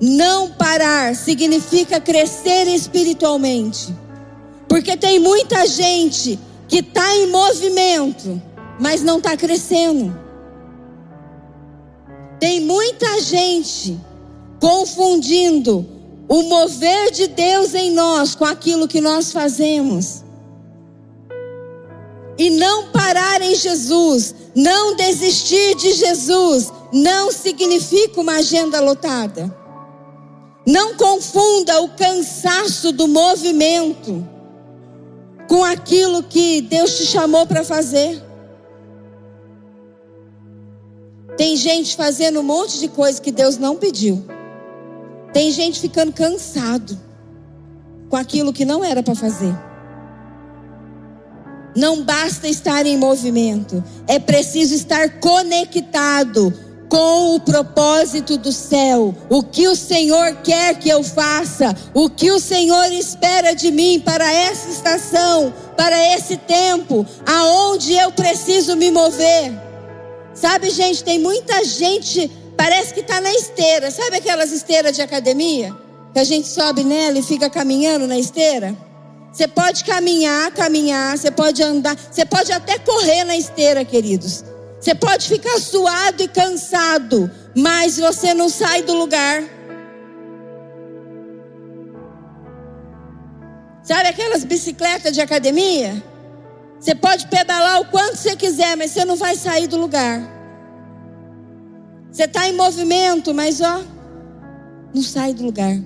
Não 0.00 0.50
parar 0.50 1.14
significa 1.16 1.98
crescer 1.98 2.68
espiritualmente, 2.68 3.94
porque 4.68 4.96
tem 4.96 5.18
muita 5.18 5.66
gente 5.66 6.38
que 6.68 6.78
está 6.78 7.16
em 7.16 7.30
movimento, 7.30 8.40
mas 8.78 9.02
não 9.02 9.18
está 9.18 9.36
crescendo. 9.36 10.25
Tem 12.38 12.60
muita 12.60 13.20
gente 13.20 13.98
confundindo 14.60 15.86
o 16.28 16.42
mover 16.42 17.10
de 17.10 17.28
Deus 17.28 17.74
em 17.74 17.90
nós 17.92 18.34
com 18.34 18.44
aquilo 18.44 18.88
que 18.88 19.00
nós 19.00 19.32
fazemos 19.32 20.24
e 22.38 22.50
não 22.50 22.88
parar 22.90 23.40
em 23.40 23.54
Jesus, 23.54 24.34
não 24.54 24.94
desistir 24.94 25.74
de 25.76 25.92
Jesus, 25.92 26.70
não 26.92 27.32
significa 27.32 28.20
uma 28.20 28.36
agenda 28.36 28.80
lotada. 28.80 29.54
Não 30.66 30.96
confunda 30.96 31.80
o 31.80 31.90
cansaço 31.90 32.92
do 32.92 33.06
movimento 33.06 34.26
com 35.48 35.64
aquilo 35.64 36.22
que 36.24 36.60
Deus 36.60 36.96
te 36.96 37.06
chamou 37.06 37.46
para 37.46 37.64
fazer. 37.64 38.22
Tem 41.36 41.56
gente 41.56 41.96
fazendo 41.96 42.40
um 42.40 42.42
monte 42.42 42.78
de 42.78 42.88
coisa 42.88 43.20
que 43.20 43.30
Deus 43.30 43.58
não 43.58 43.76
pediu. 43.76 44.24
Tem 45.32 45.50
gente 45.50 45.80
ficando 45.80 46.12
cansado 46.12 46.98
com 48.08 48.16
aquilo 48.16 48.52
que 48.52 48.64
não 48.64 48.82
era 48.82 49.02
para 49.02 49.14
fazer. 49.14 49.54
Não 51.76 52.02
basta 52.02 52.48
estar 52.48 52.86
em 52.86 52.96
movimento, 52.96 53.84
é 54.06 54.18
preciso 54.18 54.74
estar 54.74 55.20
conectado 55.20 56.54
com 56.88 57.34
o 57.34 57.40
propósito 57.40 58.38
do 58.38 58.50
céu. 58.50 59.14
O 59.28 59.42
que 59.42 59.68
o 59.68 59.76
Senhor 59.76 60.36
quer 60.36 60.78
que 60.78 60.88
eu 60.88 61.02
faça, 61.02 61.76
o 61.92 62.08
que 62.08 62.30
o 62.30 62.40
Senhor 62.40 62.90
espera 62.92 63.54
de 63.54 63.70
mim 63.70 64.00
para 64.00 64.32
essa 64.32 64.70
estação, 64.70 65.52
para 65.76 66.14
esse 66.14 66.38
tempo, 66.38 67.04
aonde 67.26 67.92
eu 67.92 68.10
preciso 68.12 68.74
me 68.74 68.90
mover. 68.90 69.65
Sabe, 70.36 70.68
gente, 70.68 71.02
tem 71.02 71.18
muita 71.18 71.64
gente, 71.64 72.30
parece 72.58 72.92
que 72.92 73.00
está 73.00 73.22
na 73.22 73.32
esteira. 73.32 73.90
Sabe 73.90 74.18
aquelas 74.18 74.52
esteiras 74.52 74.94
de 74.94 75.00
academia? 75.00 75.74
Que 76.12 76.18
a 76.18 76.24
gente 76.24 76.46
sobe 76.46 76.84
nela 76.84 77.18
e 77.18 77.22
fica 77.22 77.48
caminhando 77.48 78.06
na 78.06 78.18
esteira? 78.18 78.76
Você 79.32 79.48
pode 79.48 79.82
caminhar, 79.82 80.50
caminhar, 80.52 81.16
você 81.16 81.30
pode 81.30 81.62
andar, 81.62 81.96
você 81.96 82.24
pode 82.26 82.52
até 82.52 82.78
correr 82.78 83.24
na 83.24 83.36
esteira, 83.36 83.82
queridos. 83.82 84.44
Você 84.78 84.94
pode 84.94 85.26
ficar 85.26 85.58
suado 85.58 86.22
e 86.22 86.28
cansado, 86.28 87.30
mas 87.56 87.96
você 87.96 88.34
não 88.34 88.50
sai 88.50 88.82
do 88.82 88.92
lugar. 88.92 89.42
Sabe 93.82 94.08
aquelas 94.08 94.44
bicicletas 94.44 95.14
de 95.14 95.20
academia? 95.20 96.02
Você 96.78 96.94
pode 96.94 97.26
pedalar 97.28 97.80
o 97.80 97.86
quanto 97.86 98.16
você 98.16 98.36
quiser, 98.36 98.76
mas 98.76 98.90
você 98.90 99.04
não 99.04 99.16
vai 99.16 99.34
sair 99.34 99.66
do 99.66 99.76
lugar. 99.76 100.20
Você 102.10 102.24
está 102.24 102.48
em 102.48 102.52
movimento, 102.52 103.34
mas 103.34 103.60
ó, 103.60 103.82
não 104.94 105.02
sai 105.02 105.34
do 105.34 105.44
lugar. 105.44 105.76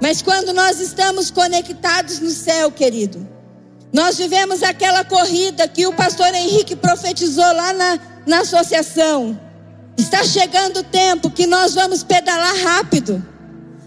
Mas 0.00 0.22
quando 0.22 0.52
nós 0.52 0.80
estamos 0.80 1.30
conectados 1.30 2.20
no 2.20 2.30
céu, 2.30 2.70
querido, 2.70 3.26
nós 3.92 4.18
vivemos 4.18 4.62
aquela 4.62 5.04
corrida 5.04 5.66
que 5.66 5.86
o 5.86 5.92
pastor 5.92 6.34
Henrique 6.34 6.76
profetizou 6.76 7.44
lá 7.44 7.72
na, 7.72 7.98
na 8.26 8.40
associação. 8.40 9.38
Está 9.96 10.22
chegando 10.22 10.80
o 10.80 10.84
tempo 10.84 11.30
que 11.30 11.46
nós 11.46 11.74
vamos 11.74 12.02
pedalar 12.02 12.54
rápido. 12.56 13.24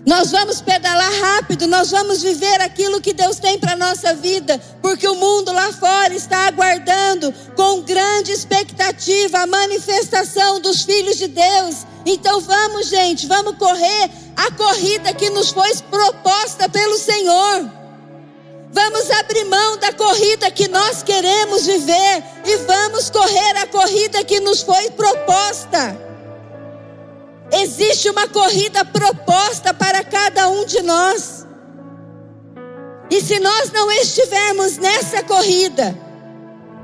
Nós 0.06 0.32
vamos 0.32 0.62
pedalar 0.62 1.12
rápido, 1.20 1.68
nós 1.68 1.92
vamos 1.92 2.22
viver 2.22 2.62
aquilo 2.62 3.02
que 3.02 3.14
Deus 3.14 3.38
tem 3.38 3.60
para 3.60 3.74
a 3.74 3.76
nossa 3.76 4.14
vida, 4.14 4.60
porque 4.82 5.08
o 5.08 5.16
mundo 5.16 5.52
lá 5.52 5.72
fora 5.74 6.14
está 6.14 6.48
aguardando 6.48 7.34
com 7.56 7.82
grande 7.82 8.32
expectativa 8.32 9.40
a 9.40 9.48
manifestação 9.48 10.60
dos 10.62 10.84
filhos 10.84 11.18
de 11.18 11.28
Deus. 11.28 11.86
Então 12.06 12.40
vamos, 12.40 12.88
gente, 12.88 13.28
vamos 13.28 13.58
correr 13.58 14.10
a 14.38 14.52
corrida 14.52 15.14
que 15.14 15.30
nos 15.30 15.50
foi 15.50 15.76
proposta 15.92 16.70
pelo 16.70 16.98
Senhor. 16.98 17.70
Vamos 18.72 19.12
abrir 19.12 19.46
mão 19.46 19.78
da 19.78 19.92
corrida 19.92 20.50
que 20.50 20.68
nós 20.70 21.04
queremos 21.04 21.66
viver 21.66 22.24
e 22.46 22.58
vamos 22.58 23.10
correr 23.10 23.58
a 23.58 23.68
corrida 23.68 24.24
que 24.24 24.40
nos 24.40 24.62
foi 24.62 24.92
proposta. 24.92 26.09
Existe 27.52 28.10
uma 28.10 28.28
corrida 28.28 28.86
proposta 28.86 29.74
para 29.74 30.04
cada 30.04 30.48
um 30.50 30.66
de 30.66 30.82
nós. 30.82 31.48
E 33.10 33.22
se 33.22 33.40
nós 33.40 33.72
não 33.72 33.92
estivermos 33.92 34.78
nessa 34.78 35.24
corrida, 35.24 35.98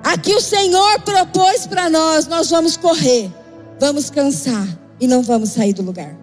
a 0.04 0.18
que 0.18 0.34
o 0.34 0.42
Senhor 0.42 1.02
propôs 1.02 1.68
para 1.68 1.90
nós, 1.90 2.28
nós 2.28 2.50
vamos 2.50 2.78
correr, 2.78 3.32
vamos 3.80 4.10
cansar 4.10 4.68
e 5.00 5.08
não 5.08 5.22
vamos 5.22 5.50
sair 5.50 5.74
do 5.74 5.84
lugar. 5.84 6.16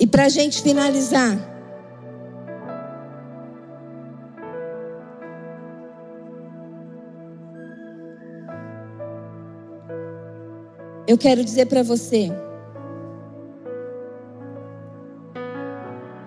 E 0.00 0.06
para 0.06 0.26
a 0.26 0.28
gente 0.28 0.62
finalizar, 0.62 1.36
eu 11.08 11.16
quero 11.16 11.42
dizer 11.42 11.64
para 11.64 11.82
você 11.82 12.30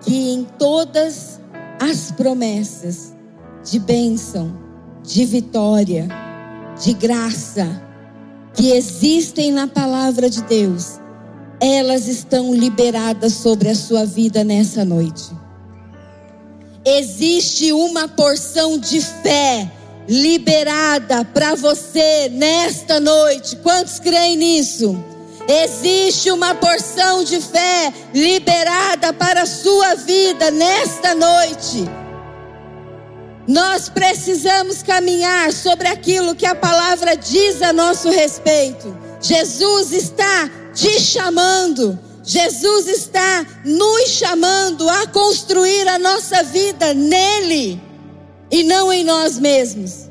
que 0.00 0.32
em 0.32 0.44
todas 0.58 1.40
as 1.80 2.10
promessas 2.10 3.14
de 3.64 3.78
bênção, 3.78 4.52
de 5.04 5.24
vitória, 5.24 6.08
de 6.82 6.94
graça 6.94 7.80
que 8.54 8.72
existem 8.72 9.52
na 9.52 9.68
palavra 9.68 10.28
de 10.28 10.42
Deus, 10.42 10.98
elas 11.60 12.08
estão 12.08 12.52
liberadas 12.52 13.34
sobre 13.34 13.68
a 13.68 13.76
sua 13.76 14.04
vida 14.04 14.42
nessa 14.42 14.84
noite. 14.84 15.30
Existe 16.84 17.72
uma 17.72 18.08
porção 18.08 18.76
de 18.76 19.00
fé 19.00 19.70
liberada 20.08 21.24
para 21.24 21.54
você 21.54 22.28
nesta 22.30 22.98
noite. 22.98 23.56
Quantos 23.56 23.98
creem 23.98 24.36
nisso? 24.36 25.02
Existe 25.48 26.30
uma 26.30 26.54
porção 26.54 27.24
de 27.24 27.40
fé 27.40 27.92
liberada 28.14 29.12
para 29.12 29.42
a 29.42 29.46
sua 29.46 29.94
vida 29.94 30.50
nesta 30.50 31.14
noite. 31.14 31.84
Nós 33.46 33.88
precisamos 33.88 34.82
caminhar 34.82 35.52
sobre 35.52 35.88
aquilo 35.88 36.34
que 36.34 36.46
a 36.46 36.54
palavra 36.54 37.16
diz 37.16 37.60
a 37.60 37.72
nosso 37.72 38.08
respeito. 38.08 38.96
Jesus 39.20 39.92
está 39.92 40.48
te 40.72 41.00
chamando. 41.00 41.98
Jesus 42.22 42.86
está 42.86 43.44
nos 43.64 44.10
chamando 44.10 44.88
a 44.88 45.08
construir 45.08 45.88
a 45.88 45.98
nossa 45.98 46.44
vida 46.44 46.94
nele 46.94 47.91
e 48.52 48.62
não 48.62 48.92
em 48.92 49.02
nós 49.02 49.38
mesmos. 49.38 50.10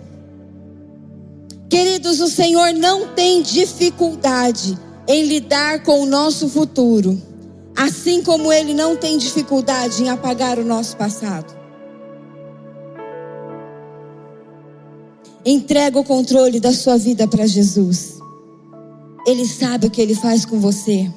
Queridos, 1.69 2.19
o 2.19 2.27
Senhor 2.27 2.73
não 2.73 3.09
tem 3.09 3.43
dificuldade 3.43 4.77
em 5.07 5.23
lidar 5.23 5.83
com 5.83 6.01
o 6.01 6.05
nosso 6.07 6.49
futuro, 6.49 7.21
assim 7.77 8.23
como 8.23 8.51
Ele 8.51 8.73
não 8.73 8.97
tem 8.97 9.17
dificuldade 9.17 10.03
em 10.03 10.09
apagar 10.09 10.57
o 10.57 10.65
nosso 10.65 10.97
passado. 10.97 11.55
Entrega 15.45 15.99
o 15.99 16.03
controle 16.03 16.59
da 16.59 16.73
sua 16.73 16.97
vida 16.97 17.27
para 17.27 17.45
Jesus. 17.45 18.19
Ele 19.25 19.47
sabe 19.47 19.87
o 19.87 19.91
que 19.91 20.01
Ele 20.01 20.15
faz 20.15 20.45
com 20.45 20.59
você. 20.59 21.09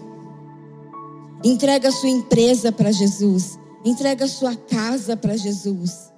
Entrega 1.43 1.89
a 1.89 1.93
sua 1.93 2.09
empresa 2.09 2.71
para 2.71 2.93
Jesus. 2.93 3.59
Entrega 3.85 4.27
a 4.27 4.29
sua 4.29 4.55
casa 4.55 5.17
para 5.17 5.37
Jesus 5.37 6.14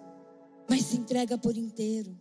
mas 0.69 0.83
se 0.83 0.97
entrega 0.97 1.39
por 1.39 1.57
inteiro. 1.57 2.17